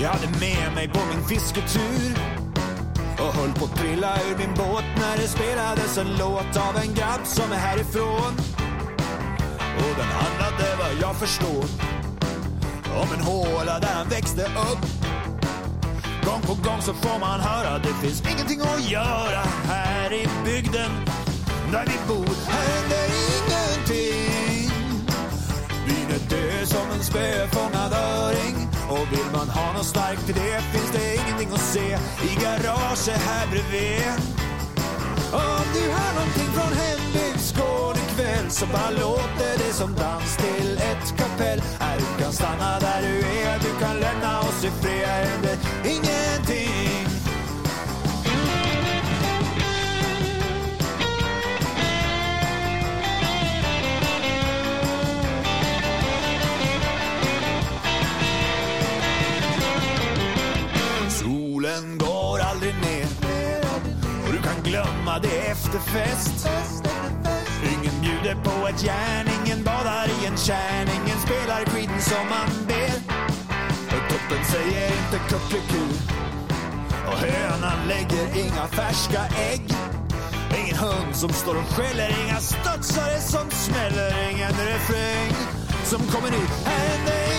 jag 0.01 0.09
hade 0.09 0.27
med 0.39 0.73
mig 0.75 0.87
på 0.87 0.99
min 1.13 1.23
fisketur 1.27 2.17
och 3.17 3.33
höll 3.33 3.51
på 3.53 3.65
att 3.65 3.75
trilla 3.75 4.15
ur 4.29 4.37
min 4.37 4.53
båt 4.55 4.83
när 4.97 5.17
det 5.17 5.27
spelades 5.27 5.97
en 5.97 6.17
låt 6.19 6.57
av 6.57 6.77
en 6.77 6.93
grabb 6.93 7.21
som 7.23 7.51
är 7.51 7.55
härifrån. 7.55 8.33
Och 9.77 9.95
den 9.97 10.07
handlade 10.07 10.75
vad 10.79 11.01
jag 11.01 11.15
förstår 11.15 11.65
om 13.01 13.07
en 13.17 13.21
håla 13.21 13.79
där 13.79 13.93
han 13.93 14.09
växte 14.09 14.41
upp. 14.43 14.85
Gång 16.25 16.41
på 16.41 16.69
gång 16.69 16.81
så 16.81 16.93
får 16.93 17.19
man 17.19 17.39
höra 17.39 17.77
det 17.79 17.93
finns 18.07 18.21
ingenting 18.21 18.61
att 18.61 18.89
göra 18.91 19.43
här 19.67 20.13
i 20.13 20.27
bygden 20.45 20.91
där 21.71 21.85
vi 21.85 22.13
bor. 22.13 22.35
Här 22.47 22.67
händer 22.73 23.07
ingenting. 23.35 24.71
Byn 25.85 26.15
är 26.15 26.29
död 26.29 26.67
som 26.67 26.91
en 26.91 27.03
spöfångad 27.03 27.93
öring 27.93 28.74
och 28.89 29.11
vill 29.11 29.29
man 29.33 29.49
ha 29.49 29.73
något 29.73 29.85
starkt 29.85 30.25
till 30.25 30.35
det 30.35 30.61
finns 30.61 30.91
det 30.91 31.15
ingenting 31.15 31.49
att 31.53 31.61
se 31.61 31.87
i 32.29 32.35
garaget 32.43 33.21
här 33.27 33.47
bredvid. 33.51 34.35
Om 35.33 35.65
du 35.73 35.83
hör 35.97 36.13
någonting 36.13 36.51
från 36.57 36.73
hembygdsgård 36.83 37.97
ikväll 37.97 38.49
så 38.49 38.65
bara 38.65 38.89
låter 38.89 39.57
det 39.57 39.73
som 39.73 39.93
dans 39.93 40.37
till 40.37 40.77
ett 40.77 41.17
kapell. 41.17 41.61
Här 41.79 41.97
du 41.97 42.23
kan 42.23 42.33
stanna 42.33 42.79
där 42.79 43.01
du 43.01 43.15
är, 43.19 43.59
du 43.59 43.85
kan 43.85 43.99
lämna 43.99 44.39
oss 44.39 44.63
i 44.63 44.71
fred. 44.81 45.07
Här 45.07 45.25
händer 45.25 45.57
ingenting. 45.83 46.64
Det 65.21 65.47
är 65.47 65.51
efterfest. 65.51 66.47
Ingen 67.63 68.01
bjuder 68.01 68.35
på 68.43 68.67
ett 68.67 68.83
järn, 68.83 69.27
ingen 69.45 69.63
badar 69.63 70.07
i 70.21 70.25
en 70.25 70.37
kärn, 70.37 70.87
ingen 70.95 71.19
spelar 71.19 71.65
skiten 71.65 72.01
som 72.01 72.29
man 72.29 72.67
ber. 72.67 72.95
Och 73.87 74.09
tuppen 74.09 74.45
säger 74.45 74.87
inte 74.87 75.17
kuckeliku 75.29 75.85
och 77.07 77.17
hönan 77.17 77.87
lägger 77.87 78.45
inga 78.45 78.67
färska 78.67 79.21
ägg. 79.51 79.73
Ingen 80.63 80.77
hund 80.77 81.15
som 81.15 81.29
står 81.29 81.55
och 81.55 81.69
skäller, 81.75 82.15
inga 82.25 82.39
studsare 82.39 83.19
som 83.19 83.51
smäller, 83.51 84.29
ingen 84.31 84.51
refräng 84.51 85.33
som 85.83 85.99
kommer 85.99 86.31
nu. 86.31 86.45
Här 86.65 87.13
är 87.13 87.34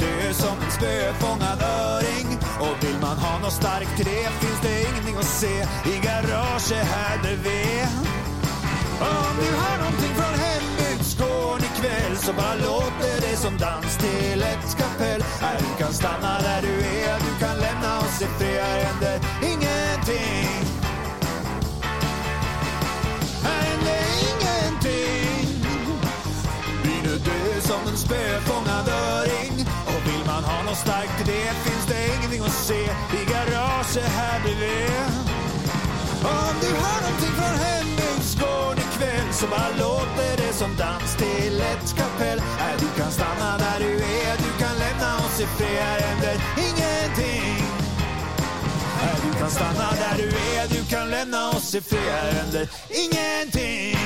Byn 0.00 0.28
är 0.28 0.32
som 0.32 0.56
en 0.64 0.70
spöfångad 0.70 1.62
öring. 1.62 2.38
Och 2.60 2.84
vill 2.84 2.98
man 3.00 3.18
ha 3.18 3.38
något 3.38 3.52
starkt 3.52 3.96
till 3.96 4.04
det 4.04 4.30
finns 4.40 4.60
det 4.62 4.80
ingenting 4.90 5.16
att 5.16 5.24
se. 5.24 5.54
I 5.92 5.94
garaget 6.06 6.86
här 6.94 7.18
bredvid. 7.22 7.88
Om 9.00 9.32
du 9.40 9.50
hör 9.62 9.78
någonting 9.78 10.14
från 10.14 10.34
hembygdsgården 10.46 11.64
ikväll 11.64 12.16
Så 12.16 12.32
bara 12.32 12.54
låter 12.54 13.20
det 13.20 13.36
som 13.36 13.58
dans 13.58 13.96
till 13.96 14.42
ett 14.42 14.76
kapell. 14.78 15.22
Här 15.40 15.58
du 15.58 15.84
kan 15.84 15.92
stanna 15.92 16.40
där 16.40 16.62
du 16.62 16.74
är, 16.74 17.18
du 17.18 17.44
kan 17.44 17.56
lämna 17.56 17.98
oss 17.98 18.22
i 18.22 18.26
fred. 18.38 18.64
Här 18.64 18.84
händer 18.84 19.20
ingenting. 19.42 20.64
Här 23.44 23.62
händer 23.68 24.02
ingenting. 24.28 25.64
Blir 26.82 27.12
är 27.12 27.18
död 27.18 27.62
som 27.62 27.88
en 27.88 27.96
spöfångad 27.96 28.88
öring 28.88 29.66
och 30.58 30.64
något 30.64 30.78
starkt 30.78 31.20
i 31.20 31.24
det 31.24 31.52
finns 31.66 31.86
det 31.86 32.16
ingenting 32.16 32.42
att 32.42 32.52
se 32.52 32.82
i 33.20 33.24
garaget 33.32 34.08
här 34.18 34.40
bredvid? 34.42 35.28
Om 36.22 36.54
du 36.60 36.70
hör 36.82 37.00
någonting 37.06 37.34
från 37.40 37.54
hembygdsgården 37.66 38.78
ikväll 38.78 39.32
så 39.32 39.46
bara 39.46 39.68
låter 39.78 40.36
det 40.36 40.52
som 40.52 40.76
dans 40.76 41.16
till 41.16 41.60
ett 41.60 41.96
kapell. 41.96 42.38
Äh, 42.38 42.74
du 42.80 43.02
kan 43.02 43.10
stanna 43.10 43.58
där 43.58 43.78
du 43.78 43.92
är, 43.94 44.36
du 44.46 44.50
kan 44.62 44.74
lämna 44.78 45.16
oss 45.16 45.40
i 45.40 45.46
fred. 45.46 45.82
Här 45.82 46.00
händer 46.00 46.36
ingenting. 46.68 47.56
Äh, 49.02 49.16
du 49.24 49.38
kan 49.38 49.50
stanna 49.50 49.88
där 50.02 50.16
du 50.22 50.28
är, 50.28 50.68
du 50.68 50.84
kan 50.84 51.10
lämna 51.10 51.48
oss 51.48 51.74
i 51.74 51.80
fred. 51.80 52.00
Här 52.10 52.32
händer 52.32 52.68
ingenting. 52.88 53.97